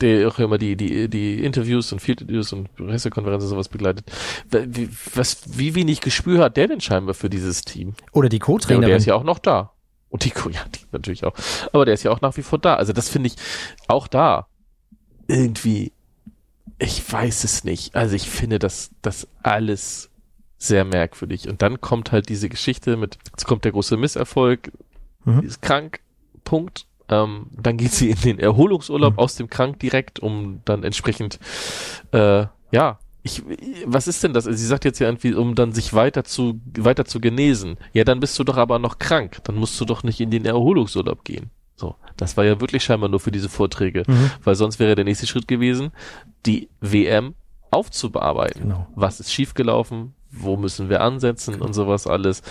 [0.00, 4.10] der auch immer die, die, die Interviews und Field Interviews und Pressekonferenzen und sowas begleitet.
[4.50, 7.94] Wie, was, wie wenig Gespür hat der denn scheinbar für dieses Team?
[8.12, 8.82] Oder die Co-Trainerin.
[8.82, 9.72] Ja, der ist ja auch noch da.
[10.10, 11.34] Und die, ja, die natürlich auch.
[11.72, 12.74] Aber der ist ja auch nach wie vor da.
[12.74, 13.36] Also das finde ich
[13.86, 14.46] auch da
[15.28, 15.92] irgendwie
[16.80, 17.94] ich weiß es nicht.
[17.94, 20.10] Also ich finde das, das alles
[20.58, 21.48] sehr merkwürdig.
[21.48, 24.72] Und dann kommt halt diese Geschichte mit, jetzt kommt der große Misserfolg,
[25.24, 25.40] mhm.
[25.40, 26.00] ist krank,
[26.42, 26.86] Punkt.
[27.08, 29.18] Ähm, dann geht sie in den Erholungsurlaub mhm.
[29.18, 31.38] aus dem Krank direkt, um dann entsprechend,
[32.12, 33.42] äh, ja, ich,
[33.84, 34.44] was ist denn das?
[34.44, 37.76] Sie sagt jetzt ja irgendwie, um dann sich weiter zu, weiter zu genesen.
[37.92, 39.38] Ja, dann bist du doch aber noch krank.
[39.44, 41.50] Dann musst du doch nicht in den Erholungsurlaub gehen.
[41.76, 44.30] So, das war ja wirklich scheinbar nur für diese Vorträge, mhm.
[44.44, 45.92] weil sonst wäre der nächste Schritt gewesen,
[46.44, 47.34] die WM
[47.70, 48.62] aufzubearbeiten.
[48.62, 48.86] Genau.
[48.94, 50.14] Was ist schiefgelaufen?
[50.32, 51.66] Wo müssen wir ansetzen genau.
[51.66, 52.42] und sowas alles?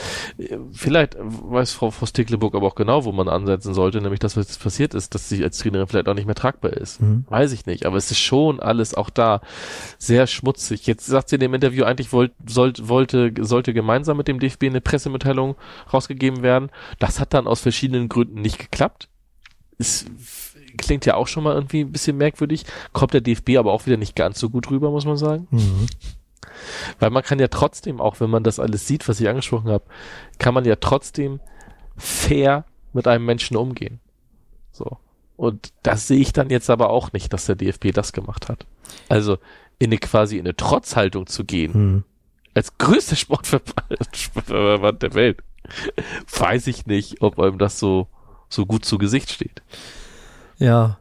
[0.73, 4.61] Vielleicht weiß Frau Voss-Teckleburg aber auch genau, wo man ansetzen sollte, nämlich das, was jetzt
[4.61, 7.01] passiert ist, dass sie als Trainerin vielleicht auch nicht mehr tragbar ist.
[7.01, 7.25] Mhm.
[7.29, 9.41] Weiß ich nicht, aber es ist schon alles auch da
[9.97, 10.87] sehr schmutzig.
[10.87, 14.65] Jetzt sagt sie in dem Interview, eigentlich wollt, sollt, wollte, sollte gemeinsam mit dem DFB
[14.65, 15.55] eine Pressemitteilung
[15.93, 16.69] rausgegeben werden.
[16.99, 19.09] Das hat dann aus verschiedenen Gründen nicht geklappt
[19.79, 20.05] es
[20.77, 22.65] klingt ja auch schon mal irgendwie ein bisschen merkwürdig.
[22.93, 25.47] Kommt der DFB aber auch wieder nicht ganz so gut rüber, muss man sagen.
[25.49, 25.87] Mhm.
[26.99, 29.83] Weil man kann ja trotzdem, auch wenn man das alles sieht, was ich angesprochen habe,
[30.37, 31.39] kann man ja trotzdem
[31.97, 33.99] fair mit einem Menschen umgehen.
[34.71, 34.97] So.
[35.35, 38.65] Und das sehe ich dann jetzt aber auch nicht, dass der DFB das gemacht hat.
[39.07, 39.37] Also
[39.77, 42.03] in eine quasi in eine Trotzhaltung zu gehen, mhm.
[42.53, 45.41] als größter Sportverband der Welt,
[46.37, 48.07] weiß ich nicht, ob einem das so
[48.49, 49.61] so gut zu Gesicht steht.
[50.57, 50.97] Ja.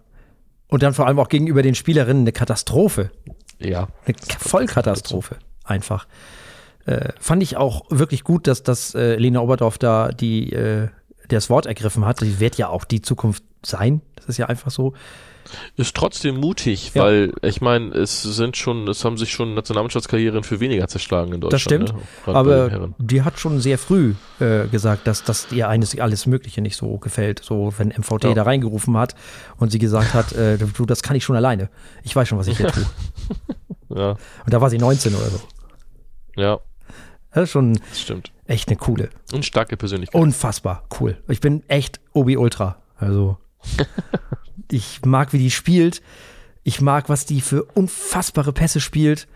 [0.69, 3.11] Und dann vor allem auch gegenüber den Spielerinnen eine Katastrophe.
[3.59, 3.89] Ja.
[4.05, 5.37] Eine Vollkatastrophe.
[5.65, 6.07] Einfach.
[6.87, 10.89] Äh, fand ich auch wirklich gut, dass, dass äh, Lena Oberdorf da die, äh,
[11.29, 12.21] das Wort ergriffen hat.
[12.21, 14.01] Die wird ja auch die Zukunft sein.
[14.17, 14.95] Das ist ja einfach so.
[15.77, 17.03] Ist trotzdem mutig, ja.
[17.03, 21.41] weil ich meine, es sind schon, es haben sich schon Nationalmannschaftskarrieren für weniger zerschlagen in
[21.41, 21.53] Deutschland.
[21.53, 21.95] Das stimmt,
[22.27, 22.35] ne?
[22.35, 26.77] aber die hat schon sehr früh äh, gesagt, dass, dass ihr eines alles Mögliche nicht
[26.77, 27.43] so gefällt.
[27.45, 28.35] So, wenn MVT ja.
[28.35, 29.15] da reingerufen hat
[29.57, 31.71] und sie gesagt hat, äh, du, das kann ich schon alleine.
[32.03, 32.87] Ich weiß schon, was ich hier tue.
[33.97, 34.11] ja.
[34.11, 35.41] Und da war sie 19 oder so.
[36.37, 36.61] Ja.
[37.33, 38.33] Das ist schon das stimmt.
[38.47, 39.11] echt eine coole.
[39.33, 40.21] Und starke Persönlichkeit.
[40.21, 41.19] Unfassbar cool.
[41.29, 42.79] Ich bin echt Obi Ultra.
[42.97, 43.37] Also
[44.71, 46.03] ich mag, wie die spielt.
[46.65, 49.27] Ich mag, was die für unfassbare Pässe spielt.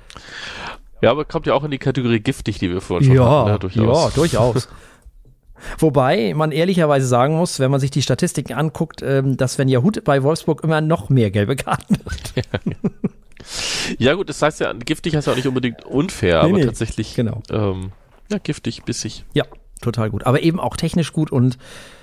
[1.01, 3.49] Ja, aber kommt ja auch in die Kategorie giftig, die wir vorhin schon ja, hatten.
[3.49, 4.05] Ja, durchaus.
[4.05, 4.69] Ja, durchaus.
[5.79, 10.03] Wobei man ehrlicherweise sagen muss, wenn man sich die Statistiken anguckt, ähm, dass Svenja Hut
[10.05, 12.47] bei Wolfsburg immer noch mehr gelbe Karten hat.
[13.99, 16.65] ja, gut, das heißt ja, giftig heißt ja auch nicht unbedingt unfair, nee, aber nee,
[16.65, 17.43] tatsächlich genau.
[17.51, 17.93] Ähm,
[18.31, 19.25] ja, giftig, bissig.
[19.35, 19.45] Ja,
[19.81, 20.25] total gut.
[20.27, 21.59] Aber eben auch technisch gut und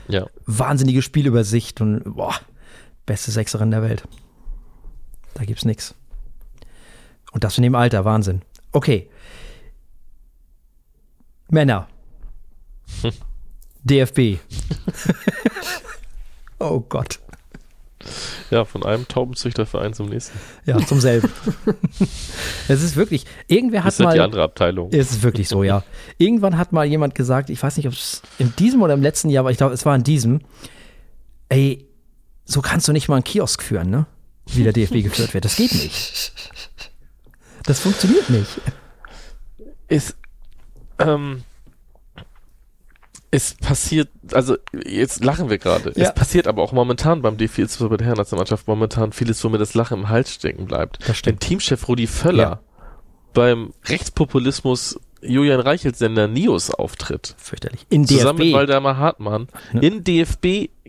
[0.08, 0.28] ja.
[0.46, 2.36] wahnsinnige Spielübersicht und boah,
[3.10, 4.04] beste Sechserin der Welt.
[5.34, 5.96] Da gibt's nichts.
[7.32, 8.44] Und das in dem Alter, Wahnsinn.
[8.72, 9.10] Okay.
[11.50, 11.88] Männer.
[13.02, 13.12] Hm.
[13.84, 14.40] DFB.
[16.60, 17.20] oh Gott.
[18.50, 20.40] Ja, von einem Taubenzüchterverein zum nächsten.
[20.66, 21.30] Ja, zum selben.
[22.68, 24.16] es ist wirklich, irgendwer hat ist mal.
[24.16, 24.90] die andere Abteilung.
[24.92, 25.84] Es ist wirklich so, ja.
[26.18, 29.30] Irgendwann hat mal jemand gesagt, ich weiß nicht, ob es in diesem oder im letzten
[29.30, 30.42] Jahr, aber ich glaube, es war in diesem,
[31.50, 31.89] ey,
[32.50, 34.08] so kannst du nicht mal einen Kiosk führen, ne?
[34.48, 35.46] Wie der DFB geführt wird.
[35.46, 36.34] Das geht nicht.
[37.64, 38.50] Das funktioniert nicht.
[39.88, 40.18] Ist,
[40.98, 41.44] ähm,
[43.30, 45.94] Es passiert, also jetzt lachen wir gerade.
[45.96, 46.08] Ja.
[46.08, 49.60] Es passiert aber auch momentan beim DFB, insbesondere bei der Herrennationalmannschaft, momentan vieles, wo mir
[49.60, 50.98] das Lachen im Hals stecken bleibt.
[51.26, 52.60] Wenn Teamchef Rudi Völler ja.
[53.34, 57.36] beim Rechtspopulismus Julian Reichels Sender Nios auftritt.
[57.38, 57.86] Fürchterlich.
[57.90, 58.46] In Zusammen DFB.
[58.48, 59.48] mit Waldemar Hartmann.
[59.74, 59.82] Ja.
[59.82, 60.04] In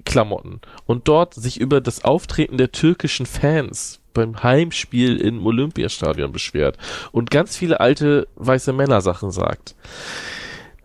[0.05, 0.61] DFB-Klamotten.
[0.87, 6.79] Und dort sich über das Auftreten der türkischen Fans beim Heimspiel im Olympiastadion beschwert.
[7.13, 9.75] Und ganz viele alte weiße Männer Sachen sagt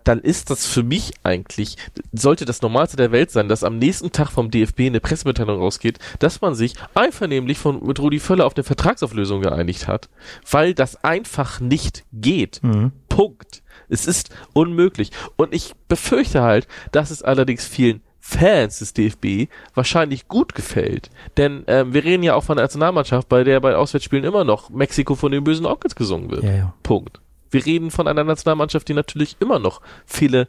[0.06, 1.78] dann ist das für mich eigentlich,
[2.14, 6.00] sollte das Normalste der Welt sein, dass am nächsten Tag vom DFB eine Pressemitteilung rausgeht,
[6.20, 10.10] dass man sich einvernehmlich von, mit Rudi Völler auf eine Vertragsauflösung geeinigt hat,
[10.50, 12.62] weil das einfach nicht geht.
[12.64, 12.92] Mhm.
[13.10, 13.64] Punkt.
[13.90, 15.12] Es ist unmöglich.
[15.38, 21.12] Und ich befürchte halt, dass es allerdings vielen Fans des DFB wahrscheinlich gut gefällt.
[21.38, 24.72] Denn ähm, wir reden ja auch von der Nationalmannschaft, bei der bei Auswärtsspielen immer noch
[24.72, 26.44] Mexiko von den bösen Onkels gesungen wird.
[26.44, 26.74] Ja, ja.
[26.82, 27.22] Punkt.
[27.52, 30.48] Wir reden von einer Nationalmannschaft, die natürlich immer noch viele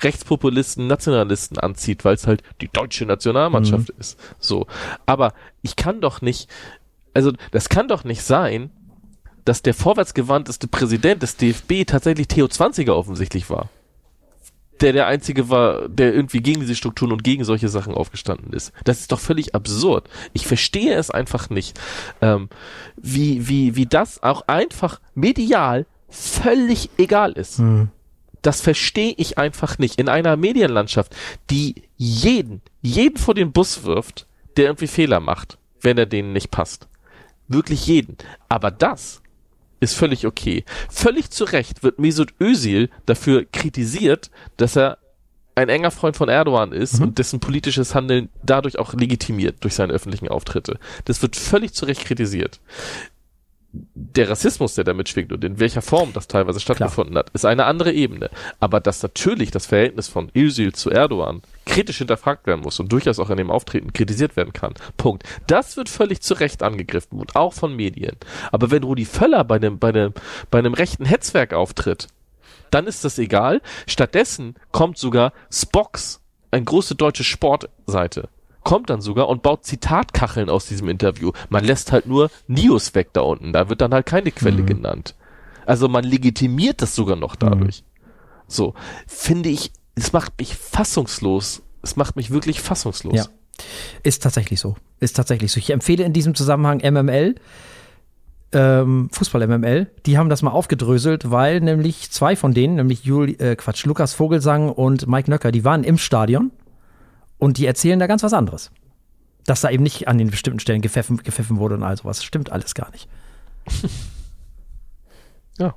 [0.00, 4.00] Rechtspopulisten, Nationalisten anzieht, weil es halt die deutsche Nationalmannschaft mhm.
[4.00, 4.18] ist.
[4.40, 4.66] So.
[5.06, 6.50] Aber ich kann doch nicht,
[7.14, 8.70] also das kann doch nicht sein,
[9.44, 13.68] dass der vorwärtsgewandteste Präsident des DFB tatsächlich Theo Zwanziger offensichtlich war.
[14.80, 18.72] Der der einzige war, der irgendwie gegen diese Strukturen und gegen solche Sachen aufgestanden ist.
[18.84, 20.08] Das ist doch völlig absurd.
[20.32, 21.78] Ich verstehe es einfach nicht,
[22.20, 22.48] ähm,
[22.96, 27.60] wie, wie, wie das auch einfach medial völlig egal ist.
[27.60, 27.88] Mhm.
[28.42, 29.98] Das verstehe ich einfach nicht.
[29.98, 31.16] In einer Medienlandschaft,
[31.50, 34.26] die jeden, jeden vor den Bus wirft,
[34.56, 36.88] der irgendwie Fehler macht, wenn er denen nicht passt.
[37.48, 38.16] Wirklich jeden.
[38.48, 39.22] Aber das
[39.84, 40.64] ist völlig okay.
[40.90, 44.98] Völlig zu Recht wird Mesut Özil dafür kritisiert, dass er
[45.54, 47.06] ein enger Freund von Erdogan ist mhm.
[47.06, 50.78] und dessen politisches Handeln dadurch auch legitimiert durch seine öffentlichen Auftritte.
[51.04, 52.60] Das wird völlig zu Recht kritisiert
[53.94, 57.24] der Rassismus, der damit schwingt und in welcher Form das teilweise stattgefunden Klar.
[57.24, 58.30] hat, ist eine andere Ebene.
[58.60, 63.18] Aber dass natürlich das Verhältnis von Özil zu Erdogan kritisch hinterfragt werden muss und durchaus
[63.18, 64.74] auch in dem Auftreten kritisiert werden kann.
[64.96, 65.24] Punkt.
[65.46, 68.16] Das wird völlig zu Recht angegriffen und auch von Medien.
[68.52, 70.14] Aber wenn Rudi Völler bei einem, bei einem,
[70.50, 72.08] bei einem rechten Hetzwerk auftritt,
[72.70, 73.60] dann ist das egal.
[73.86, 76.20] Stattdessen kommt sogar Spox,
[76.50, 78.28] eine große deutsche Sportseite,
[78.64, 81.32] kommt dann sogar und baut Zitatkacheln aus diesem Interview.
[81.50, 83.52] Man lässt halt nur Nios weg da unten.
[83.52, 84.66] Da wird dann halt keine Quelle mhm.
[84.66, 85.14] genannt.
[85.66, 87.82] Also man legitimiert das sogar noch dadurch.
[87.82, 88.10] Mhm.
[88.48, 88.74] So,
[89.06, 91.62] finde ich, es macht mich fassungslos.
[91.82, 93.14] Es macht mich wirklich fassungslos.
[93.14, 93.26] Ja.
[94.02, 94.76] Ist tatsächlich so.
[95.00, 95.58] Ist tatsächlich so.
[95.58, 97.36] Ich empfehle in diesem Zusammenhang MML.
[98.52, 103.56] Ähm, Fußball-MML, die haben das mal aufgedröselt, weil nämlich zwei von denen, nämlich Juli, äh,
[103.56, 106.52] Quatsch, Lukas Vogelsang und Mike Nöcker, die waren im Stadion
[107.38, 108.70] und die erzählen da ganz was anderes.
[109.46, 112.24] Dass da eben nicht an den bestimmten Stellen gepfiffen, gepfiffen wurde und all sowas.
[112.24, 113.08] Stimmt alles gar nicht.
[115.58, 115.74] ja.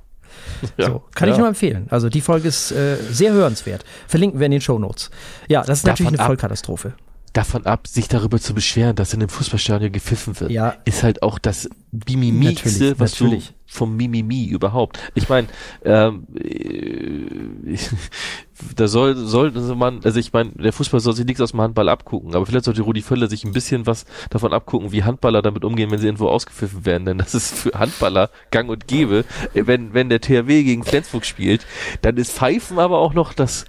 [0.78, 1.34] So, kann ja.
[1.34, 1.86] ich nur empfehlen.
[1.90, 3.84] Also die Folge ist äh, sehr hörenswert.
[4.06, 5.10] Verlinken wir in den Show Notes.
[5.48, 6.94] Ja, das ist Davon natürlich eine Vollkatastrophe.
[7.38, 10.74] Davon ab, sich darüber zu beschweren, dass in einem Fußballstadion gepfiffen wird, ja.
[10.84, 13.46] ist halt auch das Bimimigste, was natürlich.
[13.46, 14.98] du vom Mimimi überhaupt.
[15.14, 15.46] Ich meine,
[15.84, 17.76] ähm, äh,
[18.74, 21.88] da soll, sollte man, also ich meine, der Fußball soll sich nichts aus dem Handball
[21.88, 25.64] abgucken, aber vielleicht sollte Rudi Völler sich ein bisschen was davon abgucken, wie Handballer damit
[25.64, 29.24] umgehen, wenn sie irgendwo ausgepfiffen werden, denn das ist für Handballer gang und gäbe.
[29.54, 31.64] Wenn, wenn der THW gegen Flensburg spielt,
[32.02, 33.64] dann ist Pfeifen aber auch noch das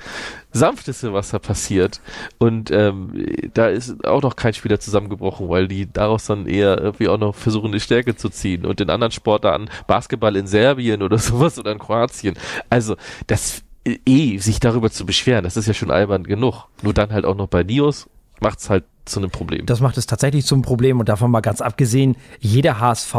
[0.51, 2.01] sanfteste, was da passiert.
[2.37, 7.07] Und ähm, da ist auch noch kein Spieler zusammengebrochen, weil die daraus dann eher irgendwie
[7.07, 8.65] auch noch versuchen, eine Stärke zu ziehen.
[8.65, 12.35] Und in anderen Sportarten, Basketball in Serbien oder sowas oder in Kroatien.
[12.69, 12.95] Also,
[13.27, 16.65] das eh, sich darüber zu beschweren, das ist ja schon albern genug.
[16.81, 18.09] Nur dann halt auch noch bei Nios
[18.39, 19.65] macht es halt zu einem Problem.
[19.65, 23.15] Das macht es tatsächlich zum Problem und davon mal ganz abgesehen, jede HSV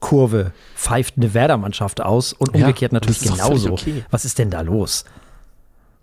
[0.00, 3.72] Kurve pfeift eine Werder-Mannschaft aus und umgekehrt ja, natürlich genauso.
[3.72, 4.04] Okay.
[4.10, 5.04] Was ist denn da los?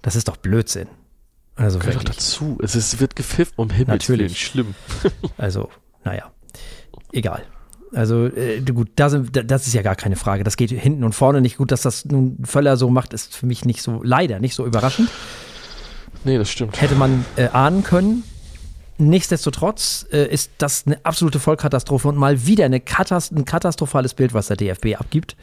[0.01, 0.88] Das ist doch Blödsinn.
[1.55, 2.57] Also Gehört doch dazu.
[2.63, 4.30] Es ist, wird gepfifft um Himmels Willen.
[4.30, 4.76] Schlimm.
[5.38, 5.69] also,
[6.03, 6.31] naja.
[7.11, 7.43] Egal.
[7.93, 10.43] Also äh, gut, da sind, das ist ja gar keine Frage.
[10.43, 11.71] Das geht hinten und vorne nicht gut.
[11.71, 15.09] Dass das nun Völler so macht, ist für mich nicht so, leider nicht so überraschend.
[16.23, 16.81] Nee, das stimmt.
[16.81, 18.23] Hätte man äh, ahnen können.
[18.97, 24.34] Nichtsdestotrotz äh, ist das eine absolute Vollkatastrophe und mal wieder eine Katast ein katastrophales Bild,
[24.34, 25.35] was der DFB abgibt.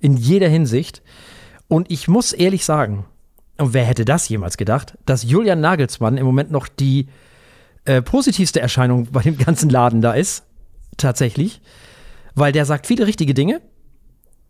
[0.00, 1.02] In jeder Hinsicht.
[1.68, 3.04] Und ich muss ehrlich sagen,
[3.58, 7.08] und wer hätte das jemals gedacht, dass Julian Nagelsmann im Moment noch die
[7.84, 10.44] äh, positivste Erscheinung bei dem ganzen Laden da ist
[10.96, 11.60] tatsächlich,
[12.34, 13.60] weil der sagt viele richtige Dinge.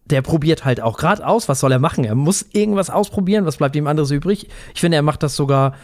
[0.06, 2.04] Der probiert halt auch gerade aus, was soll er machen?
[2.04, 4.48] Er muss irgendwas ausprobieren, was bleibt ihm anderes übrig?
[4.74, 5.74] Ich finde, er macht das sogar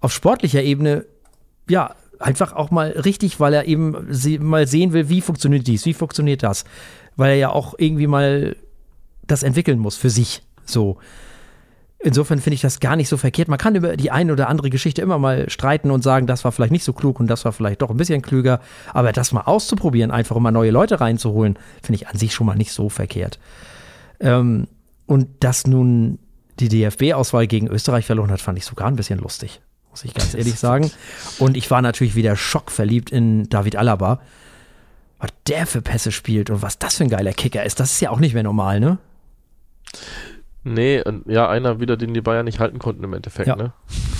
[0.00, 1.04] auf sportlicher Ebene,
[1.68, 3.94] ja, einfach auch mal richtig, weil er eben
[4.40, 6.64] mal sehen will, wie funktioniert dies, wie funktioniert das.
[7.16, 8.56] Weil er ja auch irgendwie mal
[9.26, 10.42] das entwickeln muss für sich.
[10.64, 10.98] So.
[12.06, 13.48] Insofern finde ich das gar nicht so verkehrt.
[13.48, 16.52] Man kann über die eine oder andere Geschichte immer mal streiten und sagen, das war
[16.52, 18.60] vielleicht nicht so klug und das war vielleicht doch ein bisschen klüger.
[18.94, 22.46] Aber das mal auszuprobieren, einfach um mal neue Leute reinzuholen, finde ich an sich schon
[22.46, 23.40] mal nicht so verkehrt.
[24.20, 24.68] Ähm,
[25.06, 26.20] und dass nun
[26.60, 29.60] die DFB-Auswahl gegen Österreich verloren hat, fand ich sogar ein bisschen lustig,
[29.90, 30.92] muss ich ganz ehrlich sagen.
[31.40, 34.20] Und ich war natürlich wieder schockverliebt in David Alaba.
[35.18, 38.00] Was der für Pässe spielt und was das für ein geiler Kicker ist, das ist
[38.00, 38.98] ja auch nicht mehr normal, ne?
[40.68, 43.56] Nee, und ja, einer wieder, den die Bayern nicht halten konnten im Endeffekt, Ja.
[43.56, 43.72] ne?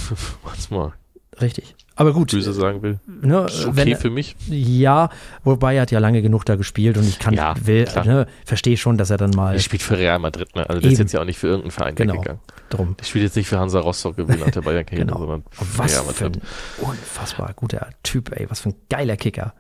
[0.45, 0.93] Was mal
[1.41, 1.75] Richtig.
[1.97, 2.31] Aber gut.
[2.31, 2.99] böse sagen will.
[3.07, 4.37] Ne, Ist okay wenn, für mich.
[4.49, 5.11] ja,
[5.45, 8.77] wobei er hat ja lange genug da gespielt und ich kann, Ja, will, ne, verstehe
[8.79, 10.67] schon, dass er dann mal Er spielt für Real Madrid, ne?
[10.69, 12.15] Also der ist jetzt ja auch nicht für irgendeinen Verein Genau.
[12.15, 12.41] weggegangen.
[12.71, 12.97] drum.
[12.99, 15.19] Der spielt jetzt nicht für Hansa Rostock gewinnt der Bayern-Karriere, Genau.
[15.19, 16.43] sondern Und was Real für ein Madrid.
[16.79, 18.47] unfassbar guter Typ, ey.
[18.51, 19.53] Was für ein geiler Kicker.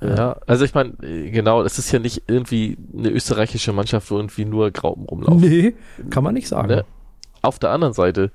[0.00, 4.44] Ja, also ich meine, genau, es ist ja nicht irgendwie eine österreichische Mannschaft, wo irgendwie
[4.44, 5.40] nur Graupen rumlaufen.
[5.40, 5.74] Nee,
[6.10, 6.68] kann man nicht sagen.
[6.68, 6.84] Ne?
[7.42, 8.30] Auf der anderen Seite,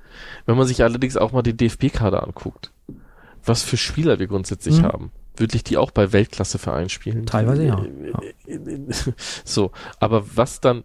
[0.46, 2.72] wenn man sich allerdings auch mal die DFB-Kader anguckt,
[3.46, 4.84] was für Spieler wir grundsätzlich Mhm.
[4.86, 7.26] haben, wirklich die auch bei Weltklasse-Vereinen spielen.
[7.26, 7.84] Teilweise ja.
[9.44, 10.84] So, aber was dann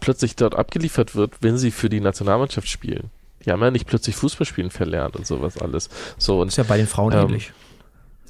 [0.00, 3.10] plötzlich dort abgeliefert wird, wenn sie für die Nationalmannschaft spielen.
[3.44, 5.90] Die haben ja nicht plötzlich Fußballspielen verlernt und sowas alles.
[6.18, 7.52] So, und Ist ja bei den Frauen Ähm, ähnlich.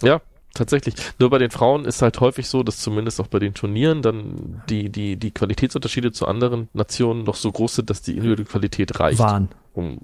[0.03, 0.21] ja,
[0.55, 0.95] tatsächlich.
[1.19, 4.63] Nur bei den Frauen ist halt häufig so, dass zumindest auch bei den Turnieren dann
[4.69, 8.99] die, die, die Qualitätsunterschiede zu anderen Nationen noch so groß sind, dass die individuelle Qualität
[9.01, 9.19] reicht.
[9.19, 9.49] Waren.
[9.75, 9.99] Um,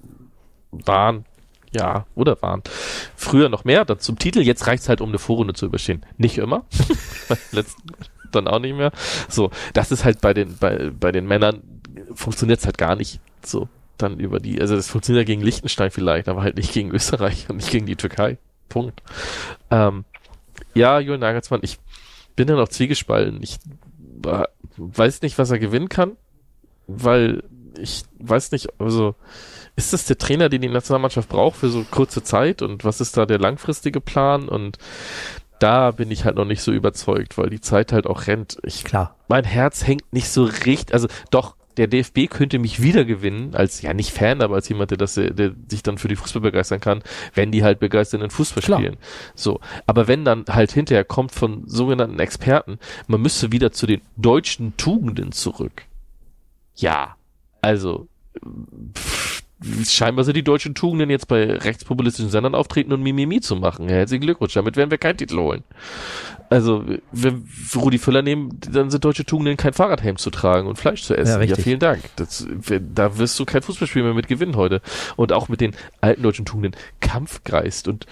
[0.71, 1.25] waren,
[1.73, 2.63] ja, oder waren.
[3.17, 6.05] Früher noch mehr, dann zum Titel, jetzt reicht's halt, um eine Vorrunde zu überstehen.
[6.19, 6.65] Nicht immer.
[7.53, 7.83] Letzten
[8.33, 8.93] dann auch nicht mehr.
[9.29, 11.63] So, das ist halt bei den, bei, bei den Männern
[12.15, 13.21] funktioniert's halt gar nicht.
[13.45, 13.69] So,
[13.99, 17.47] dann über die, also das funktioniert ja gegen Liechtenstein vielleicht, aber halt nicht gegen Österreich
[17.49, 18.39] und nicht gegen die Türkei.
[18.69, 19.03] Punkt.
[19.71, 20.05] Ähm,
[20.75, 21.79] ja, Julian Nagelsmann, ich
[22.37, 23.43] bin da noch zwiegespalten.
[23.43, 23.59] Ich
[24.77, 26.17] weiß nicht, was er gewinnen kann,
[26.87, 27.43] weil
[27.79, 29.15] ich weiß nicht, also
[29.77, 33.17] ist das der Trainer, den die Nationalmannschaft braucht für so kurze Zeit und was ist
[33.17, 34.79] da der langfristige Plan und
[35.59, 38.59] da bin ich halt noch nicht so überzeugt, weil die Zeit halt auch rennt.
[38.63, 39.17] Ich Klar.
[39.29, 43.81] mein Herz hängt nicht so richtig, also doch, der DFB könnte mich wieder gewinnen, als,
[43.81, 46.81] ja nicht Fan, aber als jemand, der, das, der sich dann für die Fußball begeistern
[46.81, 47.03] kann,
[47.33, 48.81] wenn die halt begeisternden Fußball Klar.
[48.81, 48.97] spielen.
[49.35, 49.61] So.
[49.87, 54.77] Aber wenn dann halt hinterher kommt von sogenannten Experten, man müsste wieder zu den deutschen
[54.77, 55.85] Tugenden zurück.
[56.77, 57.17] Ja.
[57.63, 58.09] Also,
[58.95, 59.40] pff,
[59.87, 63.89] scheinbar sind die deutschen Tugenden jetzt bei rechtspopulistischen Sendern auftreten und Mimimi zu machen.
[63.89, 65.65] Herzlichen Glückwunsch, damit werden wir keinen Titel holen.
[66.49, 70.77] Also, wenn wir Rudi Völler nehmen, dann sind deutsche Tugenden kein Fahrradhelm zu tragen und
[70.77, 71.41] Fleisch zu essen.
[71.41, 72.01] Ja, Ja, vielen Dank.
[72.17, 72.45] Das,
[72.93, 74.81] da wirst du kein Fußballspiel mehr mit gewinnen heute.
[75.15, 77.87] Und auch mit den alten deutschen Tugenden Kampfgeist.
[77.87, 78.07] Und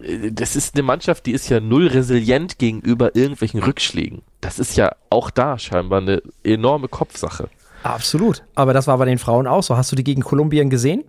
[0.00, 4.22] äh, das ist eine Mannschaft, die ist ja null resilient gegenüber irgendwelchen Rückschlägen.
[4.40, 7.50] Das ist ja auch da scheinbar eine enorme Kopfsache.
[7.82, 8.44] Absolut.
[8.54, 9.76] Aber das war bei den Frauen auch so.
[9.76, 11.04] Hast du die gegen Kolumbien gesehen?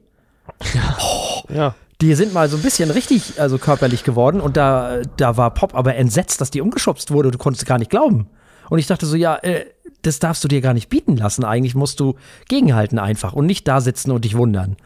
[1.50, 1.76] Ja.
[2.02, 5.76] Die sind mal so ein bisschen richtig, also körperlich geworden und da, da war Pop
[5.76, 7.32] aber entsetzt, dass die umgeschubst wurde.
[7.32, 8.28] Du konntest gar nicht glauben.
[8.70, 9.66] Und ich dachte so, ja, äh,
[10.02, 11.44] das darfst du dir gar nicht bieten lassen.
[11.44, 12.16] Eigentlich musst du
[12.48, 14.78] gegenhalten einfach und nicht da sitzen und dich wundern.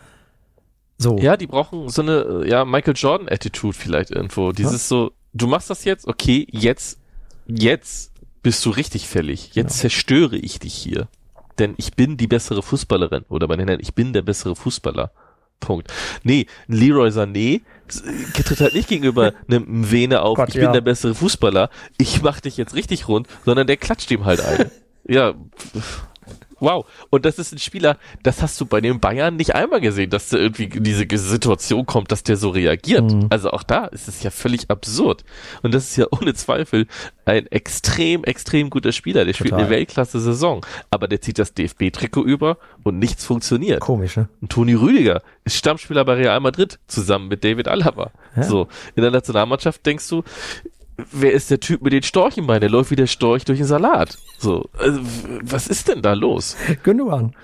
[0.98, 1.18] So.
[1.18, 4.52] Ja, die brauchen so eine, äh, ja, Michael Jordan Attitude vielleicht irgendwo.
[4.52, 6.98] Dieses so, du machst das jetzt, okay, jetzt,
[7.46, 8.12] jetzt
[8.42, 9.52] bist du richtig fällig.
[9.54, 11.08] Jetzt zerstöre ich dich hier.
[11.60, 13.26] Denn ich bin die bessere Fußballerin.
[13.30, 15.12] Oder man nennt, ich bin der bessere Fußballer.
[15.60, 15.92] Punkt.
[16.24, 20.72] Nee, Leroy Sané tritt halt nicht gegenüber einem Vene auf, Gott, ich bin ja.
[20.74, 24.72] der bessere Fußballer, ich mach dich jetzt richtig rund, sondern der klatscht ihm halt ein.
[25.08, 25.34] ja,
[26.64, 26.86] Wow.
[27.10, 30.30] Und das ist ein Spieler, das hast du bei den Bayern nicht einmal gesehen, dass
[30.30, 33.12] da irgendwie in diese Situation kommt, dass der so reagiert.
[33.12, 33.28] Mhm.
[33.30, 35.26] Also auch da ist es ja völlig absurd.
[35.62, 36.88] Und das ist ja ohne Zweifel
[37.26, 39.26] ein extrem, extrem guter Spieler.
[39.26, 39.66] Der spielt Total.
[39.66, 40.66] eine Weltklasse-Saison.
[40.90, 43.82] Aber der zieht das DFB-Trikot über und nichts funktioniert.
[43.82, 44.30] Komisch, ne?
[44.40, 48.12] Und Toni Rüdiger ist Stammspieler bei Real Madrid zusammen mit David Alaba.
[48.38, 48.44] Ja.
[48.44, 50.24] So, in der Nationalmannschaft denkst du,
[50.98, 52.62] wer ist der Typ mit den Storchenbeinen?
[52.62, 54.18] Der läuft wie der Storch durch den Salat.
[54.38, 55.00] So, also,
[55.42, 56.56] was ist denn da los?
[56.84, 57.36] Gündogan.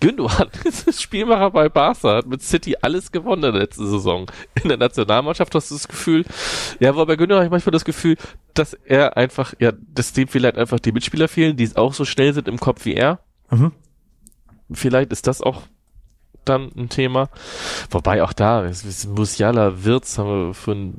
[0.00, 4.30] Gündogan ist Spielmacher bei Barca, hat mit City alles gewonnen in der letzten Saison.
[4.62, 6.24] In der Nationalmannschaft hast du das Gefühl,
[6.80, 8.16] ja, aber bei Gündogan habe ich manchmal das Gefühl,
[8.54, 12.34] dass er einfach, ja, dass dem vielleicht einfach die Mitspieler fehlen, die auch so schnell
[12.34, 13.20] sind im Kopf wie er.
[13.50, 13.72] Mhm.
[14.72, 15.62] Vielleicht ist das auch
[16.44, 17.28] dann ein Thema.
[17.90, 20.94] Wobei auch da, es ist Musiala, Wirtz, haben wir von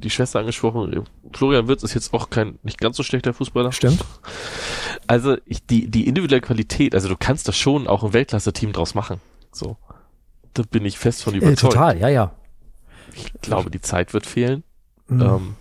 [0.00, 1.04] die Schwester angesprochen.
[1.32, 3.72] Florian Wirtz ist jetzt auch kein, nicht ganz so schlechter Fußballer.
[3.72, 4.04] Stimmt.
[5.06, 8.94] Also ich, die, die individuelle Qualität, also du kannst das schon auch ein Weltklasse-Team draus
[8.94, 9.20] machen.
[9.52, 9.76] So.
[10.54, 11.72] Da bin ich fest von Äh, überzeugt.
[11.74, 12.32] total, ja, ja.
[13.14, 14.62] Ich glaube, die Zeit wird fehlen.
[15.08, 15.22] Mhm.
[15.22, 15.54] Ähm,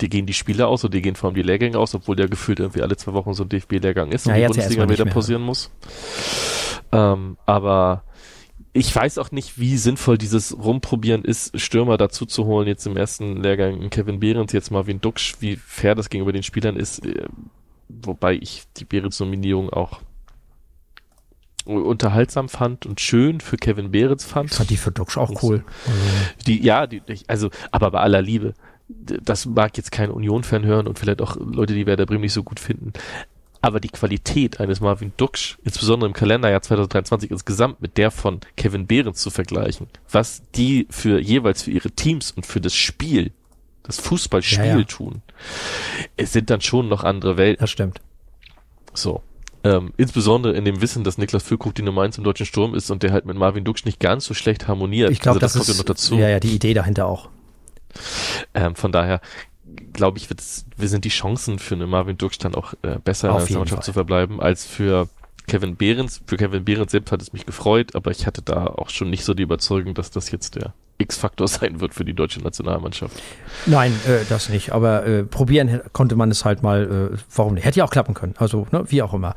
[0.00, 2.26] die gehen die Spiele aus und die gehen vor allem die Lehrgänge aus, obwohl ja
[2.26, 5.42] gefühlt irgendwie alle zwei Wochen so ein DFB-Lehrgang ist Ja, und die Bundesliga wieder pausieren
[5.42, 5.70] muss.
[6.90, 8.02] Ähm, aber
[8.76, 12.96] ich weiß auch nicht, wie sinnvoll dieses Rumprobieren ist, Stürmer dazu zu holen, jetzt im
[12.96, 17.26] ersten Lehrgang Kevin Behrens, jetzt Marvin Duksch, wie fair das gegenüber den Spielern ist, äh,
[17.88, 20.00] wobei ich die Behrens-Nominierung auch
[21.64, 24.50] unterhaltsam fand und schön für Kevin Behrens fand.
[24.50, 25.64] Ich fand die für Duksch auch cool.
[25.86, 25.98] Also.
[26.46, 28.54] Die, ja, die, also, aber bei aller Liebe,
[28.88, 32.42] das mag jetzt kein Union-Fan hören und vielleicht auch Leute, die Werder Bremen nicht so
[32.42, 32.92] gut finden.
[33.64, 38.86] Aber die Qualität eines Marvin Duksch, insbesondere im Kalenderjahr 2023 insgesamt mit der von Kevin
[38.86, 43.32] Behrens zu vergleichen, was die für jeweils für ihre Teams und für das Spiel,
[43.82, 44.84] das Fußballspiel ja, ja.
[44.84, 45.22] tun,
[46.18, 47.62] es sind dann schon noch andere Welten.
[47.62, 48.02] Das stimmt.
[48.92, 49.22] So.
[49.64, 52.90] Ähm, insbesondere in dem Wissen, dass Niklas Füllkrug die Nummer 1 im deutschen Sturm ist
[52.90, 55.10] und der halt mit Marvin Duksch nicht ganz so schlecht harmoniert.
[55.10, 56.14] Ich glaube, also das, das kommt ist, ja noch dazu.
[56.16, 57.30] Ja, ja, die Idee dahinter auch.
[58.52, 59.22] Ähm, von daher
[59.92, 63.48] glaube ich, wir sind die Chancen für eine Marvin dann auch äh, besser Auf in
[63.48, 65.08] der Mannschaft zu verbleiben, als für
[65.46, 66.22] Kevin Behrens.
[66.26, 69.24] Für Kevin Behrens selbst hat es mich gefreut, aber ich hatte da auch schon nicht
[69.24, 73.20] so die Überzeugung, dass das jetzt der X-Faktor sein wird für die deutsche Nationalmannschaft.
[73.66, 74.72] Nein, äh, das nicht.
[74.72, 77.10] Aber äh, probieren konnte man es halt mal.
[77.12, 77.64] Äh, warum nicht?
[77.64, 78.34] Hätte ja auch klappen können.
[78.38, 79.34] Also, ne, wie auch immer.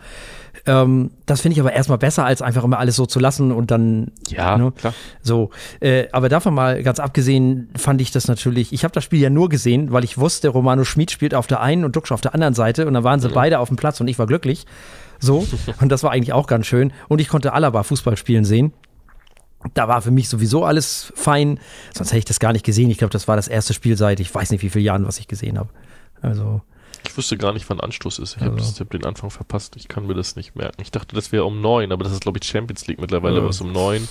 [0.65, 3.71] Ähm, das finde ich aber erstmal besser, als einfach immer alles so zu lassen und
[3.71, 4.11] dann.
[4.27, 4.93] Ja, ne, klar.
[5.21, 5.51] So.
[5.79, 8.73] Äh, aber davon mal ganz abgesehen, fand ich das natürlich.
[8.73, 11.61] Ich habe das Spiel ja nur gesehen, weil ich wusste, Romano Schmid spielt auf der
[11.61, 13.33] einen und Duxch auf der anderen Seite und dann waren sie mhm.
[13.33, 14.65] beide auf dem Platz und ich war glücklich.
[15.19, 15.47] So.
[15.81, 16.93] und das war eigentlich auch ganz schön.
[17.07, 18.73] Und ich konnte Alaba Fußball spielen sehen.
[19.73, 21.59] Da war für mich sowieso alles fein.
[21.93, 22.89] Sonst hätte ich das gar nicht gesehen.
[22.89, 25.19] Ich glaube, das war das erste Spiel seit ich weiß nicht wie vielen Jahren, was
[25.19, 25.69] ich gesehen habe.
[26.21, 26.61] Also.
[27.17, 28.35] Ich wusste gar nicht, wann Anstoß ist.
[28.35, 28.55] Ich also.
[28.55, 29.75] habe hab den Anfang verpasst.
[29.75, 30.79] Ich kann mir das nicht merken.
[30.83, 33.43] Ich dachte, das wäre um neun, aber das ist, glaube ich, Champions League mittlerweile, ja.
[33.43, 34.07] was um neun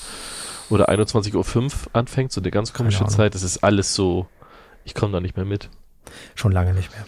[0.71, 2.33] oder 21.05 Uhr anfängt.
[2.33, 3.37] So eine ganz komische Zeit.
[3.37, 4.27] Das ist alles so.
[4.85, 5.71] Ich komme da nicht mehr mit.
[6.35, 7.07] Schon lange nicht mehr.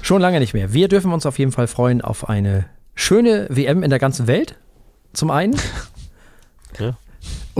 [0.00, 0.72] Schon lange nicht mehr.
[0.72, 4.56] Wir dürfen uns auf jeden Fall freuen auf eine schöne WM in der ganzen Welt.
[5.12, 5.54] Zum einen.
[6.78, 6.96] ja.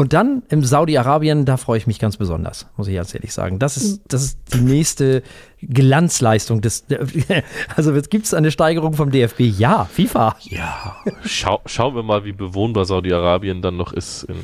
[0.01, 3.59] Und dann im Saudi-Arabien, da freue ich mich ganz besonders, muss ich ganz ehrlich sagen.
[3.59, 5.23] Das ist, das ist die nächste
[5.61, 6.87] Glanzleistung des.
[7.77, 9.41] Also gibt es eine Steigerung vom DFB?
[9.41, 10.37] Ja, FIFA.
[10.41, 10.97] Ja.
[11.27, 14.37] Schau, schauen wir mal, wie bewohnbar Saudi-Arabien dann noch ist in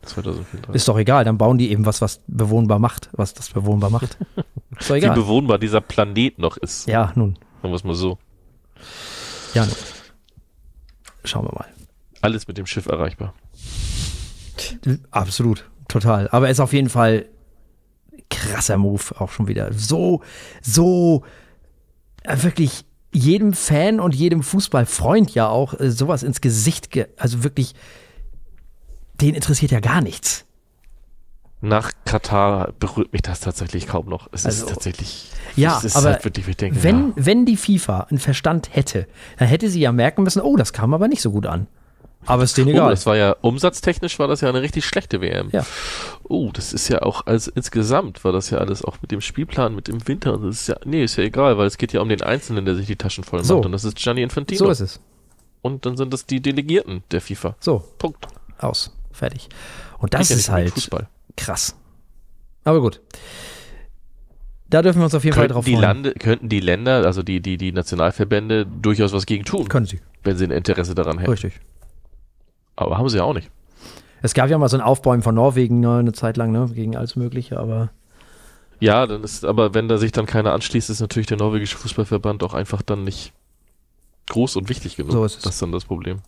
[0.00, 0.74] 2034.
[0.74, 4.16] Ist doch egal, dann bauen die eben was, was bewohnbar macht, was das bewohnbar macht.
[4.80, 5.14] Ist doch egal.
[5.14, 6.88] Wie bewohnbar dieser Planet noch ist.
[6.88, 7.36] Ja, nun.
[7.60, 8.16] Sagen wir es mal so.
[9.52, 9.74] Ja, nun.
[11.24, 11.66] Schauen wir mal.
[12.22, 13.34] Alles mit dem Schiff erreichbar.
[15.10, 16.28] Absolut, total.
[16.28, 17.26] Aber er ist auf jeden Fall
[18.30, 19.72] krasser Move auch schon wieder.
[19.72, 20.22] So,
[20.62, 21.22] so
[22.24, 26.88] äh, wirklich jedem Fan und jedem Fußballfreund ja auch äh, sowas ins Gesicht,
[27.18, 27.74] also wirklich,
[29.20, 30.46] den interessiert ja gar nichts.
[31.60, 34.28] Nach Katar berührt mich das tatsächlich kaum noch.
[34.32, 37.12] Es also, ist tatsächlich, ja, ist aber halt wirklich, denke, wenn, ja.
[37.16, 39.06] wenn die FIFA einen Verstand hätte,
[39.38, 41.68] dann hätte sie ja merken müssen, oh, das kam aber nicht so gut an.
[42.26, 42.86] Aber ist denen egal.
[42.86, 45.48] Oh, das war ja, umsatztechnisch war das ja eine richtig schlechte WM.
[45.52, 45.66] Ja.
[46.22, 49.74] Oh, das ist ja auch, als insgesamt war das ja alles auch mit dem Spielplan,
[49.74, 50.38] mit dem Winter.
[50.38, 52.74] Das ist ja, nee, ist ja egal, weil es geht ja um den Einzelnen, der
[52.76, 53.48] sich die Taschen voll macht.
[53.48, 53.60] So.
[53.60, 54.66] Und das ist Gianni Infantino.
[54.66, 55.00] So ist es.
[55.62, 57.56] Und dann sind das die Delegierten der FIFA.
[57.60, 57.84] So.
[57.98, 58.26] Punkt.
[58.58, 58.94] Aus.
[59.12, 59.48] Fertig.
[59.98, 61.08] Und das ist halt Fußball.
[61.36, 61.76] krass.
[62.64, 63.00] Aber gut.
[64.68, 65.82] Da dürfen wir uns auf jeden könnten Fall drauf die freuen.
[65.82, 69.68] Lande, könnten die Länder, also die, die, die Nationalverbände, durchaus was gegen tun.
[69.68, 70.00] Können sie.
[70.22, 71.30] Wenn sie ein Interesse daran hätten.
[71.30, 71.60] Richtig.
[72.76, 73.50] Aber haben sie ja auch nicht.
[74.22, 76.96] Es gab ja mal so ein Aufbäumen von Norwegen ne, eine Zeit lang, ne, gegen
[76.96, 77.90] alles Mögliche, aber.
[78.78, 82.42] Ja, dann ist, aber wenn da sich dann keiner anschließt, ist natürlich der norwegische Fußballverband
[82.42, 83.32] auch einfach dann nicht
[84.28, 85.12] groß und wichtig genug.
[85.12, 85.42] So ist es.
[85.42, 86.20] Das ist dann das Problem.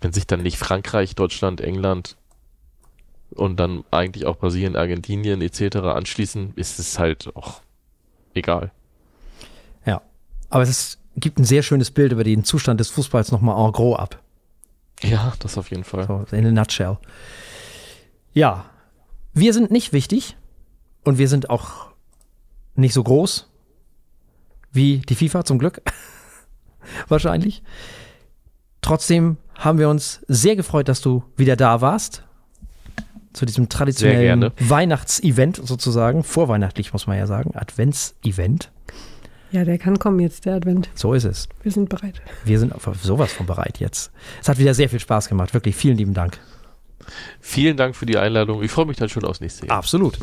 [0.00, 2.16] Wenn sich dann nicht Frankreich, Deutschland, England
[3.34, 5.76] und dann eigentlich auch Brasilien, Argentinien etc.
[5.78, 7.60] anschließen, ist es halt auch
[8.34, 8.72] egal.
[9.86, 10.02] Ja,
[10.50, 13.72] aber es ist, gibt ein sehr schönes Bild über den Zustand des Fußballs nochmal en
[13.72, 14.20] gros ab.
[15.04, 16.06] Ja, das auf jeden Fall.
[16.06, 16.98] So, in a nutshell.
[18.32, 18.64] Ja,
[19.32, 20.36] wir sind nicht wichtig
[21.04, 21.88] und wir sind auch
[22.74, 23.48] nicht so groß
[24.72, 25.82] wie die FIFA zum Glück.
[27.08, 27.62] Wahrscheinlich.
[28.80, 32.24] Trotzdem haben wir uns sehr gefreut, dass du wieder da warst.
[33.32, 36.22] Zu diesem traditionellen Weihnachtsevent sozusagen.
[36.22, 37.56] Vorweihnachtlich muss man ja sagen.
[37.56, 38.70] Adventsevent.
[39.54, 40.88] Ja, der kann kommen jetzt, der Advent.
[40.96, 41.48] So ist es.
[41.62, 42.20] Wir sind bereit.
[42.44, 44.10] Wir sind auf sowas von bereit jetzt.
[44.42, 45.54] Es hat wieder sehr viel Spaß gemacht.
[45.54, 46.40] Wirklich vielen lieben Dank.
[47.38, 48.64] Vielen Dank für die Einladung.
[48.64, 49.76] Ich freue mich dann schon aufs nächste Jahr.
[49.76, 50.18] Absolut.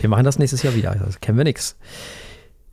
[0.00, 0.96] Wir machen das nächstes Jahr wieder.
[0.96, 1.76] Das kennen wir nichts.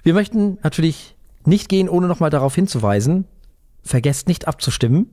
[0.02, 1.16] Wir möchten natürlich
[1.46, 3.26] nicht gehen, ohne nochmal darauf hinzuweisen.
[3.84, 5.12] Vergesst nicht abzustimmen.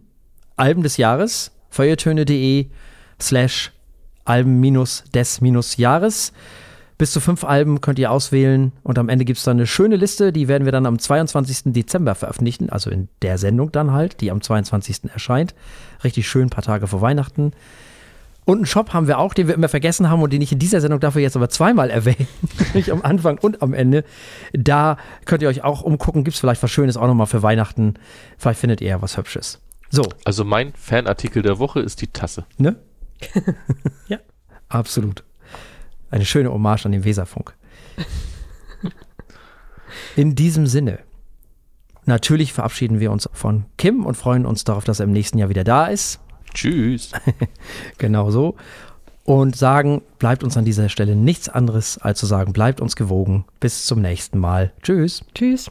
[0.56, 2.68] Alben des Jahres, feuertöne.de
[3.20, 3.70] slash
[4.24, 6.32] Alben des Jahres.
[6.98, 9.96] Bis zu fünf Alben könnt ihr auswählen und am Ende gibt es dann eine schöne
[9.96, 11.72] Liste, die werden wir dann am 22.
[11.74, 15.10] Dezember veröffentlichen, also in der Sendung dann halt, die am 22.
[15.12, 15.54] erscheint.
[16.04, 17.52] Richtig schön, ein paar Tage vor Weihnachten.
[18.46, 20.60] Und einen Shop haben wir auch, den wir immer vergessen haben und den ich in
[20.60, 22.28] dieser Sendung dafür jetzt aber zweimal erwähne,
[22.68, 24.04] nämlich am Anfang und am Ende.
[24.52, 24.96] Da
[25.26, 27.94] könnt ihr euch auch umgucken, gibt es vielleicht was Schönes auch nochmal für Weihnachten.
[28.38, 29.60] Vielleicht findet ihr ja was Hübsches.
[29.90, 30.04] So.
[30.24, 32.46] Also mein Fanartikel der Woche ist die Tasse.
[32.56, 32.76] Ne?
[34.08, 34.18] ja.
[34.68, 35.24] Absolut.
[36.10, 37.54] Eine schöne Hommage an den Weserfunk.
[40.16, 41.00] In diesem Sinne,
[42.04, 45.48] natürlich verabschieden wir uns von Kim und freuen uns darauf, dass er im nächsten Jahr
[45.48, 46.20] wieder da ist.
[46.54, 47.12] Tschüss.
[47.98, 48.56] genau so.
[49.24, 53.44] Und sagen, bleibt uns an dieser Stelle nichts anderes als zu sagen, bleibt uns gewogen.
[53.58, 54.72] Bis zum nächsten Mal.
[54.82, 55.24] Tschüss.
[55.34, 55.64] Tschüss.